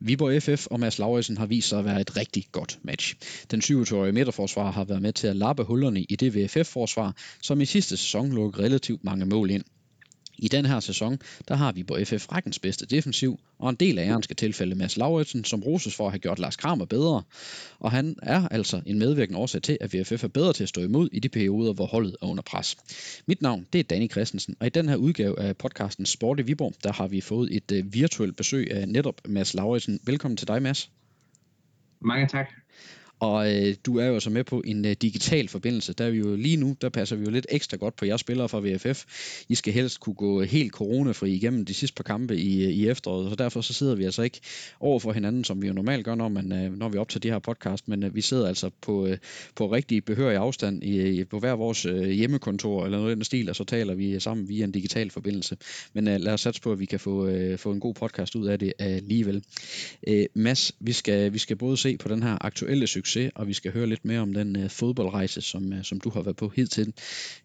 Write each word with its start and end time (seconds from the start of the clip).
Viborg 0.00 0.42
FF 0.42 0.66
og 0.66 0.80
Mads 0.80 0.98
Lauritsen 0.98 1.36
har 1.36 1.46
vist 1.46 1.68
sig 1.68 1.78
at 1.78 1.84
være 1.84 2.00
et 2.00 2.16
rigtig 2.16 2.44
godt 2.52 2.78
match. 2.82 3.14
Den 3.50 3.60
27-årige 3.60 4.12
midterforsvar 4.12 4.70
har 4.70 4.84
været 4.84 5.02
med 5.02 5.12
til 5.12 5.26
at 5.26 5.36
lappe 5.36 5.64
hullerne 5.64 6.02
i 6.02 6.16
det 6.16 6.34
VFF-forsvar, 6.34 7.16
som 7.42 7.60
i 7.60 7.64
sidste 7.64 7.96
sæson 7.96 8.32
lukkede 8.32 8.64
relativt 8.64 9.04
mange 9.04 9.26
mål 9.26 9.50
ind. 9.50 9.64
I 10.38 10.48
den 10.48 10.66
her 10.66 10.80
sæson, 10.80 11.18
der 11.48 11.54
har 11.54 11.72
vi 11.72 11.82
på 11.82 11.96
FF 12.04 12.32
rækkens 12.32 12.58
bedste 12.58 12.86
defensiv, 12.86 13.40
og 13.58 13.70
en 13.70 13.76
del 13.76 13.98
af 13.98 14.06
æren 14.06 14.22
skal 14.22 14.36
tilfælde 14.36 14.74
Mads 14.74 14.96
Lauritsen, 14.96 15.44
som 15.44 15.62
roses 15.62 15.96
for 15.96 16.06
at 16.06 16.12
have 16.12 16.18
gjort 16.18 16.38
Lars 16.38 16.56
Kramer 16.56 16.84
bedre. 16.84 17.22
Og 17.78 17.90
han 17.90 18.16
er 18.22 18.48
altså 18.48 18.82
en 18.86 18.98
medvirkende 18.98 19.40
årsag 19.40 19.62
til, 19.62 19.78
at 19.80 19.94
VFF 19.94 20.24
er 20.24 20.28
bedre 20.28 20.52
til 20.52 20.62
at 20.62 20.68
stå 20.68 20.80
imod 20.80 21.08
i 21.12 21.20
de 21.20 21.28
perioder, 21.28 21.72
hvor 21.72 21.86
holdet 21.86 22.16
er 22.22 22.26
under 22.26 22.42
pres. 22.42 22.76
Mit 23.26 23.42
navn, 23.42 23.66
det 23.72 23.78
er 23.78 23.82
Danny 23.82 24.10
Christensen, 24.10 24.56
og 24.60 24.66
i 24.66 24.70
den 24.70 24.88
her 24.88 24.96
udgave 24.96 25.40
af 25.40 25.56
podcasten 25.56 26.06
Sport 26.06 26.40
i 26.40 26.42
Viborg, 26.42 26.74
der 26.84 26.92
har 26.92 27.06
vi 27.06 27.20
fået 27.20 27.56
et 27.56 27.72
øh, 27.72 27.94
virtuelt 27.94 28.36
besøg 28.36 28.70
af 28.70 28.88
netop 28.88 29.20
Mads 29.28 29.54
Lauritsen. 29.54 30.00
Velkommen 30.04 30.36
til 30.36 30.48
dig, 30.48 30.62
Mads. 30.62 30.90
Mange 32.00 32.26
tak. 32.26 32.65
Og 33.20 33.54
øh, 33.54 33.74
du 33.86 33.98
er 33.98 34.06
jo 34.06 34.20
så 34.20 34.30
med 34.30 34.44
på 34.44 34.62
en 34.64 34.84
øh, 34.84 34.96
digital 35.02 35.48
forbindelse. 35.48 35.92
Der 35.92 36.04
er 36.04 36.10
vi 36.10 36.18
jo 36.18 36.36
lige 36.36 36.56
nu, 36.56 36.76
der 36.80 36.88
passer 36.88 37.16
vi 37.16 37.24
jo 37.24 37.30
lidt 37.30 37.46
ekstra 37.50 37.76
godt 37.76 37.96
på 37.96 38.04
jeres 38.04 38.20
spillere 38.20 38.48
fra 38.48 38.60
VFF. 38.60 39.04
I 39.48 39.54
skal 39.54 39.72
helst 39.72 40.00
kunne 40.00 40.14
gå 40.14 40.42
helt 40.42 40.72
coronafri 40.72 41.32
igennem 41.32 41.64
de 41.64 41.74
sidste 41.74 41.94
par 41.94 42.02
kampe 42.02 42.36
i, 42.36 42.64
øh, 42.64 42.70
i 42.70 42.88
efteråret, 42.88 43.30
så 43.30 43.36
derfor 43.36 43.60
så 43.60 43.72
sidder 43.72 43.94
vi 43.94 44.04
altså 44.04 44.22
ikke 44.22 44.40
over 44.80 44.98
for 44.98 45.12
hinanden, 45.12 45.44
som 45.44 45.62
vi 45.62 45.66
jo 45.66 45.72
normalt 45.72 46.04
gør, 46.04 46.14
når, 46.14 46.28
man, 46.28 46.52
øh, 46.52 46.78
når 46.78 46.88
vi 46.88 46.98
optager 46.98 47.20
de 47.20 47.30
her 47.30 47.38
podcast, 47.38 47.88
men 47.88 48.02
øh, 48.02 48.14
vi 48.14 48.20
sidder 48.20 48.48
altså 48.48 48.70
på, 48.80 49.06
øh, 49.06 49.18
på 49.54 49.72
rigtig 49.72 50.04
behørig 50.04 50.36
afstand 50.36 50.84
i, 50.84 50.96
øh, 50.96 51.26
på 51.26 51.38
hver 51.38 51.52
vores 51.52 51.86
øh, 51.86 52.08
hjemmekontor 52.08 52.84
eller 52.84 52.98
noget 52.98 53.12
i 53.12 53.14
den 53.14 53.24
stil, 53.24 53.48
og 53.50 53.56
så 53.56 53.64
taler 53.64 53.94
vi 53.94 54.20
sammen 54.20 54.48
via 54.48 54.64
en 54.64 54.72
digital 54.72 55.10
forbindelse. 55.10 55.56
Men 55.92 56.08
øh, 56.08 56.20
lad 56.20 56.32
os 56.32 56.40
satse 56.40 56.62
på, 56.62 56.72
at 56.72 56.80
vi 56.80 56.84
kan 56.84 57.00
få, 57.00 57.26
øh, 57.26 57.58
få 57.58 57.72
en 57.72 57.80
god 57.80 57.94
podcast 57.94 58.34
ud 58.34 58.46
af 58.46 58.58
det 58.58 58.72
alligevel. 58.78 59.44
Øh, 60.08 60.26
Mads, 60.34 60.72
vi 60.80 60.92
skal, 60.92 61.32
vi 61.32 61.38
skal 61.38 61.56
både 61.56 61.76
se 61.76 61.96
på 61.96 62.08
den 62.08 62.22
her 62.22 62.38
aktuelle 62.40 62.86
succes 62.86 63.05
succes, 63.06 63.32
og 63.34 63.48
vi 63.48 63.52
skal 63.52 63.72
høre 63.72 63.86
lidt 63.86 64.04
mere 64.04 64.20
om 64.20 64.34
den 64.34 64.56
øh, 64.56 64.70
fodboldrejse, 64.70 65.40
som, 65.40 65.72
øh, 65.72 65.84
som 65.84 66.00
du 66.00 66.10
har 66.10 66.22
været 66.22 66.36
på 66.36 66.48
hidtil. 66.48 66.92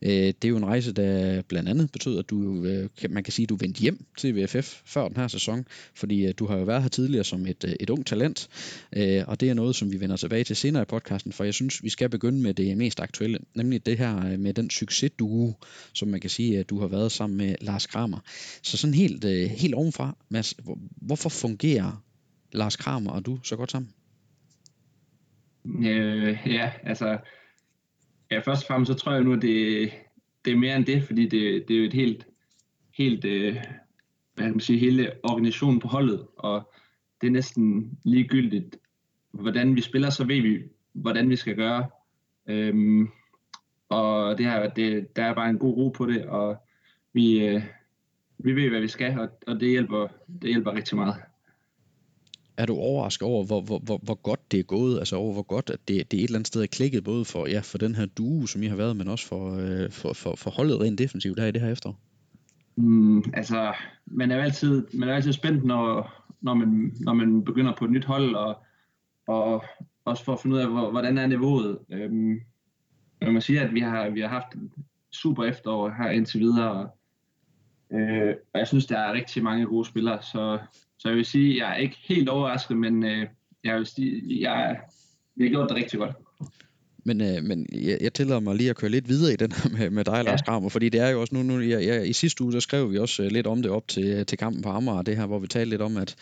Øh, 0.02 0.12
det 0.12 0.46
er 0.46 0.50
jo 0.50 0.58
en 0.58 0.66
rejse, 0.66 0.92
der 0.92 1.42
blandt 1.42 1.70
andet 1.70 1.92
betød, 1.92 2.20
at 2.20 2.30
du, 2.30 2.66
øh, 2.66 2.90
man 3.10 3.24
kan 3.24 3.34
sige, 3.34 3.44
at 3.44 3.50
du 3.50 3.56
vendte 3.56 3.82
hjem 3.82 4.06
til 4.18 4.36
VFF 4.36 4.82
før 4.86 5.08
den 5.08 5.18
her 5.18 5.28
sæson, 5.28 5.66
fordi 5.96 6.26
øh, 6.26 6.34
du 6.40 6.46
har 6.46 6.58
jo 6.58 6.64
været 6.64 6.82
her 6.82 6.90
tidligere 6.90 7.24
som 7.24 7.46
et, 7.46 7.64
øh, 7.64 7.74
et 7.80 7.90
ung 7.90 8.06
talent, 8.06 8.50
øh, 8.96 9.24
og 9.28 9.40
det 9.40 9.50
er 9.50 9.54
noget, 9.54 9.76
som 9.76 9.92
vi 9.92 10.00
vender 10.00 10.16
tilbage 10.16 10.44
til 10.44 10.56
senere 10.56 10.82
i 10.82 10.86
podcasten, 10.86 11.32
for 11.32 11.44
jeg 11.44 11.54
synes, 11.54 11.84
vi 11.84 11.90
skal 11.90 12.10
begynde 12.10 12.42
med 12.42 12.54
det 12.54 12.78
mest 12.78 13.00
aktuelle, 13.00 13.40
nemlig 13.56 13.86
det 13.86 13.98
her 13.98 14.32
øh, 14.32 14.40
med 14.40 14.54
den 14.54 14.70
succes, 14.70 15.12
du, 15.20 15.56
som 15.94 16.08
man 16.08 16.20
kan 16.20 16.30
sige, 16.30 16.60
at 16.60 16.70
du 16.70 16.80
har 16.80 16.88
været 16.88 17.12
sammen 17.12 17.38
med 17.38 17.56
Lars 17.62 17.86
Kramer. 17.86 18.20
Så 18.64 18.78
sådan 18.78 18.94
helt, 18.94 19.24
øh, 19.24 19.50
helt 19.50 19.74
ovenfra, 19.76 20.16
Mads, 20.30 20.56
hvorfor 21.02 21.30
fungerer 21.30 22.04
Lars 22.52 22.76
Kramer 22.76 23.12
og 23.12 23.26
du 23.26 23.40
så 23.44 23.56
godt 23.56 23.72
sammen? 23.72 23.92
Øh, 25.66 26.38
ja, 26.46 26.72
altså, 26.84 27.18
ja, 28.32 28.40
først 28.40 28.64
og 28.64 28.68
fremmest 28.68 28.92
så 28.92 28.98
tror 28.98 29.12
jeg 29.12 29.24
nu, 29.24 29.34
at 29.34 29.42
det, 29.42 29.92
det 30.46 30.54
er 30.54 30.58
mere 30.58 30.76
end 30.76 30.86
det, 30.86 31.04
fordi 31.04 31.24
det, 31.24 31.68
det 31.68 31.76
er 31.76 31.80
jo 31.80 31.86
et 31.86 31.94
helt, 31.94 32.28
helt 32.98 33.26
øh, 33.26 33.56
hvad 34.34 34.46
kan 34.46 34.52
man 34.52 34.60
sige, 34.60 34.80
hele 34.80 35.12
organisationen 35.24 35.80
på 35.80 35.88
holdet, 35.88 36.28
og 36.38 36.74
det 37.22 37.28
er 37.28 37.32
næsten 37.32 37.98
ligegyldigt, 38.04 38.78
hvordan 39.32 39.76
vi 39.76 39.82
spiller, 39.82 40.10
så 40.10 40.24
ved 40.24 40.42
vi, 40.42 40.60
hvordan 40.94 41.30
vi 41.30 41.36
skal 41.36 41.56
gøre. 41.56 41.90
Øhm, 42.48 43.10
og 43.90 44.38
det 44.38 44.46
her, 44.46 44.70
det, 44.70 45.16
der 45.16 45.24
er 45.24 45.34
bare 45.34 45.50
en 45.50 45.60
god 45.60 45.78
ro 45.78 45.90
på 45.90 46.06
det, 46.06 46.26
og 46.26 46.58
vi, 47.14 47.46
øh, 47.46 47.64
vi 48.38 48.56
ved, 48.56 48.70
hvad 48.70 48.82
vi 48.82 48.88
skal, 48.88 49.20
og, 49.20 49.30
og 49.48 49.60
det, 49.60 49.70
hjælper, 49.70 50.08
det 50.42 50.50
hjælper 50.50 50.74
rigtig 50.74 50.98
meget 50.98 51.16
er 52.62 52.66
du 52.66 52.76
overrasket 52.76 53.28
over, 53.28 53.46
hvor, 53.46 53.62
hvor, 53.62 53.80
hvor, 53.80 54.00
hvor 54.04 54.16
godt 54.16 54.52
det 54.52 54.60
er 54.60 54.64
gået? 54.64 55.00
Altså 55.00 55.16
over, 55.16 55.34
hvor 55.34 55.42
godt 55.42 55.70
at 55.70 55.80
det, 55.88 56.12
det 56.12 56.20
er 56.20 56.24
et 56.24 56.28
eller 56.28 56.40
andet 56.40 56.48
sted 56.48 56.62
er 56.62 56.68
klikket, 56.68 57.04
både 57.04 57.26
for, 57.26 57.48
ja, 57.48 57.60
for 57.60 57.78
den 57.78 57.96
her 57.96 58.06
duo, 58.06 58.46
som 58.46 58.64
I 58.64 58.68
har 58.68 58.76
været, 58.76 58.98
men 58.98 59.08
også 59.08 59.28
for, 59.28 59.56
øh, 59.58 59.92
for, 59.92 60.14
for, 60.14 60.36
for 60.36 60.52
holdet 60.52 60.82
rent 60.82 61.00
defensivt 61.00 61.38
der 61.38 61.46
i 61.46 61.52
det 61.52 61.62
her 61.62 61.72
efterår? 61.72 62.00
Mm, 62.76 63.24
altså, 63.34 63.74
man 64.06 64.32
er 64.32 64.36
jo 64.36 64.42
altid, 64.42 64.88
man 64.94 65.10
er 65.10 65.16
altid 65.16 65.34
spændt, 65.34 65.64
når, 65.64 66.14
når, 66.42 66.54
man, 66.54 66.94
når 67.00 67.14
man 67.14 67.44
begynder 67.44 67.74
på 67.80 67.86
et 67.86 67.92
nyt 67.92 68.06
hold, 68.06 68.36
og, 68.36 68.58
og 69.28 69.64
også 70.06 70.24
for 70.24 70.34
at 70.34 70.40
finde 70.40 70.56
ud 70.56 70.62
af, 70.62 70.70
hvor, 70.70 70.92
hvordan 70.92 71.18
er 71.18 71.28
niveauet. 71.28 71.78
Øhm, 71.92 72.40
man 73.22 73.34
må 73.34 73.40
sige, 73.40 73.62
at 73.62 73.74
vi 73.74 73.80
har, 73.80 74.10
vi 74.10 74.22
har 74.22 74.28
haft 74.28 74.48
super 75.12 75.44
efterår 75.44 75.90
her 75.98 76.10
indtil 76.10 76.40
videre, 76.40 76.72
og, 76.72 76.98
øh, 78.00 78.36
og 78.54 78.60
jeg 78.60 78.68
synes, 78.68 78.86
der 78.86 79.00
er 79.00 79.14
rigtig 79.14 79.44
mange 79.44 79.66
gode 79.66 79.86
spillere, 79.86 80.22
så 80.22 80.60
så 81.02 81.08
jeg 81.10 81.18
vil 81.18 81.26
sige, 81.26 81.52
at 81.52 81.58
jeg 81.58 81.70
er 81.70 81.76
ikke 81.76 81.98
helt 82.04 82.30
overrasket, 82.30 82.78
men 82.78 83.04
øh, 83.04 83.28
jeg 83.64 83.76
vil 83.76 83.86
sige, 83.86 84.42
jeg, 84.42 84.80
vi 85.36 85.44
har 85.44 85.50
gjort 85.50 85.70
det 85.70 85.78
rigtig 85.78 86.00
godt. 86.00 86.16
Men, 87.04 87.22
øh, 87.22 87.44
men 87.44 87.66
jeg, 87.74 87.98
jeg 88.02 88.14
tillader 88.14 88.40
mig 88.40 88.56
lige 88.56 88.70
at 88.70 88.76
køre 88.76 88.92
lidt 88.92 89.10
videre 89.10 89.34
i 89.34 89.36
den 89.36 89.52
her 89.52 89.70
med, 89.70 89.90
med 89.90 90.04
dig, 90.04 90.14
ja. 90.14 90.22
Lars 90.22 90.42
Kramer, 90.42 90.70
fordi 90.70 90.90
det 90.90 91.02
er 91.02 91.10
jo 91.10 91.22
også 91.22 91.36
nu, 91.36 91.44
nu 91.44 91.62
jeg, 91.62 91.86
jeg, 91.86 92.10
i 92.10 92.14
sidste 92.14 92.44
uge, 92.44 92.52
så 92.52 92.60
skrev 92.60 92.92
vi 92.92 92.98
også 92.98 93.24
øh, 93.24 93.32
lidt 93.32 93.48
om 93.48 93.62
det 93.62 93.72
op 93.72 93.88
til, 93.88 94.26
til 94.26 94.38
kampen 94.38 94.62
på 94.62 94.70
Amager, 94.70 95.02
det 95.02 95.18
her, 95.18 95.26
hvor 95.26 95.40
vi 95.40 95.48
talte 95.48 95.70
lidt 95.70 95.82
om, 95.82 95.98
at, 95.98 96.16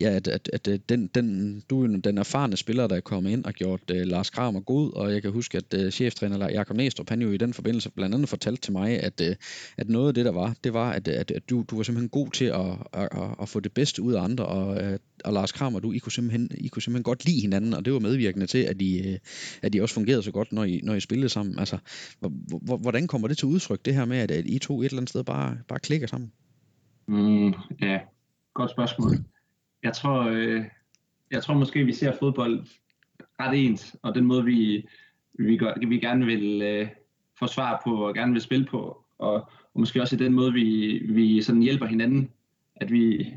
ja, 0.00 0.10
at, 0.10 0.28
at, 0.28 0.50
at 0.52 0.68
øh, 0.68 0.78
den, 0.88 1.06
den, 1.06 1.60
du 1.70 1.84
er 1.84 2.00
den 2.04 2.18
erfarne 2.18 2.56
spiller, 2.56 2.86
der 2.86 2.96
er 2.96 3.00
kommet 3.00 3.30
ind 3.30 3.44
og 3.44 3.52
gjort 3.52 3.80
uh, 3.90 3.96
Lars 3.96 4.30
Kramer 4.30 4.60
god, 4.60 4.92
og 4.92 5.12
jeg 5.12 5.22
kan 5.22 5.30
huske, 5.30 5.58
at 5.58 5.84
uh, 5.84 5.90
cheftræner 5.90 6.50
Jakob 6.50 6.76
Næstrup, 6.76 7.08
han 7.08 7.22
jo 7.22 7.32
i 7.32 7.36
den 7.36 7.54
forbindelse 7.54 7.90
blandt 7.90 8.14
andet 8.14 8.28
fortalte 8.28 8.60
til 8.60 8.72
mig, 8.72 9.00
at, 9.00 9.20
uh, 9.20 9.34
at 9.76 9.88
noget 9.88 10.08
af 10.08 10.14
det, 10.14 10.24
der 10.24 10.32
var, 10.32 10.54
det 10.64 10.72
var, 10.72 10.90
at, 10.90 11.08
at, 11.08 11.30
at 11.30 11.50
du, 11.50 11.64
du 11.70 11.76
var 11.76 11.82
simpelthen 11.82 12.08
god 12.08 12.30
til 12.30 12.44
at, 12.44 12.60
at, 12.92 13.08
at, 13.12 13.28
at 13.42 13.48
få 13.48 13.60
det 13.60 13.72
bedste 13.72 14.02
ud 14.02 14.12
af 14.12 14.22
andre, 14.22 14.46
og, 14.46 14.98
og 15.24 15.32
Lars 15.32 15.52
Kramer, 15.52 15.80
du, 15.80 15.92
I 15.92 15.98
kunne, 15.98 16.12
simpelthen, 16.12 16.50
I 16.54 16.68
kunne 16.68 16.82
simpelthen 16.82 17.02
godt 17.02 17.24
lide 17.24 17.40
hinanden, 17.40 17.74
og 17.74 17.84
det 17.84 17.92
var 17.92 17.98
medvirkende 17.98 18.46
til, 18.46 18.58
at 18.58 18.82
I, 18.82 19.18
at 19.62 19.74
I 19.74 19.80
også 19.80 19.94
fungerede 19.94 20.07
så 20.22 20.32
godt, 20.32 20.52
når 20.52 20.64
I, 20.64 20.80
når 20.82 20.94
I 20.94 21.00
spillede 21.00 21.28
sammen. 21.28 21.58
Altså, 21.58 21.78
hvordan 22.80 23.06
kommer 23.06 23.28
det 23.28 23.38
til 23.38 23.48
udtryk, 23.48 23.84
det 23.84 23.94
her 23.94 24.04
med, 24.04 24.18
at, 24.18 24.30
at 24.30 24.46
I 24.46 24.58
to 24.58 24.80
et 24.80 24.84
eller 24.84 24.98
andet 24.98 25.08
sted 25.08 25.24
bare, 25.24 25.58
bare 25.68 25.78
klikker 25.78 26.06
sammen? 26.06 26.32
Mm, 27.06 27.54
ja, 27.80 28.00
godt 28.54 28.70
spørgsmål. 28.70 29.12
Jeg 29.82 29.92
tror, 29.92 30.22
øh, 30.22 30.64
jeg 31.30 31.42
tror 31.42 31.54
måske, 31.54 31.84
vi 31.84 31.92
ser 31.92 32.12
fodbold 32.18 32.66
ret 33.40 33.66
ens, 33.66 33.96
og 34.02 34.14
den 34.14 34.24
måde, 34.24 34.44
vi, 34.44 34.88
vi, 35.38 35.56
gør, 35.56 35.88
vi 35.88 35.98
gerne 35.98 36.26
vil 36.26 36.62
øh, 36.62 36.88
forsvare 37.38 37.78
på 37.84 38.06
og 38.06 38.14
gerne 38.14 38.32
vil 38.32 38.42
spille 38.42 38.66
på, 38.66 39.04
og, 39.18 39.34
og 39.74 39.80
måske 39.80 40.02
også 40.02 40.16
i 40.16 40.18
den 40.18 40.32
måde, 40.32 40.52
vi, 40.52 40.98
vi 41.08 41.42
sådan 41.42 41.62
hjælper 41.62 41.86
hinanden, 41.86 42.30
at 42.76 42.92
vi, 42.92 43.34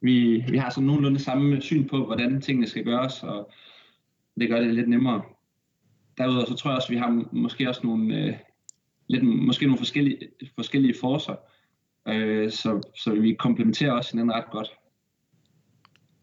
vi, 0.00 0.44
vi 0.48 0.56
har 0.56 0.70
sådan 0.70 0.86
nogenlunde 0.86 1.18
samme 1.18 1.60
syn 1.60 1.88
på, 1.88 2.04
hvordan 2.06 2.40
tingene 2.40 2.66
skal 2.66 2.84
gøres, 2.84 3.22
og 3.22 3.50
det 4.40 4.48
gør 4.48 4.60
det 4.60 4.74
lidt 4.74 4.88
nemmere. 4.88 5.22
Derudover 6.18 6.46
så 6.46 6.54
tror 6.54 6.70
jeg 6.70 6.76
også, 6.76 6.88
at 6.88 6.94
vi 6.94 6.98
har 6.98 7.24
måske 7.32 7.68
også 7.68 7.80
nogle, 7.84 8.16
øh, 8.16 8.34
lidt, 9.08 9.24
måske 9.24 9.66
nogle 9.66 9.78
forskellige, 9.78 10.18
forskellige 10.54 10.94
forser, 11.00 11.34
øh, 12.08 12.50
så, 12.50 12.80
så 12.96 13.14
vi 13.14 13.34
komplementerer 13.34 13.92
også 13.92 14.12
hinanden 14.12 14.34
ret 14.34 14.50
godt 14.50 14.68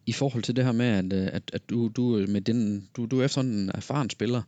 i 0.06 0.14
forhold 0.14 0.44
til 0.44 0.56
det 0.56 0.66
her 0.66 0.72
med, 0.72 0.86
at, 0.86 1.14
øh, 1.14 1.30
at, 1.34 1.52
at 1.54 1.70
du, 1.70 1.88
du, 1.88 2.26
med 2.30 2.42
den, 2.42 2.90
du, 2.98 3.06
du 3.06 3.20
er 3.20 3.28
sådan 3.28 3.52
en 3.52 3.72
erfaren 3.76 4.10
spiller, 4.10 4.42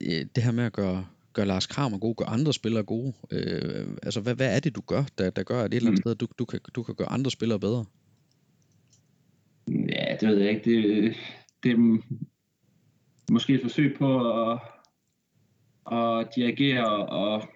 øh, 0.00 0.26
det 0.34 0.42
her 0.42 0.52
med 0.52 0.64
at 0.64 0.72
gøre, 0.72 1.06
gøre 1.32 1.46
Lars 1.46 1.66
Kramer 1.66 1.98
god, 1.98 2.14
gøre 2.14 2.28
andre 2.28 2.52
spillere 2.52 2.82
gode, 2.82 3.12
øh, 3.30 3.86
altså 4.02 4.20
hvad, 4.20 4.34
hvad 4.34 4.56
er 4.56 4.60
det, 4.60 4.76
du 4.76 4.80
gør, 4.80 5.04
der, 5.18 5.30
der 5.30 5.42
gør, 5.42 5.62
at 5.62 5.66
et 5.66 5.74
eller 5.74 5.90
andet 5.90 5.98
mm. 5.98 6.02
sted, 6.02 6.14
du, 6.14 6.26
du, 6.38 6.44
kan, 6.44 6.60
du 6.74 6.82
kan 6.82 6.94
gøre 6.94 7.08
andre 7.08 7.30
spillere 7.30 7.60
bedre? 7.60 7.84
Ja, 9.68 10.16
det 10.20 10.28
ved 10.28 10.38
jeg 10.38 10.50
ikke. 10.50 10.70
Det, 10.70 11.16
det 11.62 11.70
er 11.70 11.98
måske 13.32 13.54
et 13.54 13.62
forsøg 13.62 13.96
på 13.98 14.40
at, 14.50 14.58
at 15.92 16.28
dirigere 16.36 17.06
og 17.06 17.48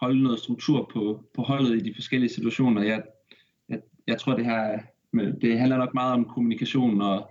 holde 0.00 0.22
noget 0.22 0.38
struktur 0.38 0.90
på, 0.92 1.24
på 1.34 1.42
holdet 1.42 1.76
i 1.76 1.88
de 1.88 1.94
forskellige 1.94 2.30
situationer. 2.30 2.82
Jeg, 2.82 3.02
jeg, 3.68 3.80
jeg 4.06 4.18
tror, 4.18 4.34
det 4.34 4.44
her 4.44 4.78
det 5.40 5.58
handler 5.58 5.76
nok 5.76 5.94
meget 5.94 6.12
om 6.12 6.24
kommunikation 6.24 7.00
og, 7.00 7.30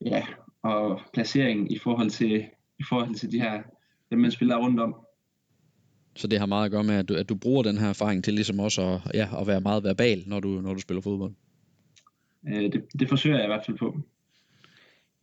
ja, 0.00 0.26
og 0.62 1.00
placering 1.14 1.72
i 1.72 1.78
forhold 1.78 2.10
til, 2.10 2.44
i 2.78 2.84
forhold 2.88 3.14
til 3.14 3.32
de 3.32 3.40
her, 3.40 3.62
dem 4.10 4.18
man 4.18 4.30
spiller 4.30 4.56
rundt 4.56 4.80
om. 4.80 4.94
Så 6.16 6.26
det 6.26 6.38
har 6.38 6.46
meget 6.46 6.64
at 6.64 6.70
gøre 6.70 6.84
med, 6.84 6.94
at 6.94 7.08
du, 7.08 7.14
at 7.14 7.28
du 7.28 7.34
bruger 7.34 7.62
den 7.62 7.78
her 7.78 7.88
erfaring 7.88 8.24
til 8.24 8.34
ligesom 8.34 8.60
også 8.60 8.82
at, 8.82 9.00
ja, 9.14 9.40
at 9.40 9.46
være 9.46 9.60
meget 9.60 9.84
verbal, 9.84 10.22
når 10.26 10.40
du, 10.40 10.48
når 10.48 10.74
du 10.74 10.80
spiller 10.80 11.00
fodbold? 11.00 11.32
Øh, 12.48 12.72
det, 12.72 12.84
det 12.98 13.08
forsøger 13.08 13.36
jeg 13.36 13.44
i 13.44 13.48
hvert 13.48 13.64
fald 13.66 13.78
på. 13.78 13.96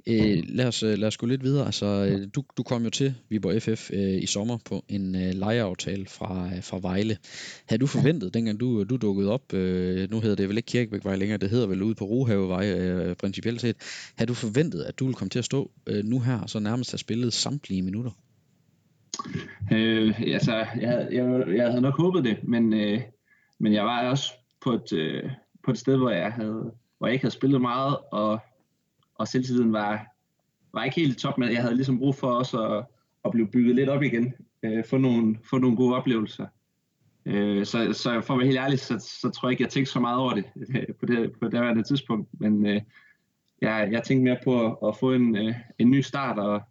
Øh, 0.07 0.43
lad, 0.47 0.67
os, 0.67 0.83
øh, 0.83 0.97
lad 0.97 1.07
os 1.07 1.17
gå 1.17 1.25
lidt 1.25 1.43
videre. 1.43 1.65
Altså, 1.65 1.85
øh, 1.85 2.27
du, 2.35 2.43
du 2.57 2.63
kom 2.63 2.83
jo 2.83 2.89
til 2.89 3.15
Viborg 3.29 3.61
FF 3.61 3.91
øh, 3.93 4.23
i 4.23 4.25
sommer 4.25 4.57
på 4.65 4.85
en 4.87 5.15
øh, 5.15 5.33
lejeaftale 5.33 6.05
fra, 6.05 6.49
øh, 6.55 6.63
fra 6.63 6.79
Vejle. 6.81 7.17
Havde 7.65 7.79
du 7.79 7.87
forventet, 7.87 8.33
dengang 8.33 8.59
du, 8.59 8.83
du 8.83 8.97
dukkede 8.97 9.31
op, 9.31 9.53
øh, 9.53 10.11
nu 10.11 10.19
hedder 10.19 10.35
det 10.35 10.49
vel 10.49 10.57
ikke 10.57 10.67
Kirkebækvej 10.67 11.15
længere, 11.15 11.37
det 11.37 11.49
hedder 11.49 11.67
vel 11.67 11.83
ude 11.83 11.95
på 11.95 12.05
Rohavevej 12.05 12.71
øh, 12.71 13.15
principielt 13.15 13.61
set, 13.61 13.75
havde 14.17 14.29
du 14.29 14.33
forventet, 14.33 14.83
at 14.83 14.99
du 14.99 15.05
ville 15.05 15.15
komme 15.15 15.29
til 15.29 15.39
at 15.39 15.45
stå 15.45 15.71
øh, 15.87 16.03
nu 16.03 16.19
her, 16.19 16.47
så 16.47 16.59
nærmest 16.59 16.91
have 16.91 16.97
spillet 16.97 17.33
samtlige 17.33 17.81
minutter? 17.81 18.11
Øh, 19.71 20.21
altså, 20.21 20.55
jeg, 20.55 21.07
jeg, 21.11 21.43
jeg 21.55 21.67
havde 21.67 21.81
nok 21.81 21.97
håbet 21.97 22.23
det, 22.23 22.37
men, 22.43 22.73
øh, 22.73 23.01
men 23.59 23.73
jeg 23.73 23.85
var 23.85 24.09
også 24.09 24.33
på 24.63 24.73
et, 24.73 24.93
øh, 24.93 25.23
på 25.65 25.71
et 25.71 25.77
sted, 25.77 25.97
hvor 25.97 26.09
jeg 26.09 26.31
havde 26.31 26.71
hvor 26.99 27.07
jeg 27.07 27.13
ikke 27.13 27.23
havde 27.23 27.35
spillet 27.35 27.61
meget, 27.61 27.97
og, 28.11 28.39
og 29.19 29.27
selvtilliden 29.27 29.73
var, 29.73 30.05
var 30.73 30.83
ikke 30.83 31.01
helt 31.01 31.17
top, 31.17 31.37
men 31.37 31.51
jeg 31.51 31.61
havde 31.61 31.75
ligesom 31.75 31.99
brug 31.99 32.15
for 32.15 32.31
også 32.31 32.63
at, 32.63 32.85
at 33.25 33.31
blive 33.31 33.47
bygget 33.47 33.75
lidt 33.75 33.89
op 33.89 34.03
igen, 34.03 34.33
øh, 34.63 34.85
få, 34.85 34.97
nogle, 34.97 35.37
få 35.49 35.57
nogle 35.57 35.75
gode 35.75 35.95
oplevelser. 35.95 36.47
Øh, 37.25 37.65
så, 37.65 37.93
så 37.93 38.21
for 38.21 38.33
at 38.33 38.37
være 38.37 38.47
helt 38.47 38.59
ærlig, 38.59 38.79
så, 38.79 39.19
så 39.21 39.29
tror 39.29 39.47
jeg 39.47 39.51
ikke, 39.51 39.63
jeg 39.63 39.71
tænkte 39.71 39.91
så 39.91 39.99
meget 39.99 40.19
over 40.19 40.33
det 40.33 40.45
øh, 40.75 40.95
på 40.99 41.05
det, 41.05 41.31
på 41.31 41.45
det 41.45 41.51
daværende 41.51 41.83
tidspunkt, 41.83 42.29
men 42.39 42.65
øh, 42.65 42.81
jeg, 43.61 43.89
jeg 43.91 44.03
tænkte 44.03 44.23
mere 44.23 44.39
på 44.43 44.65
at, 44.65 44.77
at 44.87 44.97
få 44.97 45.13
en, 45.13 45.35
øh, 45.35 45.55
en 45.79 45.91
ny 45.91 46.01
start, 46.01 46.39
og, 46.39 46.61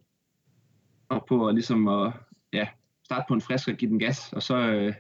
og 1.09 1.25
på 1.29 1.47
at, 1.47 1.55
ligesom 1.55 1.89
at 1.89 2.13
ja, 2.53 2.69
starte 3.05 3.25
på 3.29 3.35
en 3.35 3.41
frisk 3.41 3.69
og 3.69 3.75
give 3.75 3.91
den 3.91 3.99
gas, 3.99 4.33
og 4.33 4.43
så, 4.43 4.57
øh, 4.57 4.95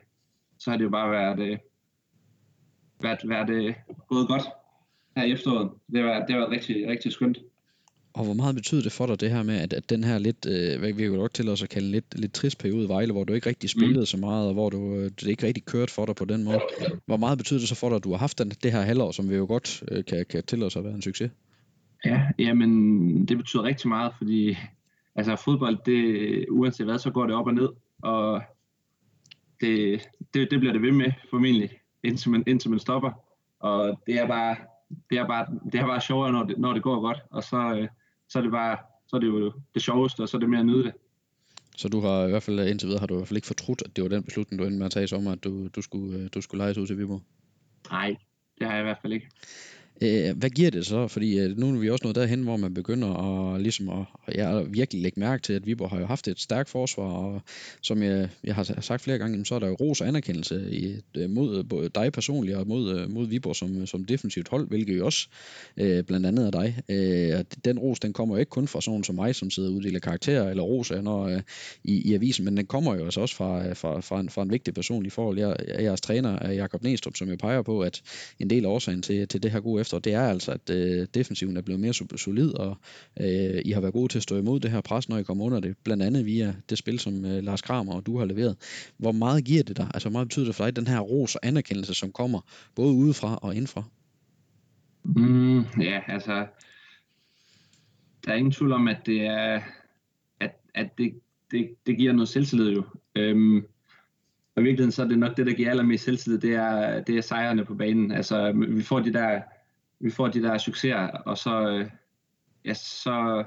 så 0.58 0.70
har 0.70 0.76
det 0.76 0.84
jo 0.84 0.90
bare 0.90 1.10
været, 1.10 1.40
øh, 1.40 1.58
været, 3.02 3.18
været 3.24 3.50
øh, 3.50 3.74
gået 4.08 4.28
godt 4.28 4.42
her 5.16 5.24
i 5.24 5.32
efteråret. 5.32 5.70
Det 5.92 6.02
har 6.02 6.26
det 6.26 6.36
været 6.36 6.50
rigtig, 6.50 6.88
rigtig 6.88 7.12
skønt. 7.12 7.38
Og 8.12 8.24
hvor 8.24 8.34
meget 8.34 8.54
betyder 8.54 8.82
det 8.82 8.92
for 8.92 9.06
dig, 9.06 9.20
det 9.20 9.30
her 9.30 9.42
med, 9.42 9.56
at, 9.56 9.72
at 9.72 9.90
den 9.90 10.04
her 10.04 10.18
lidt, 10.18 10.46
øh, 10.46 10.78
hvad 10.78 10.92
vi 10.92 11.04
jo 11.04 11.12
godt 11.12 11.34
til 11.34 11.48
os 11.48 11.62
at 11.62 11.68
kalde 11.68 11.90
lidt, 11.90 12.18
lidt 12.18 12.32
trist 12.32 12.58
periode 12.58 12.84
i 12.84 12.88
Vejle, 12.88 13.12
hvor 13.12 13.24
du 13.24 13.32
ikke 13.32 13.48
rigtig 13.48 13.70
spillede 13.70 14.00
mm. 14.00 14.06
så 14.06 14.16
meget, 14.16 14.48
og 14.48 14.52
hvor 14.52 14.70
du, 14.70 14.94
øh, 14.94 15.04
det 15.04 15.26
ikke 15.26 15.46
rigtig 15.46 15.64
kørte 15.64 15.92
for 15.92 16.06
dig 16.06 16.16
på 16.16 16.24
den 16.24 16.44
måde. 16.44 16.60
Hvor 17.06 17.16
meget 17.16 17.38
betyder 17.38 17.60
det 17.60 17.68
så 17.68 17.74
for 17.74 17.88
dig, 17.88 17.96
at 17.96 18.04
du 18.04 18.10
har 18.10 18.18
haft 18.18 18.38
den, 18.38 18.50
det 18.50 18.72
her 18.72 18.80
halvår, 18.80 19.10
som 19.10 19.30
vi 19.30 19.36
jo 19.36 19.46
godt 19.46 19.82
øh, 19.90 20.04
kan, 20.04 20.26
kan 20.30 20.42
til 20.42 20.62
os 20.62 20.76
at 20.76 20.84
være 20.84 20.94
en 20.94 21.02
succes? 21.02 21.30
Ja, 22.04 22.22
jamen, 22.38 23.26
det 23.26 23.36
betyder 23.36 23.62
rigtig 23.62 23.88
meget, 23.88 24.12
fordi 24.18 24.56
altså, 25.16 25.36
fodbold, 25.36 25.78
det, 25.86 26.46
uanset 26.50 26.86
hvad, 26.86 26.98
så 26.98 27.10
går 27.10 27.26
det 27.26 27.34
op 27.34 27.46
og 27.46 27.54
ned, 27.54 27.68
og 28.02 28.42
det, 29.60 30.00
det, 30.34 30.50
det 30.50 30.60
bliver 30.60 30.72
det 30.72 30.82
ved 30.82 30.92
med, 30.92 31.12
formentlig, 31.30 31.70
indtil 32.04 32.30
man, 32.30 32.44
indtil 32.46 32.70
man 32.70 32.78
stopper. 32.78 33.10
Og 33.60 34.00
det 34.06 34.14
er 34.14 34.26
bare, 34.26 34.56
det 35.10 35.18
er 35.18 35.26
bare, 35.26 35.46
det 35.72 35.80
er 35.80 35.86
bare 35.86 36.00
sjovere, 36.00 36.32
når 36.32 36.44
det, 36.44 36.58
når 36.58 36.72
det 36.72 36.82
går 36.82 37.00
godt, 37.00 37.18
og 37.30 37.44
så, 37.44 37.56
øh, 37.56 37.88
så 38.28 38.38
er 38.38 38.42
det 38.42 38.50
bare, 38.50 38.76
så 39.06 39.16
er 39.16 39.20
det 39.20 39.26
jo 39.26 39.52
det 39.74 39.82
sjoveste, 39.82 40.20
og 40.20 40.28
så 40.28 40.36
er 40.36 40.38
det 40.38 40.50
mere 40.50 40.60
at 40.60 40.66
nyde 40.66 40.84
det. 40.84 40.92
Så 41.76 41.88
du 41.88 42.00
har 42.00 42.26
i 42.26 42.30
hvert 42.30 42.42
fald 42.42 42.60
indtil 42.60 42.88
videre 42.88 43.00
har 43.00 43.06
du 43.06 43.14
i 43.14 43.16
hvert 43.16 43.28
fald 43.28 43.36
ikke 43.36 43.46
fortrudt, 43.46 43.82
at 43.82 43.96
det 43.96 44.04
var 44.04 44.08
den 44.08 44.22
beslutning, 44.22 44.58
du 44.58 44.64
endte 44.64 44.78
med 44.78 44.86
at 44.86 44.92
tage 44.92 45.04
i 45.04 45.06
sommer, 45.06 45.32
at 45.32 45.44
du, 45.44 45.68
du, 45.68 45.82
skulle, 45.82 46.18
øh, 46.18 46.28
du 46.34 46.40
skulle 46.40 46.58
lejes 46.58 46.78
ud 46.78 46.86
til 46.86 46.98
Viborg? 46.98 47.22
Nej, 47.90 48.16
det 48.58 48.66
har 48.66 48.74
jeg 48.74 48.82
i 48.82 48.84
hvert 48.84 48.98
fald 49.02 49.12
ikke. 49.12 49.28
Øh, 50.02 50.38
hvad 50.38 50.50
giver 50.50 50.70
det 50.70 50.86
så? 50.86 51.08
Fordi 51.08 51.38
øh, 51.38 51.58
nu 51.58 51.68
er 51.68 51.78
vi 51.78 51.90
også 51.90 52.04
nået 52.04 52.16
derhen, 52.16 52.42
hvor 52.42 52.56
man 52.56 52.74
begynder 52.74 53.08
at, 53.08 53.60
ligesom 53.60 53.88
at 53.88 54.04
ja, 54.34 54.62
virkelig 54.62 55.02
lægge 55.02 55.20
mærke 55.20 55.42
til, 55.42 55.52
at 55.52 55.66
Viborg 55.66 55.90
har 55.90 56.00
jo 56.00 56.06
haft 56.06 56.28
et 56.28 56.40
stærkt 56.40 56.68
forsvar, 56.68 57.04
og 57.04 57.42
som 57.82 58.02
jeg, 58.02 58.28
jeg 58.44 58.54
har 58.54 58.80
sagt 58.80 59.02
flere 59.02 59.18
gange, 59.18 59.46
så 59.46 59.54
er 59.54 59.58
der 59.58 59.66
jo 59.66 59.74
ros 59.74 60.00
og 60.00 60.08
anerkendelse 60.08 60.70
i, 60.70 60.96
øh, 61.16 61.30
mod 61.30 61.58
øh, 61.58 61.64
både 61.68 61.88
dig 61.88 62.12
personligt 62.12 62.56
og 62.56 62.66
mod, 62.66 62.98
øh, 62.98 63.10
mod 63.10 63.26
Viborg 63.26 63.56
som, 63.56 63.86
som 63.86 64.04
defensivt 64.04 64.48
hold, 64.48 64.68
hvilket 64.68 64.98
jo 64.98 65.06
også 65.06 65.28
øh, 65.76 66.04
blandt 66.04 66.26
andet 66.26 66.46
er 66.46 66.50
dig. 66.50 66.78
Øh, 66.88 67.44
den 67.64 67.78
ros, 67.78 68.00
den 68.00 68.12
kommer 68.12 68.34
jo 68.34 68.38
ikke 68.38 68.50
kun 68.50 68.68
fra 68.68 68.80
sådan 68.80 69.04
som 69.04 69.14
mig, 69.14 69.34
som 69.34 69.50
sidder 69.50 69.68
og 69.68 69.74
uddeler 69.74 70.00
karakterer 70.00 70.50
eller 70.50 70.62
ros 70.62 70.92
når, 71.02 71.26
øh, 71.26 71.40
i, 71.84 72.10
i 72.10 72.14
avisen, 72.14 72.44
men 72.44 72.56
den 72.56 72.66
kommer 72.66 72.94
jo 72.94 73.04
altså 73.04 73.20
også 73.20 73.36
fra, 73.36 73.72
fra, 73.72 74.00
fra, 74.00 74.20
en, 74.20 74.28
fra 74.28 74.42
en 74.42 74.50
vigtig 74.50 74.74
person 74.74 75.06
i 75.06 75.10
forhold. 75.10 75.38
Jeg, 75.38 75.56
jeres 75.80 76.00
træner, 76.00 76.52
Jakob 76.52 76.82
Næstrup, 76.82 77.16
som 77.16 77.28
jo 77.28 77.36
peger 77.36 77.62
på, 77.62 77.80
at 77.80 78.02
en 78.38 78.50
del 78.50 78.64
af 78.64 78.68
årsagen 78.68 79.02
til, 79.02 79.28
til 79.28 79.42
det 79.42 79.50
her 79.50 79.60
gode 79.60 79.80
efter, 79.88 79.98
det 79.98 80.14
er 80.14 80.28
altså, 80.28 80.52
at 80.52 80.70
øh, 80.70 81.06
defensiven 81.14 81.56
er 81.56 81.62
blevet 81.62 81.80
mere 81.80 81.92
solid, 81.94 82.50
og 82.54 82.76
øh, 83.20 83.62
I 83.64 83.70
har 83.70 83.80
været 83.80 83.92
gode 83.94 84.08
til 84.12 84.18
at 84.18 84.22
stå 84.22 84.36
imod 84.36 84.60
det 84.60 84.70
her 84.70 84.80
pres, 84.80 85.08
når 85.08 85.18
I 85.18 85.22
kommer 85.22 85.44
under 85.44 85.60
det, 85.60 85.76
blandt 85.84 86.02
andet 86.02 86.26
via 86.26 86.54
det 86.70 86.78
spil, 86.78 86.98
som 86.98 87.24
øh, 87.24 87.42
Lars 87.42 87.62
Kramer 87.62 87.94
og 87.94 88.06
du 88.06 88.18
har 88.18 88.24
leveret. 88.24 88.56
Hvor 88.98 89.12
meget 89.12 89.44
giver 89.44 89.62
det 89.62 89.76
dig? 89.76 89.90
Altså, 89.94 90.08
hvor 90.08 90.12
meget 90.18 90.28
betyder 90.28 90.46
det 90.46 90.54
for 90.54 90.64
dig, 90.64 90.76
den 90.76 90.86
her 90.86 91.00
ros 91.00 91.34
og 91.34 91.46
anerkendelse, 91.46 91.94
som 91.94 92.12
kommer 92.12 92.40
både 92.74 92.94
udefra 92.94 93.38
og 93.42 93.54
indfra? 93.56 93.82
Mm, 95.04 95.60
ja, 95.60 96.00
altså, 96.06 96.46
der 98.24 98.32
er 98.32 98.36
ingen 98.36 98.52
tvivl 98.52 98.72
om, 98.72 98.88
at 98.88 98.98
det 99.06 99.20
er, 99.26 99.60
at, 100.40 100.50
at 100.74 100.88
det, 100.98 101.12
det, 101.50 101.68
det 101.86 101.96
giver 101.96 102.12
noget 102.12 102.28
selvtillid 102.28 102.72
jo. 102.72 102.84
Øhm, 103.16 103.64
og 104.58 104.62
i 104.62 104.64
virkeligheden 104.64 104.92
så 104.92 105.02
er 105.02 105.08
det 105.08 105.18
nok 105.18 105.36
det, 105.36 105.46
der 105.46 105.52
giver 105.52 105.70
allermest 105.70 106.04
selvtillid, 106.04 106.38
det 106.38 106.54
er, 106.54 107.00
det 107.00 107.16
er 107.16 107.20
sejrene 107.20 107.64
på 107.64 107.74
banen. 107.74 108.12
Altså, 108.12 108.52
vi 108.68 108.82
får 108.82 109.00
de 109.00 109.12
der, 109.12 109.40
vi 110.00 110.10
får 110.10 110.28
de 110.28 110.42
der 110.42 110.58
succeser, 110.58 110.96
og 111.06 111.38
så, 111.38 111.68
øh, 111.68 111.86
ja, 112.64 112.74
så, 112.74 113.44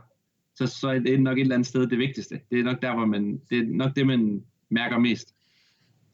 så, 0.56 0.68
så 0.68 0.90
er 0.90 1.00
det 1.00 1.22
nok 1.22 1.38
et 1.38 1.42
eller 1.42 1.56
andet 1.56 1.68
sted 1.68 1.88
det 1.88 1.98
vigtigste. 1.98 2.40
Det 2.52 2.60
er 2.60 2.64
nok 2.64 2.82
der, 2.82 2.96
hvor 2.96 3.06
man, 3.06 3.42
det 3.50 3.58
er 3.58 3.64
nok 3.64 3.96
det, 3.96 4.08
man 4.08 4.44
mærker 4.70 5.00
mest. 5.00 5.34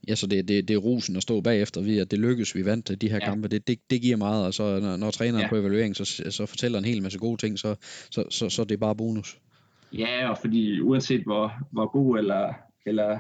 Ja, 0.08 0.16
så 0.16 0.28
det, 0.28 0.48
det, 0.48 0.68
det 0.68 0.74
er 0.74 0.78
rosen 0.78 1.16
at 1.16 1.24
stå 1.24 1.42
bagefter 1.42 1.82
ved, 1.82 1.98
at 1.98 2.12
det 2.12 2.20
lykkes, 2.20 2.56
vi 2.56 2.66
vandt 2.66 3.02
de 3.02 3.10
her 3.10 3.20
ja. 3.22 3.26
kampe. 3.26 3.48
Det, 3.48 3.68
det, 3.68 3.80
det 3.90 4.02
giver 4.02 4.18
meget, 4.18 4.46
og 4.46 4.54
så 4.54 4.80
når, 4.80 4.98
når 4.98 5.12
træneren 5.12 5.42
ja. 5.42 5.50
på 5.50 5.56
evaluering 5.56 5.96
så, 5.96 6.06
så 6.30 6.46
fortæller 6.46 6.80
en 6.80 6.86
hel 6.86 7.04
masse 7.04 7.20
gode 7.20 7.38
ting, 7.38 7.60
så, 7.60 7.76
så, 8.12 8.24
så, 8.30 8.50
så 8.50 8.64
det 8.64 8.72
er 8.72 8.78
bare 8.80 8.96
bonus. 8.96 9.38
Ja, 9.94 10.30
og 10.30 10.38
fordi 10.38 10.80
uanset 10.80 11.24
hvor, 11.24 11.54
hvor 11.72 11.92
god 11.92 12.18
eller, 12.20 12.54
eller 12.86 13.20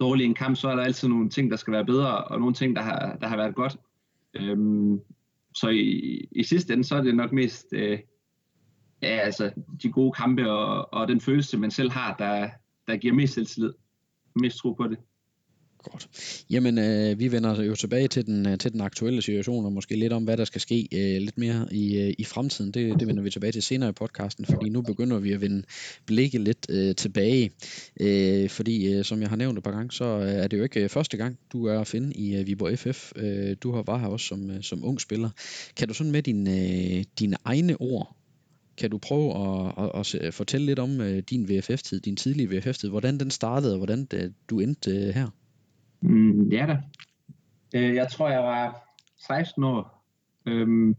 dårlig 0.00 0.24
en 0.24 0.34
kamp, 0.34 0.56
så 0.56 0.68
er 0.68 0.76
der 0.76 0.82
altid 0.82 1.08
nogle 1.08 1.30
ting, 1.30 1.50
der 1.50 1.56
skal 1.56 1.72
være 1.72 1.84
bedre, 1.84 2.24
og 2.24 2.40
nogle 2.40 2.54
ting, 2.54 2.76
der 2.76 2.82
har, 2.82 3.16
der 3.20 3.26
har 3.28 3.36
været 3.36 3.54
godt. 3.54 3.76
Øhm, 4.34 5.00
så 5.60 5.68
i, 5.68 6.28
i 6.32 6.42
sidste 6.42 6.72
ende, 6.72 6.84
så 6.84 6.96
er 6.96 7.02
det 7.02 7.14
nok 7.14 7.32
mest 7.32 7.66
øh, 7.72 7.98
ja, 9.02 9.08
altså, 9.08 9.50
de 9.82 9.92
gode 9.92 10.12
kampe 10.12 10.50
og, 10.50 10.94
og 10.94 11.08
den 11.08 11.20
følelse, 11.20 11.58
man 11.58 11.70
selv 11.70 11.90
har, 11.90 12.16
der, 12.16 12.50
der 12.86 12.96
giver 12.96 13.14
mest 13.14 13.34
selvtillid, 13.34 13.72
mest 14.34 14.58
tro 14.58 14.72
på 14.72 14.88
det. 14.88 14.98
Godt. 15.82 16.08
Jamen, 16.50 16.78
øh, 16.78 17.18
vi 17.18 17.32
vender 17.32 17.62
jo 17.62 17.74
tilbage 17.74 18.08
til 18.08 18.26
den, 18.26 18.48
øh, 18.48 18.58
til 18.58 18.72
den 18.72 18.80
aktuelle 18.80 19.22
situation, 19.22 19.64
og 19.64 19.72
måske 19.72 19.96
lidt 19.96 20.12
om, 20.12 20.24
hvad 20.24 20.36
der 20.36 20.44
skal 20.44 20.60
ske 20.60 20.88
øh, 20.92 21.20
lidt 21.20 21.38
mere 21.38 21.68
i, 21.70 21.98
øh, 21.98 22.14
i 22.18 22.24
fremtiden. 22.24 22.70
Det, 22.70 23.00
det 23.00 23.08
vender 23.08 23.22
vi 23.22 23.30
tilbage 23.30 23.52
til 23.52 23.62
senere 23.62 23.90
i 23.90 23.92
podcasten, 23.92 24.44
fordi 24.44 24.68
nu 24.68 24.82
begynder 24.82 25.18
vi 25.18 25.32
at 25.32 25.40
vende 25.40 25.62
blikket 26.06 26.40
lidt 26.40 26.66
øh, 26.68 26.94
tilbage. 26.94 27.50
Øh, 28.00 28.48
fordi, 28.48 28.92
øh, 28.92 29.04
som 29.04 29.20
jeg 29.20 29.28
har 29.28 29.36
nævnt 29.36 29.58
et 29.58 29.64
par 29.64 29.72
gange, 29.72 29.92
så 29.92 30.04
øh, 30.04 30.32
er 30.32 30.48
det 30.48 30.58
jo 30.58 30.62
ikke 30.62 30.82
øh, 30.82 30.88
første 30.88 31.16
gang, 31.16 31.38
du 31.52 31.66
er 31.66 31.80
at 31.80 31.86
finde 31.86 32.12
i 32.14 32.36
øh, 32.36 32.46
Viborg 32.46 32.78
FF. 32.78 33.12
Øh, 33.16 33.56
du 33.62 33.72
har 33.72 33.82
var 33.82 33.98
her 33.98 34.06
også 34.06 34.26
som, 34.26 34.50
øh, 34.50 34.62
som 34.62 34.84
ung 34.84 35.00
spiller. 35.00 35.30
Kan 35.76 35.88
du 35.88 35.94
sådan 35.94 36.12
med 36.12 36.22
din, 36.22 36.48
øh, 36.48 37.04
dine 37.18 37.36
egne 37.44 37.80
ord 37.80 38.18
kan 38.78 38.90
du 38.90 38.98
prøve 38.98 39.30
at, 39.78 39.90
at, 39.94 40.14
at 40.14 40.34
fortælle 40.34 40.66
lidt 40.66 40.78
om 40.78 41.00
øh, 41.00 41.22
din 41.30 41.48
VFF-tid, 41.48 42.00
din 42.00 42.16
tidlige 42.16 42.48
VFF-tid, 42.50 42.88
hvordan 42.88 43.20
den 43.20 43.30
startede, 43.30 43.72
og 43.72 43.76
hvordan 43.76 44.08
øh, 44.14 44.30
du 44.50 44.60
endte 44.60 44.90
øh, 44.90 45.14
her? 45.14 45.28
Mm, 46.00 46.48
ja 46.48 46.66
da. 46.66 46.82
Øh, 47.74 47.94
jeg 47.94 48.08
tror, 48.10 48.28
jeg 48.28 48.42
var 48.42 48.94
16 49.16 49.64
år, 49.64 50.04
øhm, 50.46 50.96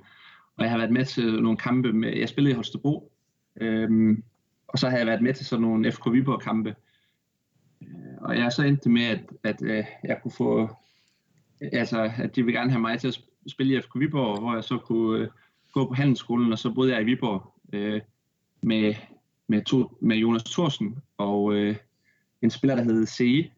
og 0.57 0.63
jeg 0.63 0.71
har 0.71 0.77
været 0.77 0.91
med 0.91 1.05
til 1.05 1.41
nogle 1.43 1.57
kampe. 1.57 1.93
Med, 1.93 2.17
jeg 2.17 2.29
spillede 2.29 2.51
i 2.51 2.55
Holstebro, 2.55 3.11
øhm, 3.55 4.23
og 4.67 4.79
så 4.79 4.89
har 4.89 4.97
jeg 4.97 5.07
været 5.07 5.21
med 5.21 5.33
til 5.33 5.45
sådan 5.45 5.61
nogle 5.61 5.91
FK 5.91 6.11
Viborg-kampe. 6.11 6.75
Øh, 7.81 7.87
og 8.21 8.35
jeg 8.35 8.45
er 8.45 8.49
så 8.49 8.63
endte 8.63 8.89
med, 8.89 9.03
at, 9.03 9.21
at 9.43 9.61
øh, 9.61 9.85
jeg 10.03 10.19
kunne 10.23 10.31
få, 10.31 10.69
altså, 11.61 12.11
at 12.17 12.35
de 12.35 12.45
ville 12.45 12.59
gerne 12.59 12.71
have 12.71 12.81
mig 12.81 12.99
til 12.99 13.07
at 13.07 13.21
spille 13.47 13.77
i 13.77 13.81
FK 13.81 13.99
Viborg, 13.99 14.39
hvor 14.39 14.53
jeg 14.53 14.63
så 14.63 14.77
kunne 14.77 15.19
øh, 15.19 15.29
gå 15.73 15.87
på 15.87 15.93
handelsskolen, 15.93 16.51
og 16.51 16.59
så 16.59 16.73
boede 16.73 16.93
jeg 16.93 17.01
i 17.01 17.05
Viborg 17.05 17.53
øh, 17.73 18.01
med, 18.61 18.95
med, 19.47 19.61
to, 19.61 19.97
med 20.01 20.17
Jonas 20.17 20.43
Thorsen 20.43 20.97
og 21.17 21.53
øh, 21.53 21.75
en 22.41 22.49
spiller, 22.49 22.75
der 22.75 22.83
hed 22.83 23.05
C. 23.05 23.51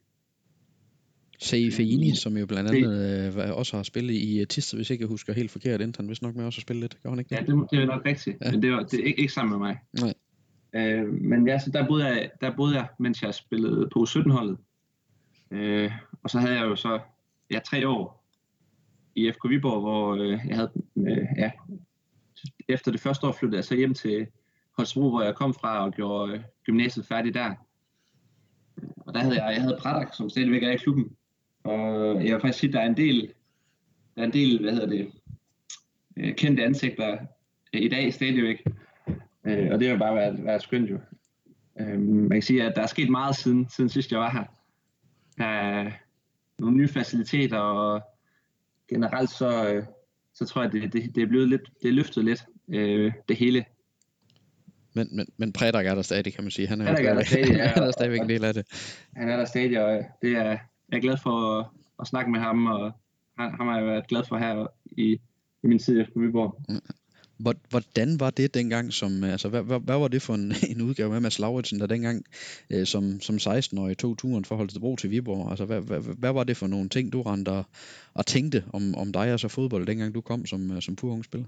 C. 1.44 1.74
Feini, 1.74 2.16
som 2.16 2.38
jo 2.38 2.46
blandt 2.46 2.70
andet 2.70 3.36
øh, 3.38 3.58
også 3.58 3.76
har 3.76 3.84
spillet 3.84 4.14
i 4.14 4.46
Tisted, 4.46 4.78
hvis 4.78 4.90
ikke 4.90 5.02
jeg 5.02 5.10
husker 5.10 5.34
helt 5.34 5.52
forkert, 5.52 5.82
endte 5.82 5.98
han 5.98 6.10
vist 6.10 6.22
nok 6.22 6.36
med 6.36 6.46
også 6.46 6.58
at 6.58 6.62
spille 6.62 6.80
lidt, 6.80 6.98
gør 7.04 7.10
han 7.10 7.20
ikke 7.20 7.30
det? 7.30 7.36
Ja, 7.36 7.42
det, 7.42 7.68
det 7.72 7.80
er 7.80 7.86
nok 7.86 8.06
rigtigt, 8.06 8.38
ja. 8.42 8.52
men 8.52 8.64
det, 8.64 8.72
var, 8.72 8.84
det 8.84 9.00
er 9.00 9.04
ikke, 9.04 9.20
ikke 9.20 9.34
sammen 9.34 9.60
med 9.60 9.68
mig. 9.68 9.78
Nej. 10.02 10.14
Øh, 10.74 11.14
men 11.14 11.48
ja, 11.48 11.60
så 11.60 11.72
der 11.72 11.88
boede, 11.88 12.06
jeg, 12.08 12.30
der 12.42 12.56
boede 12.56 12.76
jeg, 12.76 12.88
mens 13.00 13.24
jeg 13.24 13.34
spillede 13.34 13.90
på 13.94 14.06
17-holdet. 14.10 14.58
Øh, 15.52 15.92
og 16.24 16.30
så 16.30 16.40
havde 16.40 16.54
jeg 16.54 16.64
jo 16.64 16.76
så 16.76 17.00
ja, 17.52 17.60
tre 17.60 17.88
år 17.88 18.28
i 19.16 19.32
FK 19.32 19.50
Viborg, 19.50 19.82
hvor 19.82 20.16
øh, 20.16 20.40
jeg 20.48 20.56
havde, 20.56 20.72
øh, 20.98 21.28
ja, 21.38 21.52
efter 22.70 22.92
det 22.92 23.02
første 23.02 23.28
år 23.28 23.32
flyttede 23.32 23.58
jeg 23.58 23.66
så 23.66 23.76
hjem 23.76 23.94
til 23.94 24.28
Holstebro, 24.78 25.10
hvor 25.10 25.22
jeg 25.22 25.36
kom 25.36 25.54
fra 25.54 25.86
og 25.86 25.94
gjorde 25.94 26.34
øh, 26.34 26.40
gymnasiet 26.66 27.06
færdigt 27.06 27.36
der. 27.36 27.54
Og 28.98 29.14
der 29.14 29.20
havde 29.20 29.44
jeg, 29.44 29.54
jeg 29.54 29.62
havde 29.62 29.78
Pradak, 29.82 30.14
som 30.14 30.30
stadigvæk 30.30 30.64
er 30.64 30.72
i 30.72 30.78
klubben. 30.78 31.16
Og 31.63 32.15
jeg 32.25 32.34
vil 32.34 32.41
faktisk 32.41 32.60
sige, 32.60 32.74
der 32.74 32.80
er 32.80 32.86
en 32.86 32.98
del, 32.98 33.34
der 34.15 34.22
er 34.22 34.25
en 34.25 34.34
del, 34.34 34.62
hvad 34.62 34.74
hedder 34.74 34.88
det, 34.88 35.12
øh, 36.18 36.36
kendte 36.36 36.63
ansigter 36.63 37.18
i 37.74 37.88
dag 37.88 38.13
stadigvæk. 38.13 38.63
Øh, 39.46 39.68
og 39.72 39.80
det 39.80 39.89
har 39.89 39.98
bare 39.98 40.15
været, 40.15 40.46
været 40.46 40.62
skønt 40.62 40.91
jo. 40.91 41.00
Øh, 41.80 42.00
man 42.00 42.30
kan 42.30 42.41
sige, 42.41 42.63
at 42.63 42.75
der 42.75 42.82
er 42.82 42.88
sket 42.88 43.10
meget 43.10 43.36
siden, 43.36 43.70
siden 43.70 43.89
sidst 43.89 44.12
jeg 44.12 44.20
var 44.20 44.32
her. 44.32 44.44
Der 45.38 45.46
er 45.46 45.91
nogle 46.60 46.77
nye 46.77 46.88
faciliteter, 46.88 47.58
og 47.58 48.01
generelt 48.89 49.30
så, 49.30 49.82
så 50.34 50.46
tror 50.46 50.62
jeg, 50.62 50.72
det, 50.72 50.94
det, 50.94 51.15
det 51.15 51.24
er 51.24 51.27
blevet 51.27 51.50
lidt, 51.50 51.62
det 51.82 51.89
er 51.89 51.94
løftet 51.94 52.25
lidt, 52.25 52.46
det 53.30 53.38
hele. 53.38 53.65
Men, 54.94 55.15
men, 55.15 55.27
men 55.38 55.53
Prædak 55.53 55.86
er 55.86 55.96
der 55.96 56.01
stadig, 56.01 56.34
kan 56.34 56.44
man 56.44 56.51
sige. 56.51 56.68
Han 56.68 56.82
er, 56.82 56.86
er 56.86 57.13
der 57.13 57.24
stadig, 57.24 57.56
ja, 57.56 57.68
han 57.75 57.84
er 57.84 57.91
stadigvæk 57.91 58.22
en 58.22 58.30
del 58.30 58.46
af 58.46 58.53
det. 58.53 58.65
Han 59.15 59.30
er 59.30 59.38
der 59.38 59.46
stadig, 59.46 59.84
og 59.84 60.03
det 60.22 60.32
er, 60.32 60.58
jeg 60.92 60.98
er 60.98 61.02
glad 61.02 61.18
for 61.18 61.60
at, 61.60 61.66
at 62.00 62.08
snakke 62.08 62.32
med 62.32 62.40
ham, 62.40 62.68
og 62.68 62.92
ham 63.38 63.68
har 63.68 63.78
jeg 63.78 63.86
været 63.86 64.08
glad 64.08 64.24
for 64.30 64.38
her 64.38 64.68
i, 64.98 65.20
i 65.64 65.68
min 65.68 65.80
tid 65.80 66.02
efter 66.02 66.20
Viborg. 66.20 66.62
Hvordan 67.70 68.20
var 68.20 68.30
det 68.30 68.54
dengang, 68.54 68.94
som, 68.94 69.24
altså, 69.24 69.50
hvad, 69.50 69.62
hvad, 69.62 69.80
hvad 69.80 70.00
var 70.00 70.08
det 70.08 70.22
for 70.22 70.34
en, 70.34 70.54
en 70.76 70.82
udgave 70.82 71.10
med 71.10 71.20
Mads 71.20 71.40
Lauritsen, 71.40 71.80
der 71.80 71.88
dengang 71.88 72.26
øh, 72.70 72.86
som, 72.86 73.22
som 73.22 73.36
16-årig 73.36 73.98
tog 73.98 74.18
turen 74.18 74.46
for 74.46 74.56
Holstebro 74.56 74.96
til 74.96 75.12
Viborg? 75.12 75.50
Altså, 75.50 75.66
hvad, 75.66 75.82
hvad, 75.82 76.00
hvad 76.18 76.34
var 76.34 76.44
det 76.44 76.58
for 76.58 76.68
nogle 76.68 76.90
ting, 76.90 77.14
du 77.14 77.22
rendte 77.22 77.50
og, 77.50 77.64
og 78.14 78.26
tænkte 78.26 78.64
om, 78.74 78.96
om 78.96 79.12
dig 79.12 79.34
og 79.34 79.40
så 79.40 79.48
fodbold, 79.48 79.86
dengang 79.86 80.16
du 80.16 80.22
kom 80.22 80.46
som, 80.46 80.72
øh, 80.72 80.82
som 80.82 80.96
pur 80.96 81.12
ung 81.12 81.26
spiller? 81.26 81.48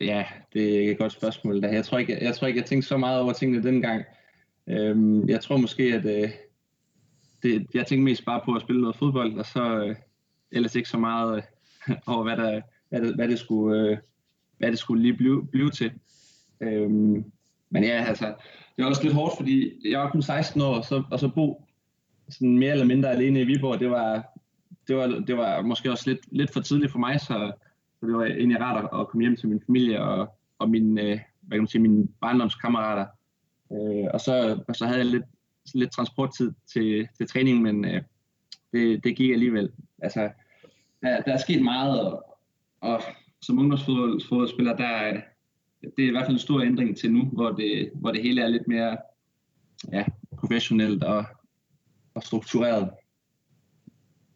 Ja, 0.00 0.24
det 0.52 0.86
er 0.86 0.90
et 0.90 0.98
godt 0.98 1.12
spørgsmål. 1.12 1.64
Jeg 1.64 1.84
tror 1.84 1.98
ikke, 1.98 2.12
jeg, 2.12 2.22
jeg, 2.22 2.34
tror 2.34 2.46
ikke, 2.46 2.60
jeg 2.60 2.66
tænkte 2.66 2.88
så 2.88 2.96
meget 2.96 3.20
over 3.20 3.32
tingene 3.32 3.62
dengang. 3.62 4.04
Øhm, 4.68 5.28
jeg 5.28 5.40
tror 5.40 5.56
måske, 5.56 5.82
at 5.82 6.04
øh, 6.04 6.30
det, 7.42 7.66
jeg 7.74 7.86
tænkte 7.86 8.04
mest 8.04 8.24
bare 8.24 8.40
på 8.44 8.52
at 8.52 8.62
spille 8.62 8.80
noget 8.80 8.96
fodbold, 8.96 9.38
og 9.38 9.46
så 9.46 9.84
øh, 9.84 9.96
ellers 10.50 10.74
ikke 10.74 10.88
så 10.88 10.98
meget 10.98 11.44
øh, 11.88 11.96
over, 12.14 12.22
hvad, 12.22 12.36
der, 12.36 12.60
hvad, 12.88 13.00
det, 13.00 13.14
hvad, 13.14 13.28
det 13.28 13.38
skulle, 13.38 13.90
øh, 13.90 13.98
hvad 14.58 14.70
det 14.70 14.78
skulle 14.78 15.02
lige 15.02 15.16
blive, 15.16 15.46
blive 15.46 15.70
til. 15.70 15.92
Øhm, 16.60 17.24
men 17.70 17.84
ja, 17.84 18.04
altså, 18.08 18.26
det 18.76 18.84
var 18.84 18.90
også 18.90 19.02
lidt 19.02 19.14
hårdt, 19.14 19.36
fordi 19.36 19.72
jeg 19.90 20.00
var 20.00 20.10
kun 20.10 20.22
16 20.22 20.60
år, 20.60 20.74
og 20.74 20.84
så, 20.84 21.02
og 21.10 21.20
så 21.20 21.28
bo 21.28 21.64
sådan 22.28 22.58
mere 22.58 22.72
eller 22.72 22.84
mindre 22.84 23.10
alene 23.10 23.40
i 23.40 23.44
Viborg, 23.44 23.80
det 23.80 23.90
var, 23.90 24.22
det 24.88 24.96
var, 24.96 25.06
det 25.06 25.36
var 25.36 25.62
måske 25.62 25.90
også 25.90 26.10
lidt, 26.10 26.20
lidt 26.30 26.52
for 26.52 26.60
tidligt 26.60 26.92
for 26.92 26.98
mig, 26.98 27.20
så, 27.20 27.52
så 28.00 28.06
det 28.06 28.14
var 28.14 28.24
egentlig 28.24 28.60
rart 28.60 28.84
at 29.00 29.08
komme 29.08 29.22
hjem 29.22 29.36
til 29.36 29.48
min 29.48 29.62
familie 29.66 30.02
og, 30.02 30.38
og 30.58 30.70
min, 30.70 30.98
øh, 30.98 31.18
hvad 31.40 31.56
kan 31.56 31.62
man 31.62 31.66
sige, 31.66 31.82
mine 31.82 32.08
barndomskammerater. 32.20 33.06
Øh, 33.72 34.06
og, 34.14 34.20
så, 34.20 34.64
og 34.68 34.76
så 34.76 34.86
havde 34.86 34.98
jeg 34.98 35.06
lidt, 35.06 35.24
lidt 35.74 35.92
transporttid 35.92 36.52
til, 36.72 37.08
til 37.16 37.28
træning, 37.28 37.62
men 37.62 37.84
øh, 37.84 38.02
det, 38.72 39.04
det 39.04 39.16
gik 39.16 39.30
alligevel. 39.30 39.72
Altså, 40.02 40.30
der, 41.02 41.20
der 41.20 41.32
er 41.32 41.38
sket 41.38 41.62
meget, 41.62 42.00
og, 42.00 42.38
og 42.80 43.02
som 43.42 43.58
ungdomsfodboldspiller, 43.58 44.76
der 44.76 44.86
er, 44.86 45.20
det 45.82 46.04
er 46.04 46.08
i 46.08 46.10
hvert 46.10 46.24
fald 46.24 46.36
en 46.36 46.38
stor 46.38 46.60
ændring 46.60 46.96
til 46.96 47.12
nu, 47.12 47.24
hvor 47.24 47.50
det, 47.50 47.90
hvor 47.94 48.12
det 48.12 48.22
hele 48.22 48.42
er 48.42 48.48
lidt 48.48 48.68
mere 48.68 48.96
ja, 49.92 50.04
professionelt 50.38 51.04
og, 51.04 51.24
og 52.14 52.22
struktureret. 52.22 52.90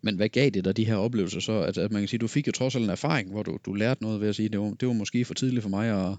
Men 0.03 0.17
hvad 0.17 0.29
gav 0.29 0.51
det 0.51 0.65
dig 0.65 0.77
de 0.77 0.85
her 0.85 0.97
oplevelser 0.97 1.41
så? 1.41 1.53
At, 1.53 1.79
at 1.79 1.93
man 1.93 2.03
kan 2.03 2.09
sige, 2.09 2.19
du 2.19 2.27
fik 2.27 2.47
jo 2.47 2.53
trods 2.53 2.77
alt 2.77 2.85
en 2.85 2.91
erfaring, 2.91 3.31
hvor 3.31 3.43
du, 3.43 3.59
du 3.67 3.73
lærte 3.73 4.03
noget 4.03 4.21
ved 4.21 4.29
at 4.29 4.35
sige, 4.35 4.49
det 4.49 4.61
var, 4.61 4.71
det 4.81 4.89
var 4.89 4.95
måske 4.95 5.25
for 5.25 5.35
tidligt 5.35 5.63
for 5.63 5.71
mig 5.71 5.89
at, 5.89 6.19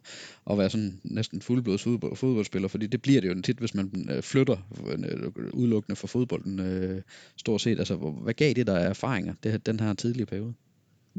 at 0.52 0.58
være 0.58 0.70
sådan 0.70 1.00
næsten 1.04 1.42
fuldblods 1.42 1.84
fodbold, 1.84 2.16
fodboldspiller, 2.16 2.68
fordi 2.68 2.88
det 2.88 3.02
bliver 3.02 3.22
det 3.22 3.30
jo 3.30 3.42
tit, 3.42 3.58
hvis 3.58 3.76
man 3.76 4.08
øh, 4.12 4.22
flytter 4.22 4.58
øh, 4.88 5.54
udelukkende 5.54 5.96
for 5.96 6.08
fodbolden 6.08 6.60
øh, 6.60 7.02
stort 7.38 7.62
set. 7.62 7.80
Altså, 7.80 7.96
hvad 7.96 8.34
gav 8.34 8.54
det 8.54 8.68
dig 8.68 8.82
erfaringer, 8.82 9.34
det, 9.44 9.66
den 9.66 9.80
her 9.80 9.94
tidlige 9.94 10.26
periode? 10.26 10.54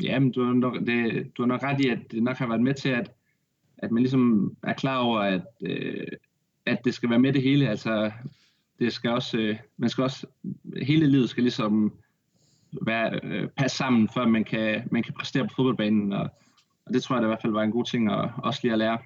Jamen, 0.03 0.33
du 0.33 0.45
har, 0.45 0.53
nok, 0.53 0.87
det, 0.87 1.27
du 1.37 1.43
har 1.43 1.47
nok 1.47 1.63
ret 1.63 1.81
i, 1.81 1.89
at 1.89 1.99
det 2.11 2.23
nok 2.23 2.37
har 2.37 2.49
været 2.49 2.63
med 2.63 2.75
til, 2.75 2.89
at, 2.89 3.11
at 3.79 3.91
man 3.91 4.03
ligesom 4.03 4.57
er 4.63 4.73
klar 4.73 4.99
over, 4.99 5.19
at, 5.19 5.43
øh, 5.61 6.07
at 6.67 6.79
det 6.85 6.95
skal 6.95 7.11
være 7.11 7.19
med 7.19 7.33
det 7.33 7.43
hele. 7.43 7.69
Altså, 7.69 8.11
det 8.79 8.93
skal 8.93 9.11
også, 9.11 9.39
øh, 9.39 9.57
man 9.77 9.91
skal 9.91 10.05
også, 10.05 10.27
hele 10.83 11.07
livet 11.07 11.31
skal 11.31 11.43
ligesom 11.43 11.93
være, 12.83 13.21
øh, 13.23 13.49
passe 13.57 13.77
sammen, 13.77 14.09
før 14.15 14.27
man 14.27 14.45
kan, 14.45 14.83
man 14.91 15.03
kan 15.03 15.15
præstere 15.19 15.45
på 15.49 15.55
fodboldbanen. 15.57 16.13
Og, 16.13 16.29
og 16.87 16.95
det 16.95 17.03
tror 17.03 17.17
jeg 17.17 17.23
da 17.23 17.27
i 17.27 17.29
hvert 17.29 17.43
fald 17.43 17.53
var 17.53 17.63
en 17.63 17.71
god 17.71 17.85
ting 17.85 18.13
at, 18.13 18.31
også 18.43 18.61
lige 18.63 18.73
at 18.73 18.79
lære. 18.79 18.99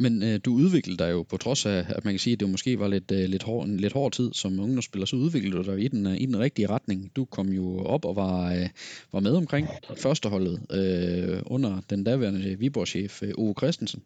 Men 0.00 0.22
øh, 0.22 0.40
du 0.44 0.54
udviklede 0.54 0.98
dig 0.98 1.10
jo 1.10 1.22
på 1.22 1.36
trods 1.36 1.66
af, 1.66 1.84
at 1.88 2.04
man 2.04 2.14
kan 2.14 2.18
sige, 2.18 2.32
at 2.32 2.40
det 2.40 2.50
måske 2.50 2.78
var 2.78 2.88
lidt, 2.88 3.10
øh, 3.10 3.28
lidt 3.28 3.42
hård, 3.42 3.66
en 3.66 3.76
lidt 3.76 3.92
hård 3.92 4.12
tid 4.12 4.30
som 4.32 4.60
ungdomsspiller, 4.60 5.06
så 5.06 5.16
udviklede 5.16 5.56
du 5.56 5.70
dig 5.70 5.84
i 5.84 5.88
den, 5.88 6.06
øh, 6.06 6.16
i 6.20 6.26
den 6.26 6.38
rigtige 6.38 6.68
retning. 6.68 7.10
Du 7.16 7.24
kom 7.24 7.48
jo 7.48 7.78
op 7.78 8.04
og 8.04 8.16
var, 8.16 8.52
øh, 8.52 8.68
var 9.12 9.20
med 9.20 9.36
omkring 9.36 9.68
førsteholdet 9.96 10.66
øh, 10.72 11.42
under 11.46 11.80
den 11.90 12.04
daværende 12.04 12.58
Viborg-chef 12.58 13.22
øh, 13.22 13.32
Ove 13.38 13.54
Christensen 13.58 14.02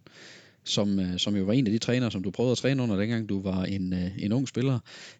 som, 0.65 0.99
øh, 1.01 1.19
som 1.19 1.37
jo 1.37 1.45
var 1.45 1.53
en 1.53 1.67
af 1.67 1.73
de 1.73 1.79
trænere, 1.79 2.11
som 2.11 2.23
du 2.23 2.31
prøvede 2.31 2.53
at 2.53 2.59
træne 2.59 2.83
under, 2.83 2.97
dengang 2.97 3.29
du 3.29 3.43
var 3.43 3.65
en, 3.65 3.93
øh, 3.93 4.11
en 4.19 4.33
ung 4.33 4.49
spiller. 4.49 4.79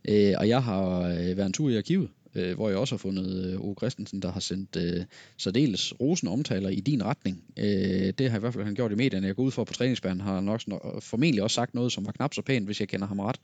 Øh, 0.09 0.35
og 0.39 0.49
jeg 0.49 0.63
har 0.63 1.01
øh, 1.01 1.37
været 1.37 1.47
en 1.47 1.53
tur 1.53 1.71
i 1.71 1.77
arkivet 1.77 2.09
øh, 2.35 2.55
hvor 2.55 2.69
jeg 2.69 2.79
også 2.79 2.95
har 2.95 2.99
fundet 2.99 3.53
øh, 3.53 3.61
Ove 3.61 3.75
Christensen, 3.75 4.23
der 4.23 4.33
har 4.33 4.41
sendt 4.41 4.77
øh, 4.77 5.05
særdeles 5.37 6.01
rosen 6.01 6.29
omtaler 6.29 6.69
i 6.69 6.81
din 6.81 7.05
retning. 7.05 7.45
Øh, 7.57 8.13
det 8.19 8.31
har 8.31 8.37
i 8.37 8.41
hvert 8.41 8.53
fald 8.53 8.65
han 8.65 8.75
gjort 8.75 8.93
i 8.93 8.95
medierne. 8.95 9.27
Jeg 9.27 9.37
går 9.37 9.43
ud 9.43 9.51
for 9.51 9.65
på 9.65 9.73
træningsbanen, 9.73 10.21
har 10.21 10.35
han 10.35 10.45
nok 10.45 10.61
formentlig 11.03 11.43
også 11.43 11.55
sagt 11.55 11.75
noget, 11.75 11.93
som 11.93 12.07
var 12.07 12.13
knap 12.13 12.35
så 12.35 12.43
pænt, 12.43 12.67
hvis 12.67 12.81
jeg 12.81 12.89
kender 12.89 13.07
ham 13.07 13.21
ret. 13.21 13.37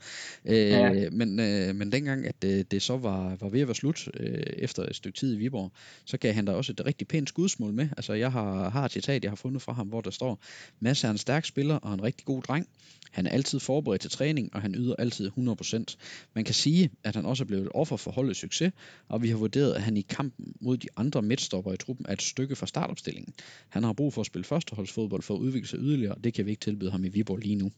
Øh, 0.44 0.56
ja. 0.56 1.10
men, 1.10 1.40
øh, 1.40 1.74
men 1.74 1.92
dengang, 1.92 2.26
at 2.26 2.42
det, 2.42 2.58
øh, 2.58 2.64
det 2.70 2.82
så 2.82 2.96
var, 2.96 3.36
var 3.40 3.48
ved 3.48 3.60
at 3.60 3.68
være 3.68 3.74
slut 3.74 4.08
øh, 4.14 4.42
efter 4.56 4.82
et 4.82 4.96
stykke 4.96 5.18
tid 5.18 5.34
i 5.34 5.36
Viborg, 5.36 5.72
så 6.04 6.16
gav 6.16 6.32
han 6.32 6.44
da 6.44 6.52
også 6.52 6.72
et 6.72 6.86
rigtig 6.86 7.08
pænt 7.08 7.28
skudsmål 7.28 7.72
med. 7.72 7.88
Altså, 7.96 8.12
jeg 8.12 8.32
har, 8.32 8.68
har 8.70 8.84
et 8.84 8.92
citat, 8.92 9.22
jeg 9.22 9.30
har 9.30 9.36
fundet 9.36 9.62
fra 9.62 9.72
ham, 9.72 9.86
hvor 9.86 10.00
der 10.00 10.10
står, 10.10 10.42
Mads 10.80 11.04
er 11.04 11.10
en 11.10 11.18
stærk 11.18 11.44
spiller 11.44 11.74
og 11.74 11.94
en 11.94 12.02
rigtig 12.02 12.26
god 12.26 12.42
dreng. 12.42 12.68
Han 13.10 13.26
er 13.26 13.30
altid 13.30 13.60
forberedt 13.60 14.00
til 14.00 14.10
træning, 14.10 14.54
og 14.54 14.62
han 14.62 14.74
yder 14.74 14.94
altid 14.98 15.30
100%. 15.38 15.96
Man 16.34 16.44
kan 16.44 16.54
sige, 16.54 16.90
at 17.04 17.16
han 17.16 17.26
også 17.26 17.44
er 17.44 17.46
blevet 17.46 17.62
et 17.62 17.72
offer 17.74 17.96
for 17.96 18.10
holdets 18.10 18.40
succes, 18.40 18.72
og 19.08 19.22
vi 19.22 19.28
har 19.28 19.36
vurderet, 19.36 19.74
at 19.74 19.82
han 19.82 19.96
i 19.96 20.00
kampen 20.00 20.54
mod 20.60 20.76
de 20.76 20.86
andre 20.96 21.22
midtstopper 21.22 21.72
i 21.72 21.76
truppen 21.76 22.06
er 22.08 22.12
et 22.12 22.22
stykke 22.22 22.56
fra 22.56 22.66
startopstillingen. 22.66 23.34
Han 23.68 23.84
har 23.84 23.92
brug 23.92 24.12
for 24.12 24.20
at 24.20 24.26
spille 24.26 24.44
førsteholdsfodbold 24.44 25.22
for 25.22 25.34
at 25.34 25.38
udvikle 25.38 25.68
sig 25.68 25.78
yderligere, 25.78 26.14
og 26.14 26.24
det 26.24 26.34
kan 26.34 26.46
vi 26.46 26.50
ikke 26.50 26.60
tilbyde 26.60 26.90
ham 26.90 27.04
i 27.04 27.08
Viborg 27.08 27.38
lige 27.38 27.56
nu. 27.56 27.70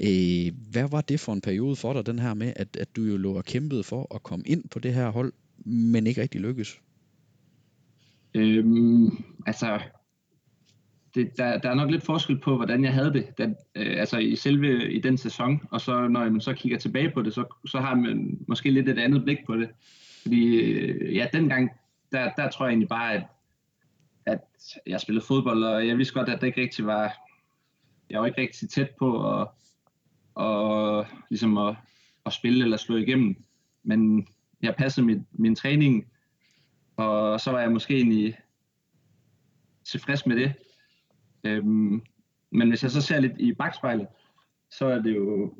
Øh, 0.00 0.52
hvad 0.70 0.88
var 0.90 1.00
det 1.00 1.20
for 1.20 1.32
en 1.32 1.40
periode 1.40 1.76
for 1.76 1.92
dig, 1.92 2.06
den 2.06 2.18
her 2.18 2.34
med, 2.34 2.52
at, 2.56 2.76
at 2.76 2.96
du 2.96 3.02
jo 3.02 3.16
lå 3.16 3.36
og 3.36 3.44
kæmpede 3.44 3.84
for 3.84 4.14
at 4.14 4.22
komme 4.22 4.44
ind 4.46 4.68
på 4.68 4.78
det 4.78 4.94
her 4.94 5.10
hold, 5.10 5.32
men 5.64 6.06
ikke 6.06 6.22
rigtig 6.22 6.40
lykkedes? 6.40 6.80
Øhm, 8.34 9.24
altså, 9.46 9.80
det, 11.18 11.36
der, 11.36 11.58
der 11.58 11.70
er 11.70 11.74
nok 11.74 11.90
lidt 11.90 12.04
forskel 12.04 12.38
på, 12.38 12.56
hvordan 12.56 12.84
jeg 12.84 12.92
havde 12.92 13.12
det, 13.12 13.38
da, 13.38 13.44
øh, 13.74 14.00
altså 14.00 14.18
i 14.18 14.36
selve 14.36 14.92
i 14.92 15.00
den 15.00 15.18
sæson, 15.18 15.60
og 15.70 15.80
så 15.80 16.08
når 16.08 16.30
man 16.30 16.40
så 16.40 16.52
kigger 16.52 16.78
tilbage 16.78 17.10
på 17.10 17.22
det, 17.22 17.34
så, 17.34 17.44
så 17.66 17.80
har 17.80 17.94
man 17.94 18.38
måske 18.48 18.70
lidt 18.70 18.88
et 18.88 18.98
andet 18.98 19.24
blik 19.24 19.38
på 19.46 19.56
det. 19.56 19.70
Fordi 20.22 20.56
øh, 20.56 21.16
ja, 21.16 21.26
dengang, 21.32 21.70
der, 22.12 22.30
der 22.36 22.50
tror 22.50 22.66
jeg 22.66 22.70
egentlig 22.70 22.88
bare, 22.88 23.14
at, 23.14 23.22
at 24.26 24.40
jeg 24.86 25.00
spillede 25.00 25.26
fodbold, 25.26 25.64
og 25.64 25.86
jeg 25.86 25.98
vidste 25.98 26.14
godt, 26.14 26.28
at 26.28 26.40
det 26.40 26.46
ikke 26.46 26.60
rigtig 26.60 26.86
var, 26.86 27.16
jeg 28.10 28.20
var 28.20 28.26
ikke 28.26 28.40
rigtig 28.40 28.70
tæt 28.70 28.90
på 28.98 29.40
at, 29.40 29.48
og, 30.34 31.06
ligesom 31.30 31.58
at, 31.58 31.76
at 32.26 32.32
spille 32.32 32.64
eller 32.64 32.76
slå 32.76 32.96
igennem. 32.96 33.36
Men 33.82 34.28
jeg 34.62 34.74
passede 34.74 35.06
min, 35.06 35.26
min 35.32 35.54
træning, 35.54 36.06
og 36.96 37.40
så 37.40 37.50
var 37.50 37.60
jeg 37.60 37.72
måske 37.72 37.96
egentlig 37.96 38.38
tilfreds 39.84 40.26
med 40.26 40.36
det. 40.36 40.54
Øhm, 41.44 42.02
men 42.50 42.68
hvis 42.68 42.82
jeg 42.82 42.90
så 42.90 43.00
ser 43.00 43.20
lidt 43.20 43.32
i 43.38 43.52
bagspejlet, 43.52 44.06
så 44.70 44.86
er 44.86 44.98
det 44.98 45.16
jo, 45.16 45.54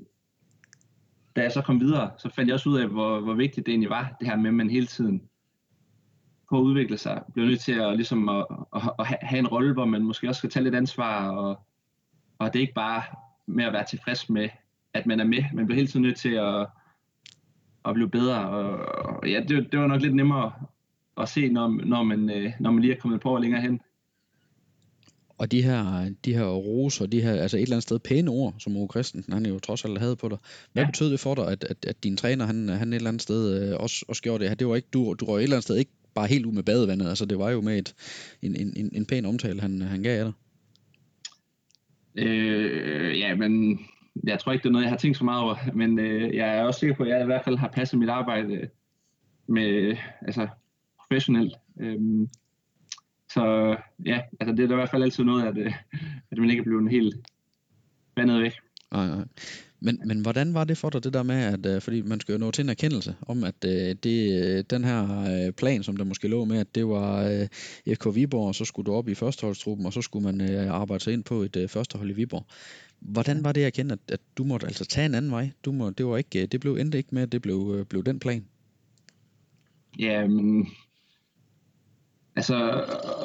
da 1.37 1.43
jeg 1.43 1.53
så 1.53 1.63
kom 1.63 1.81
videre, 1.81 2.11
så 2.19 2.31
fandt 2.35 2.49
jeg 2.49 2.55
også 2.55 2.69
ud 2.69 2.79
af, 2.79 2.89
hvor, 2.89 3.21
hvor 3.21 3.35
vigtigt 3.35 3.67
det 3.67 3.73
egentlig 3.73 3.91
var, 3.91 4.17
det 4.21 4.29
her 4.29 4.37
med, 4.37 4.49
at 4.51 4.55
man 4.55 4.71
hele 4.71 4.87
tiden 4.87 5.23
på 6.51 6.59
at 6.59 6.63
udvikle 6.63 6.99
sig, 6.99 7.23
bliver 7.33 7.49
nødt 7.49 7.61
til 7.61 7.73
at, 7.73 7.97
ligesom 7.97 8.29
at, 8.29 8.47
at, 8.77 8.83
at 8.99 9.07
have 9.07 9.39
en 9.39 9.49
rolle, 9.49 9.73
hvor 9.73 9.85
man 9.85 10.03
måske 10.03 10.29
også 10.29 10.39
skal 10.39 10.51
tage 10.51 10.65
lidt 10.65 10.75
ansvar, 10.75 11.31
og, 11.31 11.61
og 12.39 12.53
det 12.53 12.59
er 12.59 12.61
ikke 12.61 12.75
bare 12.75 13.03
med 13.47 13.65
at 13.65 13.73
være 13.73 13.85
tilfreds 13.85 14.31
med, 14.31 14.49
at 14.95 15.07
man 15.07 15.21
er 15.21 15.25
med, 15.25 15.45
man 15.55 15.67
bliver 15.67 15.77
hele 15.77 15.89
tiden 15.89 16.03
nødt 16.03 16.17
til 16.17 16.35
at, 16.35 16.67
at 17.85 17.95
blive 17.95 18.11
bedre, 18.11 18.49
og, 18.49 18.79
og 19.05 19.29
ja, 19.29 19.41
det, 19.49 19.73
det 19.73 19.81
var 19.81 19.87
nok 19.87 20.01
lidt 20.01 20.15
nemmere 20.15 20.53
at 21.17 21.29
se, 21.29 21.49
når, 21.49 21.69
når, 21.69 22.03
man, 22.03 22.31
øh, 22.31 22.53
når 22.61 22.71
man 22.71 22.83
lige 22.83 22.95
er 22.95 23.01
kommet 23.01 23.21
på 23.21 23.37
længere 23.37 23.61
hen. 23.61 23.81
Og 25.39 25.53
de 25.53 25.63
her, 25.63 26.11
de 26.25 26.35
her 26.35 26.45
roser, 26.45 27.07
de 27.07 27.23
her, 27.23 27.33
altså 27.43 27.57
et 27.57 27.63
eller 27.63 27.77
andet 27.77 27.83
sted 27.83 27.99
pæne 27.99 28.31
ord, 28.31 28.55
som 28.59 28.77
Ove 28.77 28.89
Christensen, 28.91 29.33
han 29.33 29.47
jo 29.47 29.59
trods 29.59 29.85
alt 29.85 29.99
havde 29.99 30.17
på 30.17 30.29
dig. 30.29 30.39
Hvad 30.73 30.83
ja. 30.83 30.91
betød 30.91 31.11
det 31.11 31.21
for 31.21 31.35
dig, 31.35 31.49
at, 31.49 31.65
at, 31.65 31.87
at 31.87 32.05
din 32.05 32.17
træner, 32.17 32.47
han, 32.47 32.69
han 32.69 32.93
et 32.93 32.97
eller 32.97 33.09
andet 33.09 33.23
sted 33.23 33.71
øh, 33.73 33.77
også, 33.81 34.05
også 34.09 34.23
gjorde 34.23 34.45
det? 34.45 34.59
Det 34.59 34.69
var 34.69 34.77
ikke, 34.77 34.89
du, 34.93 35.15
du 35.15 35.27
var 35.27 35.39
et 35.39 35.43
eller 35.43 35.57
andet 35.57 35.65
sted 35.65 35.77
ikke 35.77 35.91
bare 36.15 36.27
helt 36.27 36.47
ud 36.47 36.53
med 36.53 36.63
badevandet, 36.63 37.09
altså 37.09 37.25
det 37.25 37.39
var 37.39 37.51
jo 37.51 37.61
med 37.61 37.79
et, 37.79 37.95
en, 38.43 38.57
en, 38.77 38.91
en 38.93 39.07
pæn 39.07 39.27
omtale, 39.27 39.61
han, 39.61 39.83
han 39.83 40.03
gav 40.03 40.19
af 40.19 40.25
dig. 40.25 40.35
Øh, 42.27 43.19
ja, 43.19 43.35
men 43.35 43.81
jeg 44.25 44.39
tror 44.39 44.53
ikke, 44.53 44.63
det 44.63 44.69
er 44.69 44.73
noget, 44.73 44.85
jeg 44.85 44.91
har 44.91 44.99
tænkt 44.99 45.19
så 45.19 45.25
meget 45.25 45.43
over, 45.43 45.57
men 45.75 45.99
øh, 45.99 46.37
jeg 46.37 46.59
er 46.59 46.63
også 46.63 46.81
sikker 46.81 46.97
på, 46.97 47.03
at 47.03 47.09
jeg 47.09 47.23
i 47.23 47.25
hvert 47.25 47.45
fald 47.45 47.57
har 47.57 47.69
passet 47.69 47.99
mit 47.99 48.09
arbejde 48.09 48.69
med, 49.49 49.97
altså 50.23 50.49
professionelt. 51.01 51.55
Øh, 51.81 51.99
så 53.31 53.77
ja, 54.07 54.21
altså 54.41 54.55
det 54.57 54.63
er 54.63 54.67
da 54.67 54.75
i 54.75 54.77
hvert 54.77 54.91
fald 54.91 55.03
altid 55.03 55.25
noget, 55.25 55.47
at, 55.47 55.59
øh, 55.59 55.73
at 56.31 56.39
man 56.39 56.51
ikke 56.51 56.61
er 56.61 56.65
blevet 56.65 56.91
helt 56.91 57.17
vandet 58.17 58.43
væk. 58.43 58.53
Nej, 58.93 59.07
nej. 59.07 59.25
Men, 59.81 60.01
men 60.05 60.21
hvordan 60.21 60.55
var 60.55 60.65
det 60.65 60.79
for 60.79 60.91
dig, 60.91 61.05
det 61.05 61.13
der 61.13 61.23
med, 61.23 61.37
at, 61.37 61.67
øh, 61.67 61.83
fordi 61.83 62.03
man 62.03 62.21
skal 62.21 62.33
jo 62.33 62.39
nå 62.39 62.51
til 62.51 62.63
en 62.63 62.69
erkendelse 62.69 63.17
om, 63.23 63.45
at 63.45 63.65
øh, 63.65 63.95
det, 64.03 64.71
den 64.71 64.85
her 64.85 65.51
plan, 65.51 65.83
som 65.83 65.97
der 65.97 66.05
måske 66.05 66.29
lå 66.29 66.45
med, 66.45 66.59
at 66.59 66.75
det 66.75 66.89
var 66.89 67.47
FK 67.95 68.15
Viborg, 68.15 68.47
og 68.47 68.55
så 68.55 68.65
skulle 68.65 68.87
du 68.87 68.93
op 68.93 69.09
i 69.09 69.15
førsteholdstruppen, 69.15 69.87
og 69.87 69.93
så 69.93 70.03
skulle 70.03 70.33
man 70.33 70.69
arbejde 70.69 71.05
sig 71.05 71.13
ind 71.13 71.25
på 71.25 71.43
et 71.43 71.67
førstehold 71.69 72.11
i 72.11 72.13
Viborg. 72.13 72.47
Hvordan 73.01 73.45
var 73.45 73.53
det 73.53 73.65
at 73.65 73.73
kende, 73.73 73.93
at, 73.93 74.13
at 74.13 74.21
du 74.39 74.45
måtte 74.45 74.67
altså 74.67 74.85
tage 74.85 75.07
en 75.07 75.15
anden 75.15 75.31
vej? 75.31 75.51
Du 75.65 75.73
må, 75.73 75.91
det, 75.91 76.07
var 76.07 76.17
ikke, 76.17 76.47
det 76.47 76.61
blev 76.61 76.75
endte 76.75 76.99
ikke 76.99 77.15
med, 77.15 77.23
at 77.23 77.33
det 77.33 77.43
blev, 77.43 77.85
blev 77.85 78.05
den 78.05 78.19
plan? 78.19 78.45
Ja, 79.99 80.27
men 80.27 80.67
Altså, 82.39 82.85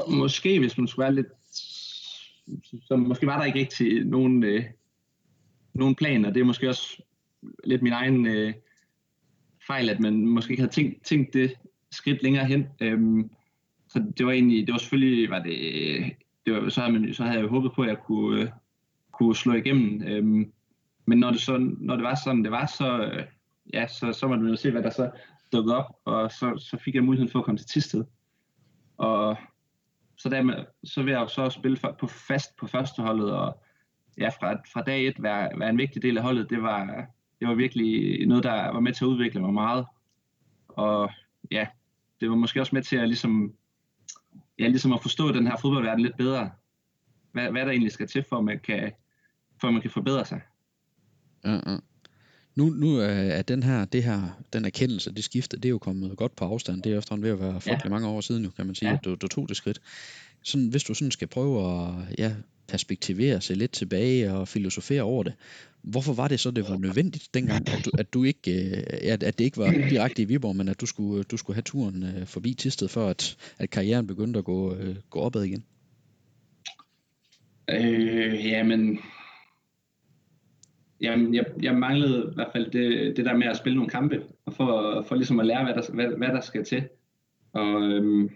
måske 0.09 0.59
hvis 0.59 0.77
man 0.77 0.87
skulle 0.87 1.03
være 1.03 1.15
lidt 1.15 1.27
så, 2.87 2.95
måske 2.95 3.27
var 3.27 3.37
der 3.37 3.45
ikke 3.45 3.59
rigtig 3.59 4.05
nogen, 4.05 4.43
øh, 4.43 4.63
nogen 5.73 5.95
plan, 5.95 6.25
og 6.25 6.33
det 6.33 6.41
er 6.41 6.45
måske 6.45 6.69
også 6.69 7.03
lidt 7.63 7.81
min 7.81 7.93
egen 7.93 8.27
øh, 8.27 8.53
fejl, 9.67 9.89
at 9.89 9.99
man 9.99 10.25
måske 10.27 10.51
ikke 10.51 10.61
havde 10.61 10.73
tænkt, 10.73 11.05
tænkt 11.05 11.33
det 11.33 11.53
skridt 11.91 12.23
længere 12.23 12.45
hen. 12.45 12.67
Øhm, 12.81 13.29
så 13.89 14.05
det 14.17 14.25
var 14.25 14.31
egentlig, 14.31 14.67
det 14.67 14.73
var 14.73 14.79
selvfølgelig, 14.79 15.29
var 15.29 15.39
det, 15.43 15.55
det 16.45 16.53
var, 16.53 16.69
så, 16.69 16.81
havde 16.81 16.99
man, 16.99 17.13
så 17.13 17.23
havde 17.23 17.37
jeg 17.37 17.43
jo 17.43 17.49
håbet 17.49 17.71
på, 17.75 17.81
at 17.81 17.89
jeg 17.89 17.97
kunne, 17.97 18.41
øh, 18.41 18.49
kunne 19.11 19.35
slå 19.35 19.53
igennem. 19.53 20.03
Øhm, 20.07 20.51
men 21.05 21.17
når 21.17 21.31
det, 21.31 21.41
så, 21.41 21.57
når 21.77 21.95
det 21.95 22.03
var 22.03 22.15
sådan, 22.23 22.43
det 22.43 22.51
var, 22.51 22.65
så, 22.65 23.03
øh, 23.03 23.23
ja, 23.73 23.87
så, 23.87 24.13
så 24.13 24.27
måtte 24.27 24.43
man 24.43 24.51
jo 24.51 24.57
se, 24.57 24.71
hvad 24.71 24.83
der 24.83 24.89
så 24.89 25.11
dukkede 25.51 25.77
op, 25.77 25.95
og 26.05 26.31
så, 26.31 26.57
så 26.57 26.77
fik 26.77 26.95
jeg 26.95 27.03
muligheden 27.03 27.31
for 27.31 27.39
at 27.39 27.45
komme 27.45 27.57
til 27.57 27.67
Tisted. 27.67 28.03
Og 28.97 29.37
så, 30.17 30.29
der, 30.29 30.65
så 30.83 31.03
vil 31.03 31.11
jeg 31.11 31.21
jo 31.21 31.27
så 31.27 31.49
spille 31.49 31.77
på 31.99 32.07
fast 32.07 32.55
på 32.55 32.67
førsteholdet, 32.67 33.31
og 33.31 33.63
ja, 34.17 34.29
fra, 34.29 34.53
fra 34.73 34.81
dag 34.81 35.07
et 35.07 35.23
være, 35.23 35.59
være 35.59 35.69
en 35.69 35.77
vigtig 35.77 36.01
del 36.01 36.17
af 36.17 36.23
holdet, 36.23 36.49
det 36.49 36.61
var, 36.61 36.85
det 37.39 37.47
var 37.47 37.53
virkelig 37.53 38.25
noget, 38.27 38.43
der 38.43 38.71
var 38.71 38.79
med 38.79 38.93
til 38.93 39.05
at 39.05 39.09
udvikle 39.09 39.41
mig 39.41 39.53
meget. 39.53 39.85
Og 40.67 41.11
ja, 41.51 41.67
det 42.19 42.29
var 42.29 42.35
måske 42.35 42.61
også 42.61 42.75
med 42.75 42.83
til 42.83 42.97
at 42.97 43.07
ligesom, 43.07 43.53
ja, 44.59 44.67
ligesom 44.67 44.93
at 44.93 45.01
forstå 45.01 45.31
den 45.31 45.47
her 45.47 45.57
fodboldverden 45.57 46.01
lidt 46.01 46.17
bedre. 46.17 46.51
Hvad, 47.31 47.51
hvad 47.51 47.65
der 47.65 47.71
egentlig 47.71 47.91
skal 47.91 48.07
til, 48.07 48.25
for 48.29 48.37
at 48.37 48.43
man 48.43 48.59
kan, 48.59 48.91
for 49.61 49.67
at 49.67 49.73
man 49.73 49.81
kan 49.81 49.91
forbedre 49.91 50.25
sig. 50.25 50.41
Mm-hmm. 51.43 51.81
Nu, 52.55 52.69
nu 52.69 52.97
er 52.97 53.41
den 53.41 53.63
her, 53.63 53.85
det 53.85 54.03
her, 54.03 54.43
den 54.53 54.65
erkendelse, 54.65 55.11
det 55.11 55.23
skifte, 55.23 55.57
det 55.57 55.65
er 55.65 55.69
jo 55.69 55.77
kommet 55.77 56.17
godt 56.17 56.35
på 56.35 56.45
afstand. 56.45 56.83
Det 56.83 56.93
er 56.93 56.97
efterhånden 56.97 57.23
ved 57.23 57.31
at 57.31 57.39
være 57.39 57.61
frygtelig 57.61 57.85
ja. 57.85 57.89
mange 57.89 58.07
år 58.07 58.21
siden, 58.21 58.43
jo, 58.43 58.49
kan 58.49 58.65
man 58.65 58.75
sige, 58.75 58.89
ja. 58.89 58.95
at 58.95 59.05
du, 59.05 59.15
du 59.15 59.27
tog 59.27 59.49
det 59.49 59.57
skridt. 59.57 59.81
Sådan, 60.43 60.67
hvis 60.67 60.83
du 60.83 60.93
sådan 60.93 61.11
skal 61.11 61.27
prøve 61.27 61.81
at 61.81 61.93
ja, 62.17 62.33
perspektivere 62.67 63.41
sig 63.41 63.57
lidt 63.57 63.71
tilbage 63.71 64.33
og 64.33 64.47
filosofere 64.47 65.01
over 65.01 65.23
det, 65.23 65.33
hvorfor 65.81 66.13
var 66.13 66.27
det 66.27 66.39
så, 66.39 66.51
det 66.51 66.69
var 66.69 66.77
nødvendigt 66.77 67.33
dengang, 67.33 67.69
at 67.69 67.85
du, 67.85 67.91
at 67.97 68.13
du 68.13 68.23
ikke, 68.23 68.51
øh, 68.51 68.83
at, 69.03 69.21
det 69.21 69.39
ikke 69.39 69.57
var 69.57 69.71
direkte 69.89 70.21
i 70.21 70.25
Viborg, 70.25 70.55
men 70.55 70.69
at 70.69 70.81
du 70.81 70.85
skulle, 70.85 71.23
du 71.23 71.37
skulle 71.37 71.55
have 71.55 71.61
turen 71.61 72.03
øh, 72.03 72.27
forbi 72.27 72.53
Tisted, 72.53 72.87
for 72.87 73.09
at, 73.09 73.37
at 73.59 73.69
karrieren 73.69 74.07
begyndte 74.07 74.39
at 74.39 74.45
gå, 74.45 74.75
øh, 74.75 74.95
gå 75.09 75.19
opad 75.19 75.43
igen? 75.43 75.63
Øh, 77.69 78.45
jamen, 78.45 78.99
Jamen, 81.01 81.35
jeg, 81.35 81.45
jeg 81.61 81.75
manglede 81.75 82.29
i 82.31 82.35
hvert 82.35 82.49
fald 82.51 82.71
det, 82.71 83.17
det 83.17 83.25
der 83.25 83.37
med 83.37 83.47
at 83.47 83.57
spille 83.57 83.75
nogle 83.75 83.89
kampe, 83.89 84.23
og 84.45 84.53
for, 84.53 85.01
for 85.07 85.15
ligesom 85.15 85.39
at 85.39 85.45
lære, 85.45 85.63
hvad 85.63 85.73
der, 85.73 85.93
hvad, 85.93 86.17
hvad 86.17 86.27
der 86.27 86.41
skal 86.41 86.65
til. 86.65 86.89
Og, 87.53 87.83
øhm, 87.83 88.29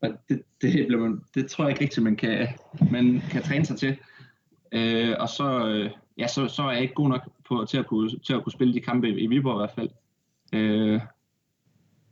og 0.00 0.10
det, 0.28 0.42
det, 0.62 0.86
bliver 0.86 1.00
man, 1.00 1.20
det 1.34 1.46
tror 1.46 1.64
jeg 1.64 1.70
ikke 1.70 1.82
rigtigt, 1.82 2.04
man 2.04 2.16
kan, 2.16 2.48
man 2.90 3.22
kan 3.30 3.42
træne 3.42 3.64
sig 3.64 3.76
til. 3.76 3.96
Øh, 4.72 5.14
og 5.18 5.28
så, 5.28 5.66
øh, 5.68 5.90
ja, 6.18 6.26
så, 6.26 6.48
så 6.48 6.62
er 6.62 6.72
jeg 6.72 6.82
ikke 6.82 6.94
god 6.94 7.08
nok 7.08 7.30
på, 7.48 7.64
til, 7.68 7.78
at 7.78 7.86
kunne, 7.86 8.10
til 8.10 8.34
at 8.34 8.42
kunne 8.42 8.52
spille 8.52 8.74
de 8.74 8.80
kampe 8.80 9.08
i, 9.08 9.20
i 9.20 9.26
Viborg 9.26 9.56
i 9.56 9.60
hvert 9.60 9.74
fald. 9.74 9.90
Øh, 10.52 11.00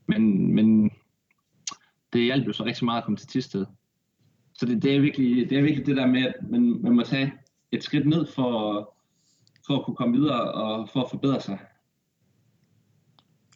men, 0.07 0.55
men 0.55 0.91
det 2.13 2.25
hjalp 2.25 2.47
jo 2.47 2.53
så 2.53 2.65
rigtig 2.65 2.85
meget 2.85 2.99
at 2.99 3.05
komme 3.05 3.17
til 3.17 3.29
Tisted. 3.29 3.67
Så 4.55 4.67
det, 4.67 4.83
det, 4.83 4.97
er 4.97 5.01
virkelig, 5.01 5.51
det 5.51 5.59
er 5.59 5.63
virkelig 5.63 5.87
det 5.87 5.97
der 5.97 6.07
med, 6.07 6.23
at 6.23 6.35
man, 6.51 6.83
man 6.83 6.93
må 6.93 7.03
tage 7.03 7.33
et 7.73 7.83
skridt 7.83 8.07
ned 8.07 8.27
for, 8.27 8.95
for 9.67 9.79
at 9.79 9.85
kunne 9.85 9.97
komme 9.97 10.19
videre 10.19 10.53
og 10.53 10.89
for 10.89 11.01
at 11.01 11.11
forbedre 11.11 11.41
sig. 11.41 11.59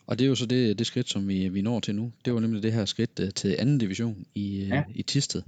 Og 0.06 0.18
det 0.18 0.24
er 0.24 0.28
jo 0.28 0.34
så 0.34 0.46
det, 0.46 0.78
det 0.78 0.86
skridt, 0.86 1.08
som 1.08 1.28
vi, 1.28 1.48
vi 1.48 1.62
når 1.62 1.80
til 1.80 1.94
nu. 1.94 2.12
Det 2.24 2.34
var 2.34 2.40
nemlig 2.40 2.62
det 2.62 2.72
her 2.72 2.84
skridt 2.84 3.20
uh, 3.22 3.28
til 3.28 3.56
anden 3.58 3.78
division 3.78 4.26
i, 4.34 4.62
øh, 4.62 4.68
ja. 4.68 4.82
i 4.94 5.02
Tisted. 5.02 5.42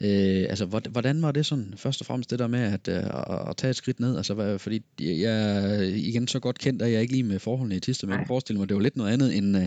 Uh, 0.00 0.06
altså, 0.50 0.66
hvordan 0.66 1.22
var 1.22 1.32
det 1.32 1.46
sådan, 1.46 1.74
først 1.76 2.00
og 2.00 2.06
fremmest 2.06 2.30
det 2.30 2.38
der 2.38 2.46
med 2.46 2.60
at, 2.60 2.88
uh, 2.88 3.50
at 3.50 3.56
tage 3.56 3.70
et 3.70 3.76
skridt 3.76 4.00
ned? 4.00 4.16
Altså, 4.16 4.34
hvad, 4.34 4.58
fordi 4.58 4.82
jeg 5.00 5.96
igen 5.96 6.28
så 6.28 6.40
godt 6.40 6.58
kendt, 6.58 6.82
at 6.82 6.92
jeg 6.92 7.00
ikke 7.00 7.12
lige 7.12 7.22
med 7.22 7.38
forholdene 7.38 7.76
i 7.76 7.80
Tisted, 7.80 8.08
men 8.08 8.12
jeg 8.12 8.18
kan 8.18 8.26
forestille 8.26 8.58
mig, 8.58 8.62
at 8.62 8.68
det 8.68 8.76
var 8.76 8.82
lidt 8.82 8.96
noget 8.96 9.12
andet, 9.12 9.36
end, 9.36 9.56
uh, 9.56 9.62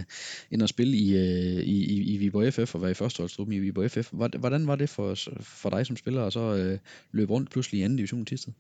end 0.52 0.64
at 0.64 0.70
spille 0.70 0.98
i, 0.98 1.14
uh, 1.16 1.64
i, 1.64 1.86
i, 1.86 2.14
i 2.14 2.18
Viborg 2.18 2.54
FF 2.54 2.76
og 2.76 2.82
være 2.82 2.92
i 2.92 2.94
førsteholdstruppen 2.94 3.56
i 3.56 3.60
Viborg 3.60 3.92
FF. 3.92 4.12
Hvordan 4.40 4.68
var 4.68 4.76
det 4.76 4.90
for, 4.90 5.16
for 5.40 5.70
dig 5.70 5.86
som 5.86 5.98
spiller 5.98 6.24
at 6.24 6.34
så 6.34 6.72
uh, 6.72 6.80
løbe 7.12 7.34
rundt 7.34 7.52
pludselig 7.52 7.80
i 7.80 7.84
anden 7.84 7.98
division 7.98 8.22
i 8.22 8.26
Tisted? 8.26 8.54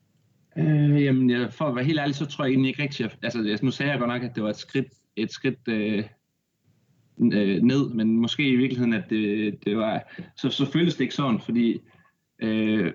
Øh, 0.57 1.03
jamen, 1.03 1.51
for 1.51 1.65
at 1.65 1.75
være 1.75 1.85
helt 1.85 1.99
ærlig, 1.99 2.15
så 2.15 2.25
tror 2.25 2.45
jeg 2.45 2.51
egentlig 2.51 2.69
ikke 2.69 2.83
rigtigt, 2.83 3.17
altså 3.23 3.59
nu 3.61 3.71
sagde 3.71 3.91
jeg 3.91 3.99
godt 3.99 4.09
nok, 4.09 4.23
at 4.23 4.35
det 4.35 4.43
var 4.43 4.49
et 4.49 4.57
skridt, 4.57 4.87
et 5.15 5.31
skridt 5.31 5.67
øh, 5.67 6.03
øh, 7.33 7.61
ned, 7.61 7.89
men 7.89 8.17
måske 8.17 8.49
i 8.49 8.55
virkeligheden, 8.55 8.93
at 8.93 9.03
det, 9.09 9.57
det 9.65 9.77
var, 9.77 10.13
så, 10.35 10.49
så 10.49 10.65
føles 10.65 10.95
det 10.95 11.01
ikke 11.01 11.15
sådan, 11.15 11.39
fordi 11.39 11.81
øh, 12.39 12.93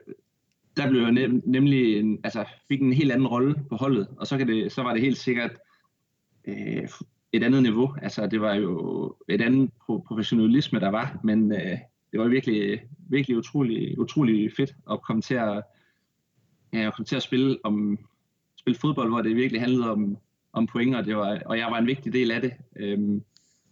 der 0.76 0.90
blev 0.90 1.02
jeg 1.02 1.12
nem, 1.12 1.42
nemlig, 1.46 1.98
en, 1.98 2.18
altså 2.24 2.44
fik 2.68 2.80
en 2.80 2.92
helt 2.92 3.12
anden 3.12 3.26
rolle 3.26 3.54
på 3.68 3.76
holdet, 3.76 4.08
og 4.16 4.26
så, 4.26 4.38
kan 4.38 4.48
det, 4.48 4.72
så 4.72 4.82
var 4.82 4.92
det 4.92 5.02
helt 5.02 5.18
sikkert 5.18 5.58
øh, 6.48 6.88
et 7.32 7.44
andet 7.44 7.62
niveau, 7.62 7.94
altså 8.02 8.26
det 8.26 8.40
var 8.40 8.54
jo 8.54 9.16
et 9.28 9.42
andet 9.42 9.70
professionalisme, 10.06 10.80
der 10.80 10.88
var, 10.88 11.20
men 11.24 11.52
øh, 11.52 11.78
det 12.12 12.20
var 12.20 12.28
virkelig, 12.28 12.82
virkelig 13.08 13.36
utrolig, 13.36 13.98
utrolig 13.98 14.52
fedt 14.56 14.72
at 14.90 15.02
komme 15.02 15.22
til 15.22 15.34
at 15.34 15.62
ja, 16.72 16.86
at 16.86 16.94
komme 16.94 17.06
til 17.06 17.16
at 17.16 17.22
spille, 17.22 17.58
om, 17.64 17.98
spille 18.56 18.78
fodbold, 18.78 19.08
hvor 19.08 19.22
det 19.22 19.36
virkelig 19.36 19.60
handlede 19.60 19.90
om, 19.90 20.18
om 20.56 20.66
point, 20.66 20.96
og, 20.96 21.04
det 21.04 21.16
var, 21.16 21.40
og 21.46 21.58
jeg 21.58 21.66
var 21.70 21.78
en 21.78 21.86
vigtig 21.86 22.12
del 22.12 22.30
af 22.30 22.40
det. 22.40 22.52
Øhm, 22.76 23.22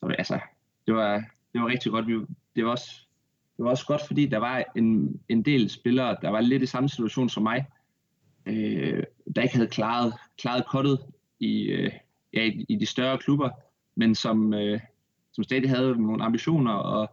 så 0.00 0.06
altså, 0.18 0.40
det 0.86 0.94
var, 0.94 1.16
det 1.52 1.60
var 1.60 1.66
rigtig 1.66 1.92
godt. 1.92 2.06
Vi, 2.06 2.12
det, 2.56 2.64
var 2.64 2.70
også, 2.70 2.90
det 3.56 3.64
var 3.64 3.70
også 3.70 3.86
godt, 3.86 4.06
fordi 4.06 4.26
der 4.26 4.38
var 4.38 4.64
en, 4.76 5.20
en 5.28 5.42
del 5.42 5.70
spillere, 5.70 6.16
der 6.22 6.28
var 6.28 6.40
lidt 6.40 6.62
i 6.62 6.66
samme 6.66 6.88
situation 6.88 7.28
som 7.28 7.42
mig, 7.42 7.66
øh, 8.46 9.02
der 9.36 9.42
ikke 9.42 9.54
havde 9.54 9.68
klaret, 9.68 10.14
klaret 10.38 10.66
kottet 10.66 10.98
i, 11.40 11.62
øh, 11.62 11.92
ja, 12.32 12.44
i, 12.44 12.66
i 12.68 12.76
de 12.76 12.86
større 12.86 13.18
klubber, 13.18 13.50
men 13.94 14.14
som, 14.14 14.54
øh, 14.54 14.80
som 15.32 15.44
stadig 15.44 15.70
havde 15.70 16.02
nogle 16.02 16.24
ambitioner 16.24 16.72
og, 16.72 17.10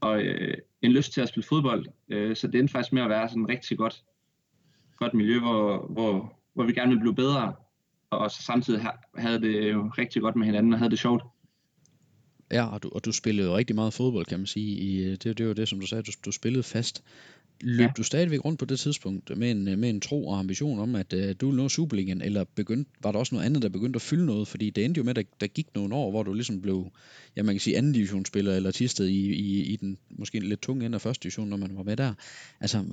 og 0.00 0.22
øh, 0.22 0.58
en 0.82 0.92
lyst 0.92 1.12
til 1.12 1.20
at 1.20 1.28
spille 1.28 1.46
fodbold. 1.48 1.86
Øh, 2.08 2.36
så 2.36 2.46
det 2.46 2.58
endte 2.58 2.72
faktisk 2.72 2.92
med 2.92 3.02
at 3.02 3.10
være 3.10 3.28
sådan 3.28 3.48
rigtig 3.48 3.78
godt 3.78 4.04
godt 4.96 5.14
miljø, 5.14 5.38
hvor, 5.40 5.86
hvor, 5.86 6.32
hvor 6.54 6.64
vi 6.64 6.72
gerne 6.72 6.88
ville 6.88 7.00
blive 7.00 7.14
bedre, 7.14 7.52
og 8.10 8.30
så 8.30 8.42
samtidig 8.42 8.86
havde 9.16 9.40
det 9.40 9.72
jo 9.72 9.90
rigtig 9.98 10.22
godt 10.22 10.36
med 10.36 10.46
hinanden 10.46 10.72
og 10.72 10.78
havde 10.78 10.90
det 10.90 10.98
sjovt. 10.98 11.22
Ja, 12.52 12.66
og 12.66 12.82
du, 12.82 12.90
og 12.94 13.04
du 13.04 13.12
spillede 13.12 13.48
jo 13.48 13.56
rigtig 13.56 13.76
meget 13.76 13.92
fodbold, 13.92 14.26
kan 14.26 14.38
man 14.38 14.46
sige. 14.46 14.78
I, 14.78 15.04
øh, 15.04 15.10
det, 15.10 15.38
det 15.38 15.48
var 15.48 15.54
det, 15.54 15.68
som 15.68 15.80
du 15.80 15.86
sagde, 15.86 16.02
du, 16.02 16.12
du 16.24 16.32
spillede 16.32 16.62
fast. 16.62 17.04
Løb 17.60 17.80
ja. 17.80 17.92
du 17.96 18.02
stadigvæk 18.02 18.44
rundt 18.44 18.58
på 18.58 18.64
det 18.64 18.78
tidspunkt 18.78 19.38
med 19.38 19.50
en, 19.50 19.64
med 19.64 19.90
en 19.90 20.00
tro 20.00 20.26
og 20.26 20.38
ambition 20.38 20.78
om, 20.78 20.94
at 20.94 21.12
uh, 21.12 21.20
du 21.40 21.46
ville 21.46 21.62
nå 21.62 21.68
Superligaen, 21.68 22.22
eller 22.22 22.44
begyndte, 22.54 22.90
var 23.02 23.12
der 23.12 23.18
også 23.18 23.34
noget 23.34 23.46
andet, 23.46 23.62
der 23.62 23.68
begyndte 23.68 23.96
at 23.96 24.02
fylde 24.02 24.26
noget? 24.26 24.48
Fordi 24.48 24.70
det 24.70 24.84
endte 24.84 24.98
jo 24.98 25.04
med, 25.04 25.10
at 25.10 25.16
der, 25.16 25.22
der 25.40 25.46
gik 25.46 25.66
nogle 25.74 25.94
år, 25.94 26.10
hvor 26.10 26.22
du 26.22 26.32
ligesom 26.32 26.60
blev, 26.60 26.90
ja 27.36 27.42
man 27.42 27.54
kan 27.54 27.60
sige 27.60 27.76
anden 27.76 27.92
divisionsspiller, 27.92 28.56
eller 28.56 28.70
tistet 28.70 29.08
i, 29.08 29.34
i, 29.34 29.62
i 29.62 29.76
den 29.76 29.98
måske 30.10 30.40
lidt 30.40 30.62
tunge 30.62 30.86
ende 30.86 30.94
af 30.94 31.00
første 31.00 31.22
division, 31.22 31.48
når 31.48 31.56
man 31.56 31.76
var 31.76 31.82
med 31.82 31.96
der. 31.96 32.14
Altså, 32.60 32.84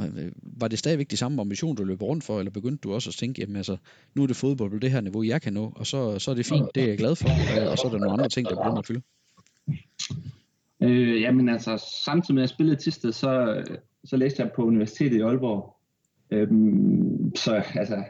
var 0.43 0.67
det 0.67 0.79
stadigvæk 0.79 1.11
de 1.11 1.17
samme 1.17 1.41
ambition, 1.41 1.75
du 1.75 1.83
løb 1.83 2.01
rundt 2.01 2.23
for, 2.23 2.39
eller 2.39 2.51
begyndte 2.51 2.81
du 2.81 2.93
også 2.93 3.09
at 3.09 3.15
tænke, 3.15 3.41
jamen 3.41 3.55
altså, 3.55 3.77
nu 4.15 4.23
er 4.23 4.27
det 4.27 4.35
fodbold 4.35 4.71
på 4.71 4.79
det 4.79 4.91
her 4.91 5.01
niveau, 5.01 5.23
jeg 5.23 5.41
kan 5.41 5.53
nå, 5.53 5.73
og 5.75 5.87
så, 5.87 6.19
så 6.19 6.31
er 6.31 6.35
det 6.35 6.45
fint, 6.45 6.65
det 6.75 6.83
er 6.83 6.87
jeg 6.87 6.97
glad 6.97 7.15
for, 7.15 7.29
og 7.71 7.77
så 7.77 7.87
er 7.87 7.91
der 7.91 7.99
nogle 7.99 8.13
andre 8.13 8.29
ting, 8.29 8.47
der 8.47 8.55
begynder 8.55 8.77
at 8.77 8.85
fylde? 8.85 9.01
Øh, 10.81 11.21
jamen 11.21 11.49
altså, 11.49 11.85
samtidig 12.05 12.35
med 12.35 12.43
at 12.43 12.49
jeg 12.49 12.49
spillede 12.49 12.81
Tisted, 12.81 13.11
så, 13.11 13.63
så 14.05 14.17
læste 14.17 14.43
jeg 14.43 14.51
på 14.55 14.63
universitetet 14.63 15.17
i 15.17 15.21
Aalborg. 15.21 15.75
Øhm, 16.31 17.35
så 17.35 17.63
altså, 17.75 18.03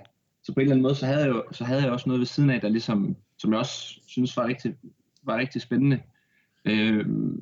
så 0.43 0.53
på 0.53 0.59
en 0.59 0.61
eller 0.61 0.73
anden 0.73 0.83
måde, 0.83 0.95
så 0.95 1.05
havde 1.05 1.19
jeg 1.19 1.29
jo, 1.29 1.43
så 1.51 1.63
havde 1.63 1.81
jeg 1.81 1.91
også 1.91 2.09
noget 2.09 2.19
ved 2.19 2.27
siden 2.27 2.49
af, 2.49 2.61
der 2.61 2.69
ligesom, 2.69 3.15
som 3.37 3.51
jeg 3.51 3.59
også 3.59 3.99
synes 4.07 4.37
var 4.37 4.47
rigtig, 4.47 4.75
var 5.23 5.37
rigtig 5.37 5.61
spændende. 5.61 5.99
Øhm, 6.65 7.37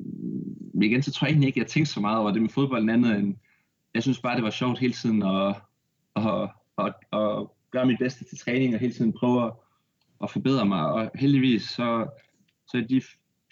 men 0.74 0.82
igen, 0.82 1.02
så 1.02 1.12
tror 1.12 1.26
jeg 1.26 1.32
egentlig 1.32 1.46
ikke, 1.46 1.60
at 1.60 1.64
jeg 1.64 1.70
tænkte 1.70 1.92
så 1.92 2.00
meget 2.00 2.18
over 2.18 2.30
det 2.30 2.42
med 2.42 2.50
fodbolden 2.50 2.90
andet 2.90 3.18
end, 3.18 3.34
jeg 3.94 4.02
synes 4.02 4.20
bare, 4.20 4.36
det 4.36 4.44
var 4.44 4.50
sjovt 4.50 4.78
hele 4.78 4.92
tiden 4.92 5.22
at, 5.22 5.56
at, 6.16 6.50
at, 6.78 6.94
at 7.12 7.46
gøre 7.70 7.86
mit 7.86 7.98
bedste 7.98 8.24
til 8.24 8.38
træning 8.38 8.74
og 8.74 8.80
hele 8.80 8.92
tiden 8.92 9.12
prøve 9.12 9.46
at, 9.46 9.52
at 10.22 10.30
forbedre 10.30 10.66
mig. 10.66 10.86
Og 10.86 11.10
heldigvis, 11.14 11.62
så, 11.62 12.06
så 12.66 12.76
i 12.76 12.82
de 12.82 13.02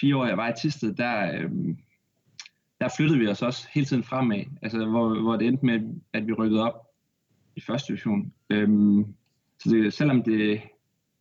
fire 0.00 0.16
år, 0.16 0.26
jeg 0.26 0.36
var 0.36 0.48
i 0.48 0.52
Tisted, 0.60 0.94
der, 0.94 1.40
øhm, 1.40 1.78
der 2.80 2.88
flyttede 2.96 3.18
vi 3.18 3.26
os 3.26 3.42
også 3.42 3.68
hele 3.72 3.86
tiden 3.86 4.04
fremad, 4.04 4.44
altså 4.62 4.86
hvor, 4.86 5.20
hvor 5.20 5.36
det 5.36 5.46
endte 5.46 5.66
med, 5.66 5.80
at 6.12 6.26
vi 6.26 6.32
rykkede 6.32 6.62
op 6.62 6.86
i 7.56 7.60
første 7.60 7.88
division. 7.88 8.32
Øhm, 8.50 9.14
så 9.58 9.70
det, 9.70 9.92
selvom 9.92 10.22
det, 10.22 10.60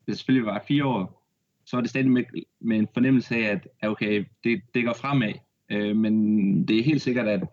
det 0.08 0.18
selvfølgelig 0.18 0.46
var 0.46 0.64
fire 0.68 0.86
år, 0.86 1.26
så 1.66 1.78
var 1.78 1.82
det 1.82 1.90
stadig 1.90 2.12
med, 2.12 2.24
med 2.60 2.78
en 2.78 2.88
fornemmelse 2.94 3.36
af, 3.36 3.62
at 3.82 3.90
okay, 3.90 4.26
det, 4.44 4.62
det 4.74 4.86
går 4.86 4.94
fremad. 4.94 5.34
Øh, 5.70 5.96
men 5.96 6.68
det 6.68 6.80
er 6.80 6.84
helt 6.84 7.02
sikkert, 7.02 7.28
at, 7.28 7.48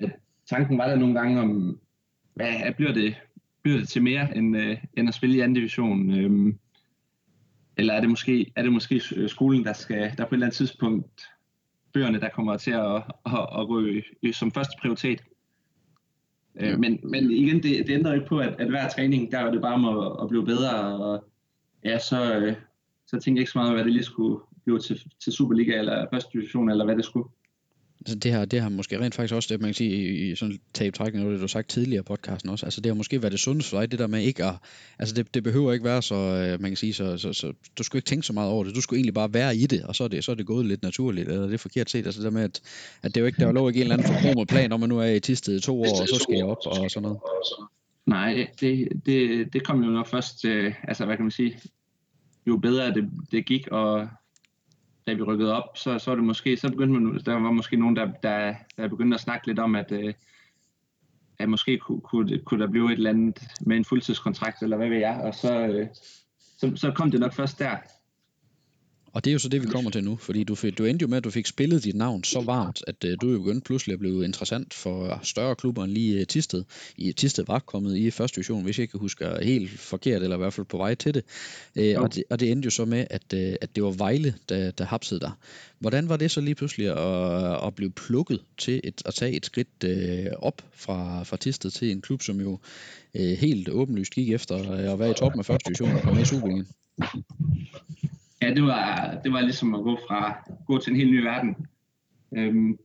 at 0.00 0.12
tanken 0.46 0.78
var 0.78 0.88
der 0.88 0.96
nogle 0.96 1.20
gange 1.20 1.40
om, 1.40 1.80
hvad 2.34 2.74
bliver 2.76 2.92
det, 2.92 3.14
bliver 3.62 3.78
det 3.78 3.88
til 3.88 4.02
mere 4.02 4.36
end, 4.36 4.56
øh, 4.56 4.78
end 4.96 5.08
at 5.08 5.14
spille 5.14 5.36
i 5.36 5.40
anden 5.40 5.54
division? 5.54 6.10
Øh, 6.10 6.54
eller 7.76 7.94
er 7.94 8.00
det 8.00 8.10
måske, 8.10 8.52
er 8.56 8.62
det 8.62 8.72
måske 8.72 9.00
skolen, 9.28 9.64
der 9.64 9.72
skal 9.72 10.16
der 10.18 10.24
på 10.24 10.28
et 10.28 10.32
eller 10.32 10.46
andet 10.46 10.56
tidspunkt 10.56 11.22
bøgerne, 11.92 12.20
der 12.20 12.28
kommer 12.28 12.56
til 12.56 12.70
at, 12.70 12.96
at, 13.26 13.48
at 13.58 14.04
i, 14.22 14.32
som 14.32 14.52
første 14.52 14.72
prioritet. 14.80 15.24
Øh, 16.60 16.78
men, 16.78 17.00
men 17.02 17.30
igen, 17.30 17.62
det, 17.62 17.86
det 17.86 17.90
ændrer 17.90 18.14
ikke 18.14 18.26
på, 18.26 18.38
at, 18.38 18.54
at 18.60 18.68
hver 18.68 18.88
træning, 18.88 19.32
der 19.32 19.42
var 19.42 19.50
det 19.50 19.62
bare 19.62 19.74
om 19.74 19.84
at, 19.98 20.22
at 20.22 20.28
blive 20.28 20.44
bedre, 20.44 20.98
og 21.04 21.24
ja, 21.84 21.98
så, 21.98 22.34
øh, 22.38 22.56
så 23.06 23.12
tænkte 23.12 23.30
jeg 23.30 23.40
ikke 23.40 23.50
så 23.50 23.58
meget, 23.58 23.74
hvad 23.74 23.84
det 23.84 23.92
lige 23.92 24.04
skulle 24.04 24.40
blive 24.64 24.78
til, 24.78 25.02
til 25.24 25.32
Superliga 25.32 25.78
eller 25.78 26.06
første 26.12 26.30
division, 26.32 26.70
eller 26.70 26.84
hvad 26.84 26.96
det 26.96 27.04
skulle. 27.04 27.28
Altså 28.00 28.14
det, 28.14 28.32
her, 28.32 28.44
det 28.44 28.60
har 28.60 28.68
måske 28.68 29.00
rent 29.00 29.14
faktisk 29.14 29.34
også, 29.34 29.54
det 29.54 29.60
man 29.60 29.68
kan 29.68 29.74
sige, 29.74 29.90
i, 29.90 30.30
i 30.30 30.34
sådan 30.34 30.58
tab 30.74 30.94
trækning, 30.94 31.24
noget 31.24 31.34
det 31.34 31.40
du 31.40 31.42
har 31.42 31.48
sagt 31.48 31.68
tidligere 31.68 32.00
i 32.00 32.02
podcasten 32.02 32.50
også, 32.50 32.66
altså 32.66 32.80
det 32.80 32.90
har 32.90 32.94
måske 32.94 33.22
været 33.22 33.32
det 33.32 33.40
sundeste 33.40 33.70
for 33.70 33.80
dig, 33.80 33.90
det 33.90 33.98
der 33.98 34.06
med 34.06 34.22
ikke 34.22 34.44
at, 34.44 34.54
altså 34.98 35.14
det, 35.14 35.34
det 35.34 35.42
behøver 35.42 35.72
ikke 35.72 35.84
være 35.84 36.02
så, 36.02 36.14
øh, 36.14 36.60
man 36.62 36.70
kan 36.70 36.76
sige, 36.76 36.94
så, 36.94 37.18
så, 37.18 37.32
så, 37.32 37.52
du 37.78 37.82
skulle 37.82 37.98
ikke 37.98 38.06
tænke 38.06 38.26
så 38.26 38.32
meget 38.32 38.50
over 38.50 38.64
det, 38.64 38.74
du 38.74 38.80
skulle 38.80 38.98
egentlig 38.98 39.14
bare 39.14 39.34
være 39.34 39.56
i 39.56 39.66
det, 39.66 39.82
og 39.82 39.96
så 39.96 40.04
er 40.04 40.08
det, 40.08 40.24
så 40.24 40.30
er 40.30 40.36
det 40.36 40.46
gået 40.46 40.66
lidt 40.66 40.82
naturligt, 40.82 41.28
eller 41.28 41.44
det 41.44 41.54
er 41.54 41.58
forkert 41.58 41.90
set, 41.90 42.06
altså 42.06 42.20
det 42.20 42.24
der 42.24 42.30
med, 42.30 42.42
at, 42.42 42.60
at 43.02 43.14
det 43.14 43.16
er 43.16 43.20
jo 43.20 43.26
ikke, 43.26 43.40
der 43.40 43.52
lå 43.52 43.68
ikke 43.68 43.78
en 43.78 43.82
eller 43.82 43.96
anden 43.96 44.14
forkromet 44.14 44.48
plan, 44.48 44.72
om 44.72 44.80
man 44.80 44.88
nu 44.88 44.98
er 44.98 45.06
i 45.06 45.20
Tisted 45.20 45.56
i 45.56 45.60
to 45.60 45.80
år, 45.80 46.00
og 46.00 46.08
så 46.08 46.18
skal 46.22 46.36
jeg 46.36 46.44
op, 46.44 46.58
og 46.66 46.90
sådan 46.90 47.02
noget. 47.02 47.18
Nej, 48.06 48.46
det, 48.60 48.88
det, 49.06 49.52
det 49.52 49.64
kom 49.64 49.84
jo 49.84 49.90
nok 49.90 50.06
først, 50.06 50.44
øh, 50.44 50.74
altså 50.88 51.04
hvad 51.04 51.16
kan 51.16 51.24
man 51.24 51.30
sige, 51.30 51.58
jo 52.46 52.56
bedre 52.56 52.94
det, 52.94 53.10
det 53.30 53.46
gik, 53.46 53.68
og 53.68 54.08
da 55.10 55.14
vi 55.14 55.22
rykkede 55.22 55.54
op, 55.54 55.76
så, 55.76 55.98
så 55.98 56.10
var 56.10 56.14
det 56.14 56.24
måske, 56.24 56.56
så 56.56 56.68
begyndte 56.68 57.00
man, 57.00 57.20
der 57.26 57.32
var 57.32 57.50
måske 57.50 57.76
nogen, 57.76 57.96
der, 57.96 58.12
der, 58.22 58.54
der 58.76 58.88
begyndte 58.88 59.14
at 59.14 59.20
snakke 59.20 59.46
lidt 59.46 59.58
om, 59.58 59.74
at, 59.74 59.92
øh, 59.92 60.14
at 61.38 61.48
måske 61.48 61.78
kunne, 61.78 62.00
kunne, 62.00 62.38
kunne 62.38 62.60
der 62.60 62.70
blive 62.70 62.92
et 62.92 62.96
eller 62.96 63.10
andet 63.10 63.42
med 63.60 63.76
en 63.76 63.84
fuldtidskontrakt, 63.84 64.62
eller 64.62 64.76
hvad 64.76 64.88
ved 64.88 64.98
jeg, 64.98 65.20
og 65.24 65.34
så, 65.34 65.66
øh, 65.66 65.86
så, 66.58 66.72
så 66.76 66.92
kom 66.94 67.10
det 67.10 67.20
nok 67.20 67.32
først 67.32 67.58
der, 67.58 67.76
og 69.12 69.24
det 69.24 69.30
er 69.30 69.32
jo 69.32 69.38
så 69.38 69.48
det, 69.48 69.62
vi 69.62 69.66
kommer 69.66 69.90
til 69.90 70.04
nu, 70.04 70.16
fordi 70.16 70.44
du, 70.44 70.54
fik, 70.54 70.78
du 70.78 70.84
endte 70.84 71.02
jo 71.02 71.08
med, 71.08 71.16
at 71.16 71.24
du 71.24 71.30
fik 71.30 71.46
spillet 71.46 71.84
dit 71.84 71.94
navn 71.94 72.24
så 72.24 72.40
varmt, 72.40 72.82
at 72.86 73.04
uh, 73.04 73.10
du 73.20 73.32
jo 73.32 73.38
begyndte 73.38 73.64
pludselig 73.64 73.92
at 73.92 73.98
blive 73.98 74.24
interessant 74.24 74.74
for 74.74 75.20
større 75.22 75.56
klubber 75.56 75.84
end 75.84 75.92
lige 75.92 76.20
uh, 76.20 76.26
Tisted. 76.26 76.64
I 76.96 77.12
Tisted 77.12 77.44
var 77.46 77.58
kommet 77.58 77.96
i 77.96 78.10
første 78.10 78.36
division, 78.36 78.64
hvis 78.64 78.78
jeg 78.78 78.82
ikke 78.82 78.98
husker 78.98 79.44
helt 79.44 79.70
forkert, 79.70 80.22
eller 80.22 80.36
i 80.36 80.38
hvert 80.38 80.52
fald 80.52 80.66
på 80.66 80.76
vej 80.76 80.94
til 80.94 81.14
det. 81.14 81.24
Uh, 81.76 82.02
og 82.02 82.14
det. 82.14 82.24
Og 82.30 82.40
det 82.40 82.50
endte 82.50 82.66
jo 82.66 82.70
så 82.70 82.84
med, 82.84 83.06
at, 83.10 83.22
uh, 83.34 83.54
at 83.60 83.76
det 83.76 83.84
var 83.84 83.90
Vejle, 83.90 84.34
der, 84.48 84.70
der 84.70 84.84
hapsede 84.84 85.20
dig. 85.20 85.30
Hvordan 85.78 86.08
var 86.08 86.16
det 86.16 86.30
så 86.30 86.40
lige 86.40 86.54
pludselig 86.54 86.88
at, 86.88 87.66
at 87.66 87.74
blive 87.74 87.90
plukket 87.90 88.40
til 88.58 88.80
et, 88.84 89.02
at 89.06 89.14
tage 89.14 89.32
et 89.32 89.46
skridt 89.46 89.84
uh, 89.84 90.32
op 90.38 90.62
fra, 90.72 91.22
fra 91.22 91.36
Tisted 91.36 91.70
til 91.70 91.90
en 91.90 92.00
klub, 92.00 92.22
som 92.22 92.40
jo 92.40 92.58
uh, 93.14 93.20
helt 93.20 93.68
åbenlyst 93.68 94.12
gik 94.12 94.32
efter 94.32 94.56
at 94.92 94.98
være 94.98 95.10
i 95.10 95.14
toppen 95.14 95.38
af 95.38 95.46
første 95.46 95.68
division 95.68 95.96
og 95.96 96.02
komme 96.02 96.22
i 96.22 96.24
Superligaen? 96.24 96.66
Ja, 98.42 98.54
det 98.54 98.62
var, 98.62 99.20
det 99.24 99.32
var 99.32 99.40
ligesom 99.40 99.74
at 99.74 99.82
gå 99.82 99.98
fra 100.08 100.50
gå 100.66 100.78
til 100.78 100.90
en 100.90 100.96
helt 100.96 101.10
ny 101.10 101.22
verden. 101.22 101.66
Øhm, 102.36 102.78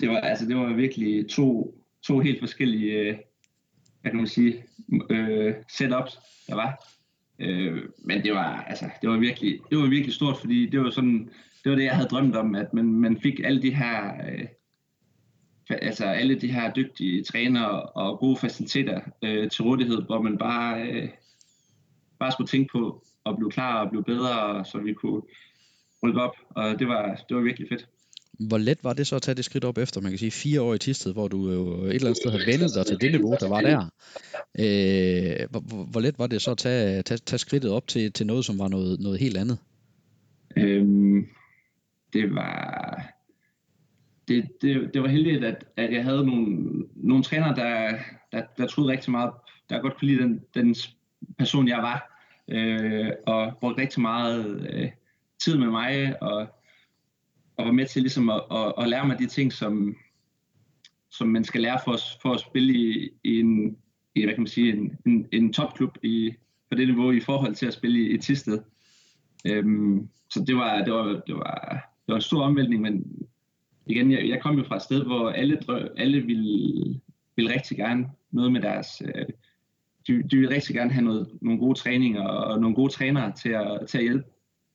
det 0.00 0.08
var 0.08 0.16
altså 0.16 0.46
det 0.46 0.56
var 0.56 0.72
virkelig 0.72 1.28
to, 1.28 1.78
to 2.02 2.18
helt 2.18 2.40
forskellige, 2.40 2.92
øh, 2.92 3.16
hvad 4.00 4.10
kan 4.10 4.16
man 4.16 4.26
sige, 4.26 4.64
øh, 5.10 5.54
setups, 5.68 6.18
der 6.48 6.54
var. 6.54 6.84
Øh, 7.38 7.82
men 7.98 8.22
det 8.22 8.32
var 8.32 8.62
altså 8.62 8.90
det 9.02 9.10
var 9.10 9.16
virkelig 9.16 9.60
det 9.70 9.78
var 9.78 9.86
virkelig 9.86 10.14
stort, 10.14 10.36
fordi 10.40 10.66
det 10.66 10.80
var 10.80 10.90
sådan 10.90 11.30
det 11.64 11.70
var 11.70 11.76
det 11.76 11.84
jeg 11.84 11.94
havde 11.96 12.08
drømt 12.08 12.36
om, 12.36 12.54
at 12.54 12.74
man, 12.74 12.84
man 12.84 13.20
fik 13.20 13.40
alle 13.44 13.62
de 13.62 13.74
her 13.74 14.14
øh, 14.28 14.46
altså 15.70 16.04
alle 16.04 16.40
de 16.40 16.52
her 16.52 16.72
dygtige 16.72 17.24
trænere 17.24 17.82
og 17.82 18.18
gode 18.18 18.36
faciliteter 18.36 19.00
øh, 19.22 19.50
til 19.50 19.64
rådighed, 19.64 20.02
hvor 20.02 20.22
man 20.22 20.38
bare 20.38 20.82
øh, 20.82 21.08
bare 22.18 22.32
skulle 22.32 22.48
tænke 22.48 22.72
på, 22.72 23.04
at 23.26 23.36
blive 23.36 23.50
klar 23.50 23.84
og 23.84 23.90
blive 23.90 24.04
bedre, 24.04 24.64
så 24.64 24.78
vi 24.78 24.92
kunne 24.92 25.22
rykke 26.02 26.20
op, 26.20 26.36
og 26.48 26.78
det 26.78 26.88
var, 26.88 27.24
det 27.28 27.36
var 27.36 27.42
virkelig 27.42 27.68
fedt. 27.68 27.88
Hvor 28.48 28.58
let 28.58 28.84
var 28.84 28.92
det 28.92 29.06
så 29.06 29.16
at 29.16 29.22
tage 29.22 29.34
det 29.34 29.44
skridt 29.44 29.64
op 29.64 29.78
efter, 29.78 30.00
man 30.00 30.10
kan 30.10 30.18
sige, 30.18 30.30
fire 30.30 30.60
år 30.62 30.74
i 30.74 30.78
Tisted, 30.78 31.12
hvor 31.12 31.28
du 31.28 31.50
jo 31.52 31.84
et 31.84 31.94
eller 31.94 32.06
andet 32.06 32.16
sted 32.16 32.30
har 32.30 32.50
vendet 32.50 32.74
dig 32.74 32.86
til 32.86 33.00
det 33.00 33.12
niveau, 33.12 33.36
der 33.40 33.48
var 33.48 33.60
der. 33.60 33.80
Øh, 34.58 35.48
hvor, 35.50 35.84
hvor 35.84 36.00
let 36.00 36.18
var 36.18 36.26
det 36.26 36.42
så 36.42 36.50
at 36.50 36.58
tage, 36.58 37.02
tage, 37.02 37.18
tage 37.18 37.38
skridtet 37.38 37.70
op 37.70 37.86
til, 37.86 38.12
til 38.12 38.26
noget, 38.26 38.44
som 38.44 38.58
var 38.58 38.68
noget, 38.68 39.00
noget 39.00 39.20
helt 39.20 39.36
andet? 39.36 39.58
Øhm, 40.56 41.26
det 42.12 42.34
var... 42.34 43.02
Det, 44.28 44.48
det, 44.62 44.90
det 44.94 45.02
var 45.02 45.08
heldigt, 45.08 45.44
at, 45.44 45.64
at 45.76 45.92
jeg 45.92 46.04
havde 46.04 46.26
nogle, 46.26 46.68
nogle 46.96 47.24
trænere, 47.24 47.54
der, 47.54 47.98
der, 48.32 48.42
der 48.58 48.66
troede 48.66 48.92
rigtig 48.92 49.10
meget, 49.10 49.30
der 49.70 49.80
godt 49.80 49.98
kunne 49.98 50.08
lide 50.08 50.22
den, 50.22 50.40
den 50.54 50.74
person, 51.38 51.68
jeg 51.68 51.78
var 51.78 52.13
øh, 52.48 53.10
og 53.26 53.52
brugte 53.60 53.82
rigtig 53.82 54.02
meget 54.02 54.68
øh, 54.72 54.90
tid 55.38 55.58
med 55.58 55.66
mig, 55.66 56.22
og, 56.22 56.46
og 57.56 57.66
var 57.66 57.72
med 57.72 57.86
til 57.86 58.02
ligesom 58.02 58.30
at, 58.30 58.42
at, 58.50 58.72
at 58.78 58.88
lære 58.88 59.06
mig 59.06 59.18
de 59.18 59.26
ting, 59.26 59.52
som, 59.52 59.96
som 61.10 61.28
man 61.28 61.44
skal 61.44 61.60
lære 61.60 61.80
for, 61.84 61.96
for 62.22 62.32
at 62.32 62.40
spille 62.40 62.74
i, 62.74 63.10
i 63.24 63.40
en, 63.40 63.76
i, 64.14 64.24
hvad 64.24 64.34
kan 64.34 64.42
man 64.42 64.46
sige, 64.46 64.72
en, 64.72 64.98
en, 65.06 65.28
en 65.32 65.52
topklub 65.52 65.98
i, 66.02 66.34
på 66.70 66.74
det 66.74 66.88
niveau 66.88 67.12
i 67.12 67.20
forhold 67.20 67.54
til 67.54 67.66
at 67.66 67.74
spille 67.74 67.98
i, 67.98 68.10
i 68.10 68.18
Tisted. 68.18 68.58
Øhm, 69.46 70.08
så 70.30 70.44
det 70.46 70.56
var, 70.56 70.84
det, 70.84 70.92
var, 70.92 71.22
det, 71.26 71.34
var, 71.34 71.90
det 72.06 72.08
var 72.08 72.14
en 72.14 72.20
stor 72.20 72.42
omvæltning, 72.42 72.82
men 72.82 73.04
igen, 73.86 74.10
jeg, 74.10 74.28
jeg 74.28 74.42
kom 74.42 74.58
jo 74.58 74.64
fra 74.64 74.76
et 74.76 74.82
sted, 74.82 75.04
hvor 75.04 75.30
alle, 75.30 75.56
drø, 75.56 75.88
alle 75.96 76.20
ville, 76.20 77.00
ville 77.36 77.54
rigtig 77.54 77.76
gerne 77.76 78.10
noget 78.30 78.52
med 78.52 78.60
deres, 78.60 79.02
øh, 79.04 79.26
de, 80.06 80.22
de 80.22 80.36
vil 80.36 80.48
rigtig 80.48 80.74
gerne 80.74 80.92
have 80.92 81.04
noget, 81.04 81.38
nogle 81.42 81.60
gode 81.60 81.78
træninger 81.78 82.22
og 82.22 82.60
nogle 82.60 82.76
gode 82.76 82.92
trænere 82.92 83.32
til 83.32 83.48
at, 83.48 83.88
til 83.88 83.98
at 83.98 84.04
hjælpe. 84.04 84.24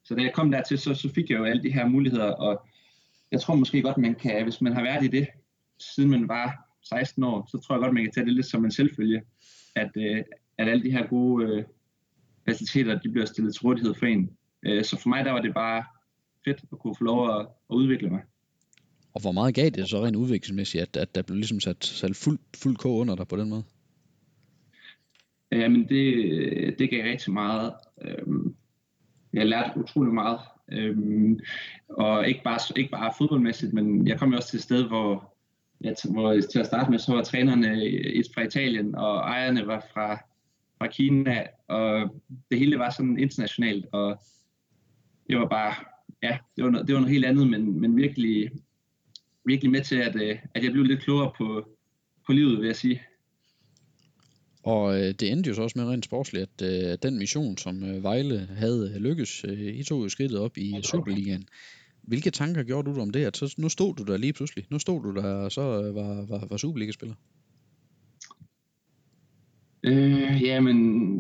Så 0.05 0.15
da 0.15 0.21
jeg 0.21 0.33
kom 0.33 0.51
dertil, 0.51 0.77
så, 0.77 0.93
så 0.93 1.09
fik 1.15 1.29
jeg 1.29 1.39
jo 1.39 1.43
alle 1.43 1.63
de 1.63 1.73
her 1.73 1.87
muligheder, 1.87 2.31
og 2.31 2.67
jeg 3.31 3.41
tror 3.41 3.55
måske 3.55 3.81
godt, 3.81 3.97
man 3.97 4.15
kan, 4.15 4.43
hvis 4.43 4.61
man 4.61 4.73
har 4.73 4.83
været 4.83 5.03
i 5.03 5.07
det, 5.07 5.27
siden 5.79 6.09
man 6.09 6.27
var 6.27 6.69
16 6.83 7.23
år, 7.23 7.47
så 7.51 7.57
tror 7.57 7.75
jeg 7.75 7.81
godt, 7.81 7.93
man 7.93 8.03
kan 8.03 8.11
tage 8.11 8.25
det 8.25 8.33
lidt 8.33 8.45
som 8.45 8.65
en 8.65 8.71
selvfølge, 8.71 9.21
at, 9.75 9.91
øh, 9.95 10.23
at 10.57 10.69
alle 10.69 10.83
de 10.83 10.91
her 10.91 11.07
gode 11.07 11.45
øh, 11.45 11.63
faciliteter, 12.45 12.99
de 12.99 13.09
bliver 13.09 13.25
stillet 13.25 13.53
til 13.53 13.63
rådighed 13.63 13.93
for 13.93 14.05
en. 14.05 14.29
Øh, 14.65 14.83
så 14.83 14.99
for 15.01 15.09
mig, 15.09 15.25
der 15.25 15.31
var 15.31 15.41
det 15.41 15.53
bare 15.53 15.83
fedt 16.45 16.63
at 16.71 16.79
kunne 16.79 16.95
få 16.97 17.03
lov 17.03 17.39
at, 17.39 17.41
at 17.69 17.75
udvikle 17.75 18.09
mig. 18.09 18.21
Og 19.13 19.21
hvor 19.21 19.31
meget 19.31 19.55
gav 19.55 19.69
det 19.69 19.89
så 19.89 20.05
rent 20.05 20.15
udviklingsmæssigt, 20.15 20.81
at, 20.81 20.97
at 20.97 21.15
der 21.15 21.21
blev 21.21 21.35
ligesom 21.35 21.59
sat, 21.59 21.85
sat 21.85 22.15
fuld, 22.15 22.39
fuld 22.55 22.77
K 22.77 22.85
under 22.85 23.15
dig 23.15 23.27
på 23.27 23.35
den 23.35 23.49
måde? 23.49 23.63
Jamen 25.51 25.89
det, 25.89 26.13
øh, 26.15 26.73
det 26.79 26.89
gav 26.89 27.03
rigtig 27.03 27.33
meget. 27.33 27.73
Øhm, 28.01 28.55
jeg 29.33 29.45
lærte 29.45 29.79
utrolig 29.79 30.13
meget. 30.13 30.39
Øhm, 30.71 31.39
og 31.89 32.27
ikke 32.27 32.41
bare, 32.43 32.59
ikke 32.75 32.91
bare 32.91 33.13
fodboldmæssigt, 33.17 33.73
men 33.73 34.07
jeg 34.07 34.19
kom 34.19 34.31
jo 34.31 34.37
også 34.37 34.49
til 34.49 34.57
et 34.57 34.63
sted, 34.63 34.87
hvor, 34.87 35.35
jeg, 35.81 35.95
hvor 36.11 36.41
til 36.51 36.59
at 36.59 36.65
starte 36.65 36.91
med, 36.91 36.99
så 36.99 37.13
var 37.13 37.23
trænerne 37.23 37.67
fra 38.35 38.41
Italien, 38.41 38.95
og 38.95 39.17
ejerne 39.17 39.67
var 39.67 39.85
fra, 39.93 40.15
fra 40.77 40.87
Kina, 40.87 41.47
og 41.67 42.21
det 42.51 42.59
hele 42.59 42.79
var 42.79 42.89
sådan 42.89 43.19
internationalt, 43.19 43.85
og 43.91 44.21
det 45.29 45.37
var 45.37 45.47
bare, 45.47 45.73
ja, 46.23 46.37
det 46.55 46.63
var 46.63 46.69
noget, 46.69 46.87
det 46.87 46.93
var 46.93 46.99
noget 46.99 47.13
helt 47.13 47.25
andet, 47.25 47.49
men, 47.49 47.81
men 47.81 47.97
virkelig, 47.97 48.51
virkelig 49.45 49.71
med 49.71 49.81
til, 49.81 49.95
at, 49.95 50.15
øh, 50.15 50.37
at 50.53 50.63
jeg 50.63 50.71
blev 50.71 50.83
lidt 50.83 51.03
klogere 51.03 51.31
på, 51.37 51.69
på 52.25 52.33
livet, 52.33 52.59
vil 52.59 52.65
jeg 52.65 52.75
sige. 52.75 53.01
Og 54.63 54.95
øh, 54.95 55.13
det 55.19 55.31
endte 55.31 55.47
jo 55.47 55.53
så 55.53 55.61
også 55.61 55.79
med 55.79 55.87
rent 55.87 56.05
sportsligt, 56.05 56.43
at 56.61 56.91
øh, 56.91 56.97
den 57.03 57.17
mission, 57.17 57.57
som 57.57 57.83
øh, 57.83 58.03
Vejle 58.03 58.47
havde 58.57 58.91
øh, 58.95 59.01
lykkes, 59.01 59.45
øh, 59.45 59.59
I 59.59 59.83
tog 59.83 60.03
jo 60.03 60.09
skridtet 60.09 60.39
op 60.39 60.57
i 60.57 60.81
Superligaen. 60.83 61.47
Hvilke 62.01 62.31
tanker 62.31 62.63
gjorde 62.63 62.93
du 62.93 63.01
om 63.01 63.09
det? 63.09 63.25
At 63.25 63.37
så, 63.37 63.55
nu 63.57 63.69
stod 63.69 63.95
du 63.95 64.03
der 64.03 64.17
lige 64.17 64.33
pludselig. 64.33 64.65
Nu 64.69 64.79
stod 64.79 65.03
du 65.03 65.15
der 65.15 65.33
og 65.33 65.51
så 65.51 65.61
øh, 65.61 65.95
var, 65.95 66.25
var, 66.29 66.45
var 66.49 66.57
Superliga-spiller. 66.57 67.15
Øh, 69.83 70.43
ja, 70.43 70.59
men 70.59 70.75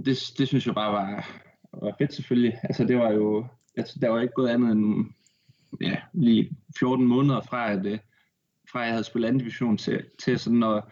det, 0.05 0.33
det 0.37 0.47
synes 0.47 0.65
jeg 0.65 0.75
bare 0.75 0.93
var, 0.93 1.41
var 1.73 1.95
fedt 1.97 2.13
selvfølgelig. 2.13 2.59
Altså 2.63 2.83
det 2.83 2.97
var 2.97 3.11
jo, 3.11 3.45
altså, 3.77 3.99
der 4.01 4.09
var 4.09 4.21
ikke 4.21 4.33
gået 4.33 4.49
andet 4.49 4.71
end 4.71 5.05
ja, 5.81 5.95
lige 6.13 6.49
14 6.79 7.07
måneder 7.07 7.41
fra, 7.41 7.71
at, 7.71 7.85
øh, 7.85 7.99
fra 8.71 8.79
jeg 8.79 8.91
havde 8.91 9.03
spillet 9.03 9.27
anden 9.27 9.39
division 9.39 9.77
til, 9.77 10.03
til 10.23 10.39
sådan 10.39 10.63
at 10.63 10.83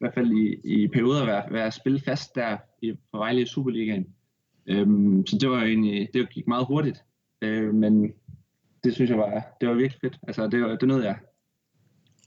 i 0.00 0.04
hvert 0.04 0.14
fald 0.14 0.32
i, 0.32 0.60
i 0.64 0.88
perioder 0.88 1.26
være, 1.26 1.52
være 1.52 1.70
spille 1.70 2.00
fast 2.00 2.34
der 2.34 2.56
i, 2.82 2.92
på 2.92 3.18
Vejle 3.18 3.42
i 3.42 3.46
Superligaen. 3.46 4.06
Øhm, 4.66 5.26
så 5.26 5.38
det 5.40 5.50
var 5.50 5.60
jo 5.60 5.66
egentlig, 5.66 6.08
det 6.14 6.30
gik 6.30 6.46
meget 6.46 6.66
hurtigt. 6.66 7.02
Øh, 7.42 7.74
men 7.74 8.12
det 8.84 8.94
synes 8.94 9.10
jeg 9.10 9.18
var, 9.18 9.56
det 9.60 9.68
var 9.68 9.74
virkelig 9.74 10.00
fedt. 10.00 10.18
Altså 10.22 10.48
det, 10.48 10.62
var, 10.62 10.76
det 10.76 10.88
nød 10.88 11.02
jeg. 11.02 11.18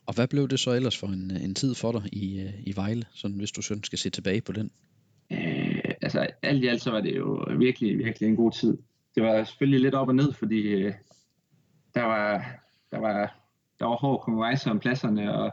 Og 0.06 0.16
hvad 0.16 0.28
blev 0.28 0.48
det 0.48 0.60
så 0.60 0.72
ellers 0.72 0.98
for 0.98 1.08
en, 1.08 1.32
en 1.32 1.56
tid 1.56 1.76
for 1.76 1.92
dig 1.92 2.14
i, 2.14 2.52
i 2.60 2.76
Vejle, 2.76 3.06
sådan 3.14 3.38
hvis 3.38 3.52
du 3.52 3.62
sådan 3.62 3.84
skal 3.84 4.00
se 4.00 4.10
tilbage 4.10 4.42
på 4.42 4.52
den? 4.52 4.72
Øh, 5.32 5.94
altså 6.02 6.28
alt 6.42 6.64
i 6.64 6.68
alt 6.68 6.82
så 6.82 6.92
var 6.92 7.02
det 7.02 7.18
jo 7.18 7.46
virkelig, 7.58 7.98
virkelig 7.98 8.30
en 8.30 8.36
god 8.36 8.52
tid. 8.52 8.78
Det 9.16 9.24
var 9.24 9.44
selvfølgelig 9.44 9.82
lidt 9.82 9.96
op 9.96 10.08
og 10.08 10.16
ned, 10.16 10.34
fordi 10.34 10.62
øh, 10.62 10.94
der 11.94 12.04
var, 12.04 12.46
der 12.92 13.00
var, 13.00 13.40
der 13.80 13.86
var 13.86 13.96
hård 13.96 14.22
konkurrence 14.22 14.70
om 14.70 14.80
pladserne, 14.80 15.36
og 15.36 15.52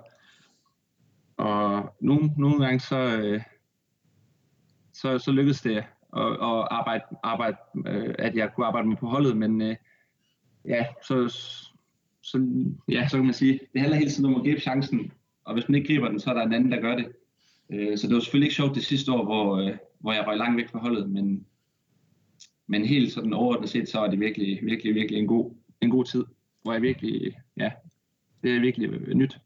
og 1.40 1.94
nogle, 2.00 2.31
nogle 2.37 2.64
gange 2.64 2.81
så, 2.81 2.96
øh, 2.96 3.42
så, 4.92 5.18
så 5.18 5.33
lykkedes 5.33 5.61
det 5.61 5.76
at, 5.76 5.85
at 6.16 6.68
arbejde, 6.70 7.05
arbejde 7.22 7.57
øh, 7.87 8.14
at 8.18 8.37
jeg 8.37 8.50
kunne 8.55 8.66
arbejde 8.66 8.88
med 8.88 8.96
på 8.96 9.07
holdet, 9.07 9.37
men 9.37 9.61
øh, 9.61 9.76
ja, 10.64 10.87
så, 11.07 11.29
så, 12.22 12.64
ja, 12.88 13.09
så 13.09 13.16
kan 13.16 13.24
man 13.24 13.35
sige, 13.35 13.61
det 13.72 13.81
handler 13.81 13.98
hele 13.98 14.11
tiden 14.11 14.35
om 14.35 14.40
at 14.40 14.42
gribe 14.42 14.61
chancen, 14.61 15.12
og 15.44 15.55
hvis 15.55 15.68
man 15.68 15.74
ikke 15.74 15.94
griber 15.94 16.09
den, 16.09 16.20
så 16.20 16.31
er 16.31 16.35
der 16.35 16.42
en 16.42 16.53
anden, 16.53 16.72
der 16.72 16.81
gør 16.81 16.96
det. 16.96 17.07
Øh, 17.70 17.98
så 17.98 18.07
det 18.07 18.14
var 18.14 18.20
selvfølgelig 18.20 18.46
ikke 18.46 18.57
sjovt 18.57 18.74
det 18.74 18.85
sidste 18.85 19.12
år, 19.12 19.24
hvor, 19.24 19.57
øh, 19.57 19.76
hvor 19.98 20.12
jeg 20.12 20.24
var 20.26 20.35
langt 20.35 20.57
væk 20.57 20.68
fra 20.68 20.79
holdet, 20.79 21.11
men, 21.11 21.46
men 22.66 22.85
helt 22.85 23.12
sådan 23.12 23.33
overordnet 23.33 23.70
set, 23.70 23.88
så 23.88 24.00
er 24.00 24.11
det 24.11 24.20
virkelig, 24.20 24.59
virkelig, 24.62 24.94
virkelig 24.94 25.18
en 25.20 25.26
god, 25.26 25.55
en 25.81 25.90
god 25.90 26.05
tid, 26.05 26.24
hvor 26.62 26.72
jeg 26.72 26.83
virkelig, 26.83 27.37
ja, 27.57 27.70
det 28.42 28.57
er 28.57 28.61
virkelig 28.61 28.90
nyt. 29.14 29.38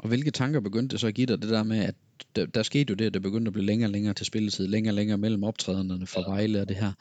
Og 0.00 0.08
hvilke 0.08 0.30
tanker 0.30 0.60
begyndte 0.60 0.92
det 0.92 1.00
så 1.00 1.06
at 1.06 1.14
give 1.14 1.26
dig, 1.26 1.42
det 1.42 1.50
der 1.50 1.62
med, 1.62 1.78
at 1.78 1.94
der, 2.36 2.46
der 2.46 2.62
skete 2.62 2.90
jo 2.90 2.94
det, 2.94 3.06
at 3.06 3.14
det 3.14 3.22
begyndte 3.22 3.48
at 3.48 3.52
blive 3.52 3.66
længere 3.66 3.88
og 3.88 3.92
længere 3.92 4.14
til 4.14 4.26
spilletid, 4.26 4.66
længere 4.66 4.92
og 4.92 4.96
længere 4.96 5.18
mellem 5.18 5.44
optrædenderne 5.44 6.06
for 6.06 6.30
Vejle 6.30 6.60
og 6.60 6.68
det 6.68 6.76
her. 6.76 6.92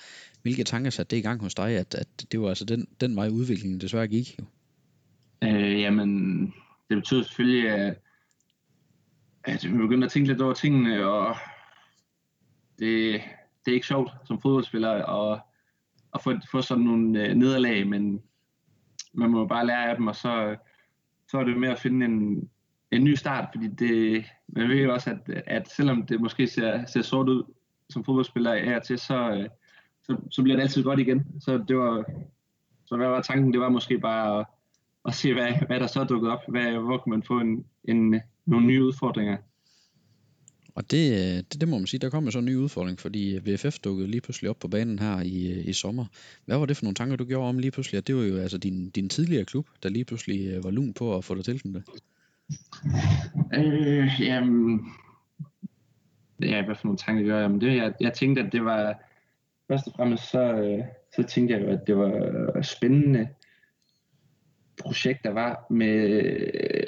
Hvilke 0.41 0.63
tanker 0.63 0.89
satte 0.89 1.15
det 1.15 1.17
i 1.17 1.25
gang 1.27 1.41
hos 1.41 1.55
dig, 1.55 1.69
at, 1.77 1.95
at 1.95 2.07
det 2.31 2.41
var 2.41 2.49
altså 2.49 2.65
den, 2.65 2.87
den 3.01 3.15
vej 3.15 3.27
udviklingen 3.27 3.81
desværre 3.81 4.07
gik 4.07 4.39
jo? 4.39 4.45
Øh, 5.43 5.81
jamen, 5.81 6.41
det 6.89 6.97
betød 6.97 7.23
selvfølgelig, 7.23 7.69
at, 7.69 7.97
at 9.43 9.71
vi 9.71 9.77
begyndte 9.77 10.05
at 10.05 10.11
tænke 10.11 10.27
lidt 10.29 10.41
over 10.41 10.53
tingene, 10.53 11.05
og 11.05 11.35
det, 12.79 13.21
det 13.65 13.71
er 13.71 13.75
ikke 13.75 13.87
sjovt 13.87 14.11
som 14.27 14.41
fodboldspiller 14.41 14.89
at, 14.89 15.41
at 16.13 16.21
få, 16.23 16.33
få 16.51 16.61
sådan 16.61 16.83
nogle 16.83 17.27
øh, 17.27 17.35
nederlag, 17.35 17.87
men 17.87 18.21
man 19.13 19.29
må 19.29 19.47
bare 19.47 19.67
lære 19.67 19.89
af 19.89 19.95
dem, 19.95 20.07
og 20.07 20.15
så, 20.15 20.55
så 21.27 21.37
er 21.37 21.43
det 21.43 21.57
med 21.57 21.69
at 21.69 21.79
finde 21.79 22.05
en, 22.05 22.49
en 22.91 23.03
ny 23.03 23.15
start, 23.15 23.49
fordi 23.53 23.67
det, 23.67 24.25
man 24.47 24.69
ved 24.69 24.75
jo 24.75 24.93
også, 24.93 25.09
at, 25.09 25.43
at 25.47 25.69
selvom 25.69 26.05
det 26.05 26.21
måske 26.21 26.47
ser, 26.47 26.85
ser 26.85 27.01
sort 27.01 27.29
ud 27.29 27.43
som 27.89 28.03
fodboldspiller 28.03 28.53
af 28.53 28.75
og 28.75 28.83
til, 28.83 28.99
så, 28.99 29.31
øh, 29.31 29.49
så, 30.03 30.17
så 30.31 30.43
bliver 30.43 30.55
det 30.55 30.63
altid 30.63 30.83
godt 30.83 30.99
igen. 30.99 31.25
Så 31.39 31.63
det 31.67 31.77
var, 31.77 32.05
så 32.85 32.97
hvad 32.97 33.07
var 33.07 33.21
tanken? 33.21 33.53
Det 33.53 33.61
var 33.61 33.69
måske 33.69 33.99
bare 33.99 34.39
at, 34.39 34.45
at 35.05 35.13
se, 35.13 35.33
hvad, 35.33 35.53
hvad 35.67 35.79
der 35.79 35.87
så 35.87 35.99
dukkede 35.99 36.15
dukket 36.15 36.31
op. 36.31 36.39
Hvad, 36.47 36.71
hvor 36.71 36.97
kan 36.97 37.09
man 37.09 37.23
få 37.23 37.39
en, 37.39 37.65
en, 37.83 38.21
nogle 38.45 38.67
nye 38.67 38.83
udfordringer? 38.83 39.37
Og 40.75 40.91
det, 40.91 41.11
øh, 41.11 41.37
det, 41.37 41.61
det 41.61 41.67
må 41.67 41.77
man 41.77 41.87
sige, 41.87 41.99
der 41.99 42.09
kom 42.09 42.31
så 42.31 42.39
en 42.39 42.45
ny 42.45 42.55
udfordring, 42.55 42.99
fordi 42.99 43.35
øh, 43.35 43.47
VFF 43.47 43.79
dukkede 43.79 44.07
lige 44.07 44.21
pludselig 44.21 44.49
op 44.49 44.59
på 44.59 44.67
banen 44.67 44.99
her 44.99 45.21
i, 45.21 45.61
i 45.61 45.73
sommer. 45.73 46.05
Hvad 46.45 46.57
var 46.57 46.65
det 46.65 46.77
for 46.77 46.85
nogle 46.85 46.95
tanker, 46.95 47.15
du 47.15 47.25
gjorde 47.25 47.49
om 47.49 47.59
lige 47.59 47.71
pludselig? 47.71 47.97
At 47.97 48.07
det 48.07 48.15
var 48.15 48.23
jo 48.23 48.37
altså 48.37 48.57
din, 48.57 48.89
din 48.89 49.09
tidligere 49.09 49.45
klub, 49.45 49.67
der 49.83 49.89
lige 49.89 50.05
pludselig 50.05 50.63
var 50.63 50.71
lun 50.71 50.93
på 50.93 51.17
at 51.17 51.23
få 51.23 51.35
dig 51.35 51.45
tilknyttet. 51.45 51.83
Øh, 53.53 54.09
jamen, 54.19 54.91
ja, 56.41 56.65
hvad 56.65 56.75
for 56.75 56.85
nogle 56.85 56.97
tanker 56.97 57.23
gør 57.23 57.39
jeg? 57.39 57.51
Men 57.51 57.61
det, 57.61 57.75
jeg, 57.75 57.93
jeg 57.99 58.13
tænkte, 58.13 58.41
at 58.41 58.51
det 58.51 58.65
var, 58.65 59.03
først 59.67 59.87
og 59.87 59.93
fremmest 59.95 60.29
så, 60.29 60.41
øh, 60.41 60.83
så 61.15 61.23
tænkte 61.23 61.55
jeg 61.55 61.61
jo, 61.61 61.67
at 61.67 61.87
det 61.87 61.97
var 61.97 62.61
spændende 62.61 63.29
projekt, 64.81 65.23
der 65.23 65.29
var 65.29 65.65
med, 65.69 66.21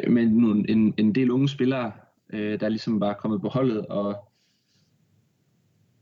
med 0.10 0.26
nogle, 0.26 0.70
en, 0.70 0.94
en 0.98 1.16
del 1.16 1.32
unge 1.32 1.50
spillere, 1.50 1.92
øh, 2.30 2.60
der 2.60 2.70
ligesom 2.70 3.00
var 3.00 3.14
kommet 3.14 3.42
på 3.42 3.48
holdet, 3.48 3.86
og 3.86 4.30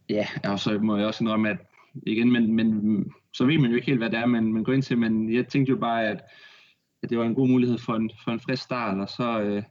ja, 0.10 0.28
og 0.43 0.60
så 0.60 0.80
må 0.80 0.98
jeg 0.98 1.08
også 1.08 1.24
indrømme, 1.24 1.50
at 1.50 1.58
igen, 1.93 2.32
men, 2.32 2.54
men 2.54 3.12
så 3.34 3.45
ved 3.45 3.58
man 3.58 3.69
jo 3.69 3.76
ikke 3.76 3.88
helt, 3.88 4.00
hvad 4.00 4.10
det 4.10 4.19
er, 4.19 4.26
man, 4.26 4.54
man 4.54 4.63
går 4.63 4.74
ind 4.74 4.84
til, 4.84 4.98
men 4.98 5.34
jeg 5.34 5.48
tænkte 5.48 5.69
jo 5.69 5.78
bare, 5.78 6.08
at, 6.08 6.24
at 7.03 7.09
det 7.09 7.17
var 7.17 7.25
en 7.25 7.35
god 7.35 7.47
mulighed 7.47 7.77
for 7.77 7.95
en, 7.95 8.12
for 8.23 8.31
en 8.31 8.39
frisk 8.39 8.63
start, 8.63 8.97
og 8.97 9.09
så, 9.09 9.41
øh, 9.41 9.63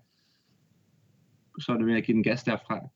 så 1.60 1.72
er 1.72 1.76
det 1.76 1.86
med 1.86 1.96
at 1.96 2.04
give 2.04 2.14
den 2.14 2.22
gas 2.22 2.42
derfra. 2.42 2.88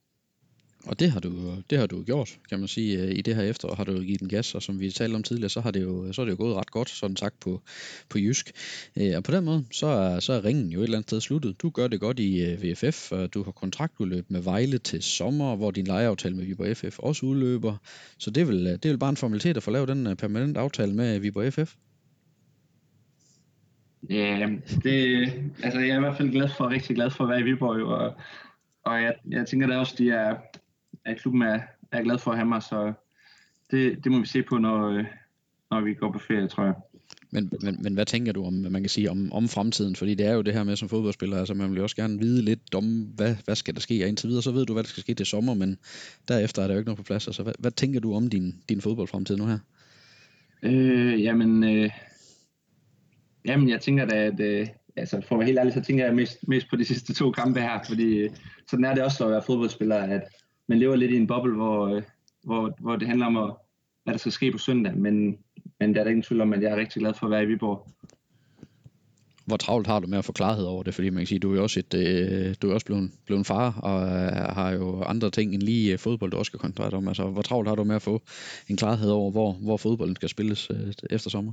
Og 0.86 1.00
det 1.00 1.10
har 1.10 1.20
du, 1.20 1.56
det 1.70 1.78
har 1.78 1.86
du 1.86 2.02
gjort, 2.02 2.38
kan 2.48 2.58
man 2.58 2.68
sige, 2.68 3.02
øh, 3.02 3.10
i 3.10 3.22
det 3.22 3.34
her 3.34 3.42
efterår 3.42 3.74
har 3.74 3.84
du 3.84 4.00
givet 4.00 4.20
den 4.20 4.28
gas, 4.28 4.54
og 4.54 4.62
som 4.62 4.80
vi 4.80 4.90
talte 4.90 5.14
om 5.14 5.22
tidligere, 5.22 5.48
så 5.48 5.60
har 5.60 5.70
det 5.70 5.82
jo, 5.82 6.12
så 6.12 6.20
er 6.20 6.24
det 6.24 6.32
jo 6.32 6.36
gået 6.36 6.56
ret 6.56 6.70
godt, 6.70 6.90
sådan 6.90 7.16
sagt 7.16 7.40
på, 7.40 7.62
på 8.08 8.18
jysk. 8.18 8.52
Øh, 8.96 9.16
og 9.16 9.24
på 9.24 9.32
den 9.32 9.44
måde, 9.44 9.64
så 9.70 9.86
er, 9.86 10.20
så 10.20 10.32
er 10.32 10.44
ringen 10.44 10.72
jo 10.72 10.80
et 10.80 10.84
eller 10.84 10.98
andet 10.98 11.10
sted 11.10 11.20
sluttet. 11.20 11.62
Du 11.62 11.70
gør 11.70 11.88
det 11.88 12.00
godt 12.00 12.18
i 12.18 12.44
øh, 12.44 12.62
VFF, 12.62 13.12
og 13.12 13.34
du 13.34 13.42
har 13.42 13.52
kontraktudløb 13.52 14.30
med 14.30 14.40
Vejle 14.40 14.78
til 14.78 15.02
sommer, 15.02 15.56
hvor 15.56 15.70
din 15.70 15.86
lejeaftale 15.86 16.36
med 16.36 16.44
Viborg 16.44 16.76
FF 16.76 16.98
også 16.98 17.26
udløber. 17.26 17.76
Så 18.18 18.30
det 18.30 18.40
er 18.40 18.44
vel, 18.44 18.64
det 18.64 18.84
er 18.84 18.88
vel 18.88 18.98
bare 18.98 19.10
en 19.10 19.16
formalitet 19.16 19.56
at 19.56 19.62
få 19.62 19.70
lavet 19.70 19.88
den 19.88 20.16
permanent 20.16 20.56
aftale 20.56 20.94
med 20.94 21.18
Viborg 21.18 21.52
FF? 21.52 21.74
Ja, 24.10 24.48
det, 24.84 25.32
altså 25.62 25.80
jeg 25.80 25.88
er 25.88 25.96
i 25.96 26.00
hvert 26.00 26.16
fald 26.16 26.30
glad 26.30 26.48
for, 26.56 26.70
rigtig 26.70 26.96
glad 26.96 27.10
for 27.10 27.24
at 27.24 27.30
være 27.30 27.40
i 27.40 27.42
Viborg, 27.42 27.82
og, 27.82 28.14
og 28.82 29.02
jeg, 29.02 29.14
jeg 29.30 29.46
tænker 29.46 29.66
da 29.66 29.78
også, 29.78 29.94
de 29.98 30.10
er, 30.10 30.36
at 31.04 31.20
klubben 31.20 31.42
er, 31.42 31.60
er 31.92 32.02
glad 32.02 32.18
for 32.18 32.30
at 32.30 32.36
have 32.36 32.48
mig, 32.48 32.62
så 32.62 32.92
det, 33.70 34.04
det 34.04 34.12
må 34.12 34.20
vi 34.20 34.26
se 34.26 34.42
på, 34.42 34.58
når, 34.58 35.04
når 35.70 35.80
vi 35.80 35.94
går 35.94 36.12
på 36.12 36.18
ferie, 36.18 36.48
tror 36.48 36.64
jeg. 36.64 36.74
Men, 37.30 37.52
men, 37.60 37.82
men 37.82 37.94
hvad 37.94 38.06
tænker 38.06 38.32
du 38.32 38.44
om, 38.44 38.52
man 38.52 38.82
kan 38.82 38.88
sige, 38.88 39.10
om, 39.10 39.32
om 39.32 39.48
fremtiden? 39.48 39.96
Fordi 39.96 40.14
det 40.14 40.26
er 40.26 40.32
jo 40.32 40.42
det 40.42 40.54
her 40.54 40.64
med 40.64 40.76
som 40.76 40.88
fodboldspiller, 40.88 41.38
altså 41.38 41.54
man 41.54 41.70
vil 41.70 41.76
jo 41.76 41.82
også 41.82 41.96
gerne 41.96 42.18
vide 42.18 42.42
lidt 42.42 42.74
om, 42.74 43.00
hvad, 43.00 43.36
hvad 43.44 43.56
skal 43.56 43.74
der 43.74 43.80
ske, 43.80 44.04
og 44.04 44.08
indtil 44.08 44.28
videre, 44.28 44.42
så 44.42 44.50
ved 44.50 44.66
du, 44.66 44.72
hvad 44.72 44.82
der 44.82 44.88
skal 44.88 45.00
ske 45.00 45.14
til 45.14 45.26
sommer, 45.26 45.54
men 45.54 45.78
derefter 46.28 46.62
er 46.62 46.66
der 46.66 46.74
jo 46.74 46.78
ikke 46.78 46.88
noget 46.88 46.96
på 46.96 47.02
plads. 47.02 47.26
Altså, 47.26 47.42
hvad, 47.42 47.52
hvad 47.58 47.70
tænker 47.70 48.00
du 48.00 48.14
om 48.14 48.28
din, 48.28 48.54
din 48.68 48.80
fodboldfremtid 48.80 49.36
nu 49.36 49.46
her? 49.46 49.58
Øh, 50.62 51.22
jamen, 51.22 51.64
øh, 51.64 51.90
jamen, 53.44 53.68
jeg 53.68 53.80
tænker 53.80 54.04
da, 54.04 54.16
at 54.16 54.40
øh, 54.40 54.66
altså, 54.96 55.20
for 55.28 55.34
at 55.34 55.38
være 55.38 55.46
helt 55.46 55.58
ærlig, 55.58 55.72
så 55.72 55.80
tænker 55.80 56.04
jeg 56.04 56.14
mest, 56.14 56.48
mest 56.48 56.66
på 56.70 56.76
de 56.76 56.84
sidste 56.84 57.14
to 57.14 57.30
kampe 57.30 57.60
her, 57.60 57.80
fordi 57.88 58.18
øh, 58.18 58.30
sådan 58.70 58.84
er 58.84 58.94
det 58.94 59.04
også 59.04 59.24
at 59.24 59.30
være 59.30 59.42
fodboldspiller, 59.46 59.96
at 59.96 60.22
man 60.68 60.78
lever 60.78 60.96
lidt 60.96 61.10
i 61.10 61.16
en 61.16 61.26
boble, 61.26 61.54
hvor, 61.54 61.86
øh, 61.86 62.02
hvor, 62.42 62.74
hvor 62.80 62.96
det 62.96 63.08
handler 63.08 63.26
om, 63.26 63.36
at, 63.36 63.54
hvad 64.04 64.14
der 64.14 64.18
skal 64.18 64.32
ske 64.32 64.52
på 64.52 64.58
søndag. 64.58 64.96
Men, 64.96 65.38
men 65.80 65.94
der 65.94 66.00
er 66.00 66.04
der 66.04 66.10
ingen 66.10 66.22
tvivl 66.22 66.40
om, 66.40 66.52
at 66.52 66.62
jeg 66.62 66.72
er 66.72 66.76
rigtig 66.76 67.00
glad 67.00 67.14
for 67.14 67.26
at 67.26 67.30
være 67.30 67.42
i 67.42 67.46
Viborg. 67.46 67.88
Hvor 69.44 69.56
travlt 69.56 69.86
har 69.86 70.00
du 70.00 70.06
med 70.06 70.18
at 70.18 70.24
få 70.24 70.32
klarhed 70.32 70.64
over 70.64 70.82
det? 70.82 70.94
Fordi 70.94 71.10
man 71.10 71.20
kan 71.20 71.26
sige, 71.26 71.38
du 71.38 71.52
er 71.52 71.56
jo 71.56 71.62
også, 71.62 71.80
et, 71.80 71.94
øh, 71.94 72.54
du 72.62 72.70
er 72.70 72.74
også 72.74 72.86
blevet, 72.86 73.10
blevet 73.26 73.38
en 73.38 73.44
far, 73.44 73.80
og 73.82 74.02
øh, 74.02 74.54
har 74.54 74.70
jo 74.70 75.02
andre 75.02 75.30
ting 75.30 75.54
end 75.54 75.62
lige 75.62 75.92
øh, 75.92 75.98
fodbold, 75.98 76.30
du 76.30 76.36
også 76.36 76.50
skal 76.50 76.60
koncentrere 76.60 76.90
dig 76.90 76.98
om. 76.98 77.08
Altså, 77.08 77.24
hvor 77.24 77.42
travlt 77.42 77.68
har 77.68 77.74
du 77.74 77.84
med 77.84 77.96
at 77.96 78.02
få 78.02 78.22
en 78.68 78.76
klarhed 78.76 79.10
over, 79.10 79.30
hvor, 79.30 79.52
hvor 79.52 79.76
fodbolden 79.76 80.16
skal 80.16 80.28
spilles 80.28 80.70
øh, 80.70 80.92
efter 81.10 81.30
sommer? 81.30 81.52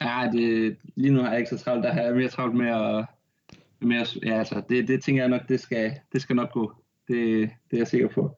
Ja, 0.00 0.28
det, 0.32 0.76
lige 0.94 1.12
nu 1.12 1.22
har 1.22 1.30
jeg 1.30 1.38
ikke 1.38 1.50
så 1.50 1.58
travlt. 1.58 1.84
Der 1.84 1.92
har 1.92 2.00
jeg 2.00 2.14
mere 2.14 2.28
travlt 2.28 2.54
med 2.54 2.66
at... 2.66 3.04
Med 3.80 3.96
at 3.96 4.16
ja, 4.22 4.38
altså, 4.38 4.62
det, 4.68 4.88
det 4.88 5.02
tænker 5.02 5.22
jeg 5.22 5.28
nok, 5.28 5.48
det 5.48 5.60
skal, 5.60 5.92
det 6.12 6.22
skal 6.22 6.36
nok 6.36 6.52
gå. 6.52 6.72
Det, 7.08 7.50
det 7.70 7.76
er 7.76 7.78
jeg 7.78 7.86
sikker 7.86 8.08
på. 8.08 8.36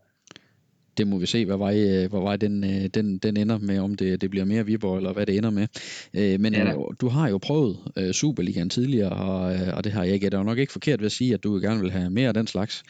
Det 0.99 1.07
må 1.07 1.19
vi 1.19 1.27
se, 1.27 1.47
hvad 1.47 1.57
vej, 1.57 1.77
øh, 1.77 2.11
hvad 2.11 2.21
vej 2.21 2.37
den, 2.37 2.65
øh, 2.65 2.87
den, 2.95 3.19
den 3.19 3.37
ender 3.37 3.59
med, 3.59 3.79
om 3.79 3.95
det, 3.95 4.21
det 4.21 4.31
bliver 4.31 4.45
mere 4.45 4.67
Viborg, 4.67 4.97
eller 4.97 5.13
hvad 5.13 5.27
det 5.27 5.37
ender 5.37 5.51
med. 5.51 5.67
Øh, 6.15 6.41
men 6.41 6.55
ja, 6.55 6.73
du 7.01 7.09
har 7.09 7.29
jo 7.29 7.39
prøvet 7.39 7.79
Superligaen 8.13 8.71
tidligere, 8.71 9.11
og, 9.11 9.41
og 9.77 9.85
det 9.85 9.93
har 9.93 10.05
jeg 10.05 10.15
ikke. 10.15 10.25
Det 10.25 10.35
er 10.35 10.39
jo 10.39 10.45
nok 10.45 10.59
ikke 10.59 10.73
forkert 10.73 11.01
ved 11.01 11.07
at 11.07 11.13
sige, 11.13 11.35
at 11.35 11.45
du 11.45 11.61
gerne 11.63 11.81
vil 11.81 11.91
have 11.91 12.11
mere 12.11 12.29
af 12.29 12.35
den 12.35 12.47
slags. 12.47 12.83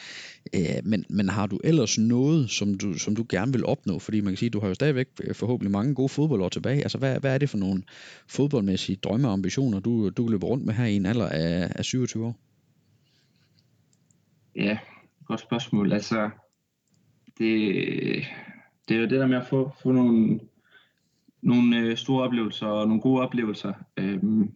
Men, 0.84 1.04
men 1.08 1.28
har 1.28 1.46
du 1.46 1.60
ellers 1.64 1.98
noget, 1.98 2.50
som 2.50 2.74
du, 2.74 2.94
som 2.98 3.16
du 3.16 3.26
gerne 3.28 3.52
vil 3.52 3.66
opnå? 3.66 3.98
Fordi 3.98 4.20
man 4.20 4.32
kan 4.32 4.36
sige, 4.36 4.46
at 4.46 4.52
du 4.52 4.60
har 4.60 4.68
jo 4.68 4.74
stadigvæk 4.74 5.08
forhåbentlig 5.32 5.70
mange 5.70 5.94
gode 5.94 6.08
fodboldår 6.08 6.48
tilbage. 6.48 6.82
Altså, 6.82 6.98
hvad, 6.98 7.20
hvad 7.20 7.34
er 7.34 7.38
det 7.38 7.50
for 7.50 7.58
nogle 7.58 7.82
fodboldmæssige 8.28 8.96
drømme 8.96 9.28
og 9.28 9.32
ambitioner, 9.32 9.80
du, 9.80 10.08
du 10.08 10.28
løber 10.28 10.46
rundt 10.46 10.66
med 10.66 10.74
her 10.74 10.84
i 10.84 10.96
en 10.96 11.06
alder 11.06 11.28
af, 11.28 11.72
af 11.74 11.84
27 11.84 12.26
år? 12.26 12.36
Ja, 14.56 14.78
godt 15.26 15.40
spørgsmål. 15.40 15.92
Altså, 15.92 16.30
det, 17.38 18.24
det 18.88 18.96
er 18.96 19.00
jo 19.00 19.06
det 19.06 19.20
der 19.20 19.26
med 19.26 19.36
at 19.36 19.46
få, 19.46 19.72
få 19.82 19.92
nogle, 19.92 20.40
nogle 21.42 21.78
øh, 21.78 21.96
store 21.96 22.24
oplevelser 22.24 22.66
og 22.66 22.86
nogle 22.86 23.02
gode 23.02 23.22
oplevelser. 23.22 23.72
Øhm, 23.96 24.52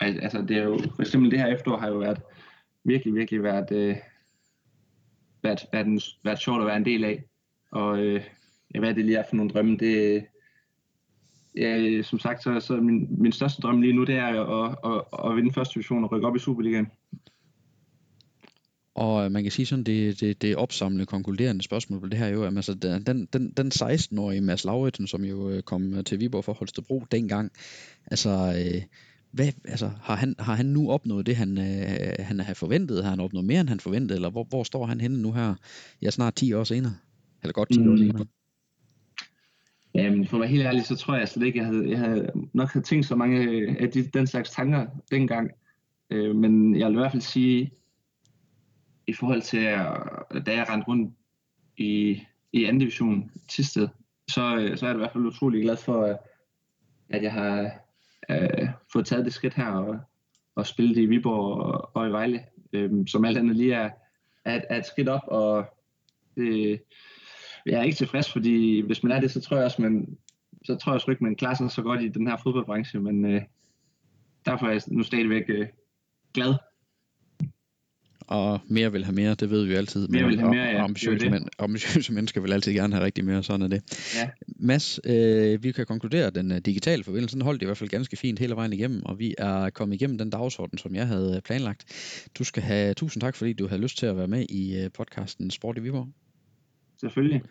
altså, 0.00 0.42
det 0.42 0.56
er 0.56 0.62
jo, 0.62 0.78
for 0.94 1.02
eksempel 1.02 1.30
det 1.30 1.38
her 1.38 1.46
efterår 1.46 1.76
har 1.76 1.88
jo 1.88 1.98
været 1.98 2.22
virkelig, 2.84 3.14
virkelig 3.14 3.42
været, 3.42 3.72
øh, 3.72 3.96
været, 5.42 5.60
været, 5.72 5.86
en, 5.86 6.00
været 6.24 6.38
sjovt 6.38 6.60
at 6.60 6.66
være 6.66 6.76
en 6.76 6.84
del 6.84 7.04
af. 7.04 7.24
Og 7.70 7.98
øh, 7.98 8.22
hvad 8.78 8.94
det 8.94 9.04
lige 9.04 9.18
er 9.18 9.24
for 9.28 9.36
nogle 9.36 9.50
drømme, 9.50 9.76
det, 9.76 10.24
ja, 11.56 12.02
som 12.02 12.18
sagt, 12.18 12.42
så, 12.42 12.60
så 12.60 12.76
min, 12.76 13.22
min 13.22 13.32
største 13.32 13.62
drøm 13.62 13.80
lige 13.80 13.92
nu, 13.92 14.04
det 14.04 14.14
er 14.14 14.26
at, 14.26 14.70
at, 14.84 14.92
at, 14.92 15.30
at 15.30 15.36
vinde 15.36 15.52
første 15.52 15.74
division 15.74 16.04
og 16.04 16.12
rykke 16.12 16.26
op 16.26 16.36
i 16.36 16.38
Superligaen. 16.38 16.88
Og 19.00 19.24
øh, 19.24 19.32
man 19.32 19.42
kan 19.42 19.52
sige 19.52 19.66
sådan, 19.66 19.84
det, 19.84 20.20
det, 20.20 20.42
det 20.42 20.56
opsamlende, 20.56 21.06
konkluderende 21.06 21.62
spørgsmål 21.62 22.00
på 22.00 22.06
det 22.06 22.18
her 22.18 22.26
er 22.26 22.30
jo, 22.30 22.44
at 22.44 22.56
altså, 22.56 22.74
den, 22.74 23.26
den, 23.32 23.50
den 23.50 23.72
16-årige 23.74 24.40
Mads 24.40 24.64
Lauritsen, 24.64 25.06
som 25.06 25.24
jo 25.24 25.50
øh, 25.50 25.62
kom 25.62 25.94
øh, 25.94 26.04
til 26.04 26.20
Viborg 26.20 26.44
for 26.44 26.52
Holstebro 26.52 27.04
dengang, 27.10 27.52
altså, 28.06 28.54
hvad, 29.30 29.52
altså 29.64 29.90
har, 30.02 30.16
han, 30.16 30.34
har 30.38 30.54
han 30.54 30.66
nu 30.66 30.90
opnået 30.90 31.26
det, 31.26 31.36
han, 31.36 31.56
han 32.18 32.40
havde 32.40 32.54
forventet? 32.54 33.02
Har 33.02 33.10
han 33.10 33.20
opnået 33.20 33.46
mere, 33.46 33.60
end 33.60 33.68
han 33.68 33.80
forventede? 33.80 34.16
Eller 34.16 34.30
hvor, 34.30 34.44
hvor 34.44 34.62
står 34.62 34.86
han 34.86 35.00
henne 35.00 35.22
nu 35.22 35.32
her, 35.32 35.54
ja, 36.02 36.10
snart 36.10 36.34
10 36.34 36.52
år 36.52 36.64
senere? 36.64 36.94
Eller 37.42 37.52
godt 37.52 37.68
10 37.72 37.80
mm. 37.80 37.92
år 37.92 37.96
senere? 37.96 38.26
Jamen, 39.94 40.26
for 40.26 40.36
at 40.36 40.40
være 40.40 40.50
helt 40.50 40.62
ærlig, 40.62 40.86
så 40.86 40.96
tror 40.96 41.16
jeg 41.16 41.28
slet 41.28 41.46
ikke, 41.46 41.58
jeg 41.58 41.66
havde, 41.66 41.90
jeg 41.90 41.98
havde 41.98 42.30
nok 42.54 42.72
havde 42.72 42.86
tænkt 42.86 43.06
så 43.06 43.16
mange 43.16 43.40
af 43.80 43.90
de, 43.90 44.02
den 44.02 44.26
slags 44.26 44.50
tanker 44.50 44.86
dengang. 45.10 45.50
Øh, 46.10 46.36
men 46.36 46.78
jeg 46.78 46.88
vil 46.88 46.94
i 46.94 46.98
hvert 46.98 47.12
fald 47.12 47.22
sige, 47.22 47.70
i 49.10 49.12
forhold 49.12 49.42
til, 49.42 49.62
da 50.46 50.52
jeg 50.52 50.68
rendte 50.68 50.88
rundt 50.88 51.14
i, 51.76 52.22
i 52.52 52.64
anden 52.64 52.78
division 52.78 53.30
Tisted, 53.48 53.88
så, 54.28 54.56
øh, 54.56 54.76
så 54.76 54.86
er 54.86 54.90
jeg 54.90 54.96
i 54.96 54.98
hvert 54.98 55.12
fald 55.12 55.26
utrolig 55.26 55.62
glad 55.62 55.76
for, 55.76 56.06
øh, 56.06 56.14
at 57.08 57.22
jeg 57.22 57.32
har 57.32 57.70
øh, 58.30 58.68
fået 58.92 59.06
taget 59.06 59.24
det 59.24 59.32
skridt 59.32 59.54
her 59.54 59.66
og, 59.66 59.98
og 60.54 60.66
spillet 60.66 60.96
i 60.96 61.06
Viborg 61.06 61.62
og, 61.62 61.90
og 61.94 62.08
i 62.08 62.10
Vejle, 62.10 62.44
øh, 62.72 63.06
som 63.06 63.24
alt 63.24 63.38
andet 63.38 63.56
lige 63.56 63.74
er, 63.74 63.90
er, 64.44 64.60
er 64.70 64.78
et 64.78 64.86
skridt 64.86 65.08
op, 65.08 65.22
og 65.26 65.64
det, 66.36 66.82
jeg 67.66 67.78
er 67.78 67.82
ikke 67.82 67.96
tilfreds, 67.96 68.32
fordi 68.32 68.80
hvis 68.80 69.02
man 69.02 69.12
er 69.12 69.20
det, 69.20 69.30
så 69.30 69.40
tror 69.40 69.56
jeg 69.56 69.64
også, 69.64 69.82
man, 69.82 70.18
så 70.64 70.76
tror 70.76 70.92
jeg 70.92 71.08
ikke, 71.08 71.24
man 71.24 71.36
klarer 71.36 71.54
sig 71.54 71.70
så 71.70 71.82
godt 71.82 72.02
i 72.02 72.08
den 72.08 72.26
her 72.26 72.36
fodboldbranche, 72.36 73.00
men 73.00 73.24
øh, 73.24 73.42
derfor 74.44 74.66
er 74.66 74.70
jeg 74.70 74.82
nu 74.86 75.02
stadigvæk 75.02 75.44
øh, 75.48 75.66
glad. 76.34 76.54
Og 78.30 78.60
mere 78.68 78.92
vil 78.92 79.04
have 79.04 79.14
mere, 79.14 79.34
det 79.34 79.50
ved 79.50 79.64
vi 79.64 79.72
jo 79.72 79.78
altid. 79.78 80.08
Mere 80.08 80.24
vil 80.24 80.38
have 80.38 80.50
mere, 80.50 80.64
ja. 80.64 80.84
Ambitiøse, 80.84 81.30
men, 81.30 81.48
ambitiøse 81.58 82.12
mennesker 82.12 82.40
vil 82.40 82.52
altid 82.52 82.72
gerne 82.72 82.94
have 82.94 83.04
rigtig 83.04 83.24
mere, 83.24 83.42
sådan 83.42 83.62
er 83.62 83.68
det. 83.68 84.14
Ja. 84.16 84.30
Mads, 84.46 85.00
øh, 85.04 85.62
vi 85.62 85.72
kan 85.72 85.86
konkludere, 85.86 86.26
at 86.26 86.34
den 86.34 86.52
øh, 86.52 86.58
digitale 86.58 87.04
forbindelse 87.04 87.34
den 87.34 87.42
holdt 87.42 87.62
i 87.62 87.64
hvert 87.64 87.76
fald 87.76 87.90
ganske 87.90 88.16
fint 88.16 88.38
hele 88.38 88.56
vejen 88.56 88.72
igennem, 88.72 89.02
og 89.04 89.18
vi 89.18 89.34
er 89.38 89.70
kommet 89.70 89.94
igennem 89.94 90.18
den 90.18 90.30
dagsorden, 90.30 90.78
som 90.78 90.94
jeg 90.94 91.06
havde 91.06 91.36
øh, 91.36 91.42
planlagt. 91.42 91.84
Du 92.38 92.44
skal 92.44 92.62
have 92.62 92.94
tusind 92.94 93.20
tak, 93.20 93.36
fordi 93.36 93.52
du 93.52 93.68
havde 93.68 93.82
lyst 93.82 93.98
til 93.98 94.06
at 94.06 94.16
være 94.16 94.28
med 94.28 94.46
i 94.48 94.84
øh, 94.84 94.90
podcasten 94.94 95.50
Sport 95.50 95.78
i 95.78 95.80
Viborg. 95.80 96.08
Selvfølgelig. 97.00 97.42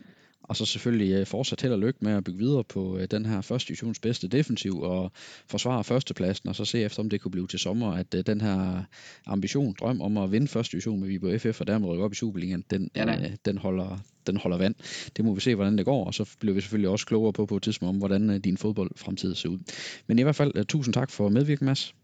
Og 0.49 0.55
så 0.55 0.65
selvfølgelig 0.65 1.13
øh, 1.13 1.25
fortsat 1.25 1.62
held 1.62 1.73
og 1.73 1.79
lykke 1.79 1.99
med 2.01 2.13
at 2.13 2.23
bygge 2.23 2.39
videre 2.39 2.63
på 2.63 2.97
øh, 2.97 3.07
den 3.12 3.25
her 3.25 3.41
første 3.41 3.67
divisions 3.67 3.99
bedste 3.99 4.27
defensiv 4.27 4.81
og 4.81 5.12
forsvare 5.47 5.83
førstepladsen, 5.83 6.49
og 6.49 6.55
så 6.55 6.65
se 6.65 6.81
efter, 6.81 6.99
om 6.99 7.09
det 7.09 7.21
kunne 7.21 7.31
blive 7.31 7.47
til 7.47 7.59
sommer, 7.59 7.91
at 7.91 8.15
øh, 8.15 8.23
den 8.25 8.41
her 8.41 8.83
ambition, 9.25 9.75
drøm 9.79 10.01
om 10.01 10.17
at 10.17 10.31
vinde 10.31 10.47
første 10.47 10.71
division 10.71 10.99
med 10.99 11.07
Viborg 11.07 11.41
FF 11.41 11.62
og 11.62 11.67
dermed 11.67 11.88
rykke 11.88 12.03
op 12.03 12.12
i 12.12 12.15
Superligaen, 12.15 12.63
den, 12.69 12.89
Ja 12.95 13.05
øh, 13.05 13.31
den, 13.45 13.57
holder, 13.57 13.97
den 14.27 14.38
holder 14.38 14.57
vand. 14.57 14.75
Det 15.17 15.25
må 15.25 15.33
vi 15.33 15.41
se, 15.41 15.55
hvordan 15.55 15.77
det 15.77 15.85
går, 15.85 16.05
og 16.05 16.13
så 16.13 16.35
bliver 16.39 16.53
vi 16.53 16.62
selvfølgelig 16.62 16.89
også 16.89 17.05
klogere 17.05 17.33
på 17.33 17.45
på 17.45 17.57
et 17.57 17.63
tidspunkt, 17.63 17.89
om 17.89 17.97
hvordan 17.97 18.29
øh, 18.29 18.38
din 18.38 18.57
fodboldfremtid 18.57 19.35
ser 19.35 19.49
ud. 19.49 19.59
Men 20.07 20.19
i 20.19 20.21
hvert 20.21 20.35
fald, 20.35 20.51
øh, 20.55 20.65
tusind 20.65 20.93
tak 20.93 21.12
for 21.12 21.29
medvirken, 21.29 21.65
Mads. 21.65 21.95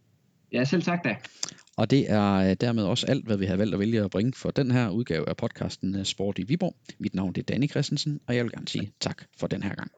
Ja, 0.51 0.63
selv 0.63 0.83
tak 0.83 1.03
da. 1.03 1.15
Og 1.77 1.91
det 1.91 2.11
er 2.11 2.33
øh, 2.33 2.55
dermed 2.61 2.83
også 2.83 3.07
alt, 3.07 3.25
hvad 3.25 3.37
vi 3.37 3.45
har 3.45 3.55
valgt 3.55 3.73
at 3.73 3.79
vælge 3.79 4.03
at 4.03 4.11
bringe 4.11 4.33
for 4.33 4.51
den 4.51 4.71
her 4.71 4.89
udgave 4.89 5.29
af 5.29 5.37
podcasten 5.37 5.95
øh, 5.95 6.05
Sport 6.05 6.39
i 6.39 6.43
Viborg. 6.43 6.75
Mit 6.99 7.15
navn 7.15 7.33
er 7.37 7.41
Danny 7.41 7.69
Christensen, 7.69 8.19
og 8.27 8.35
jeg 8.35 8.43
vil 8.43 8.51
gerne 8.51 8.67
sige 8.67 8.91
tak 8.99 9.23
for 9.37 9.47
den 9.47 9.63
her 9.63 9.75
gang. 9.75 9.91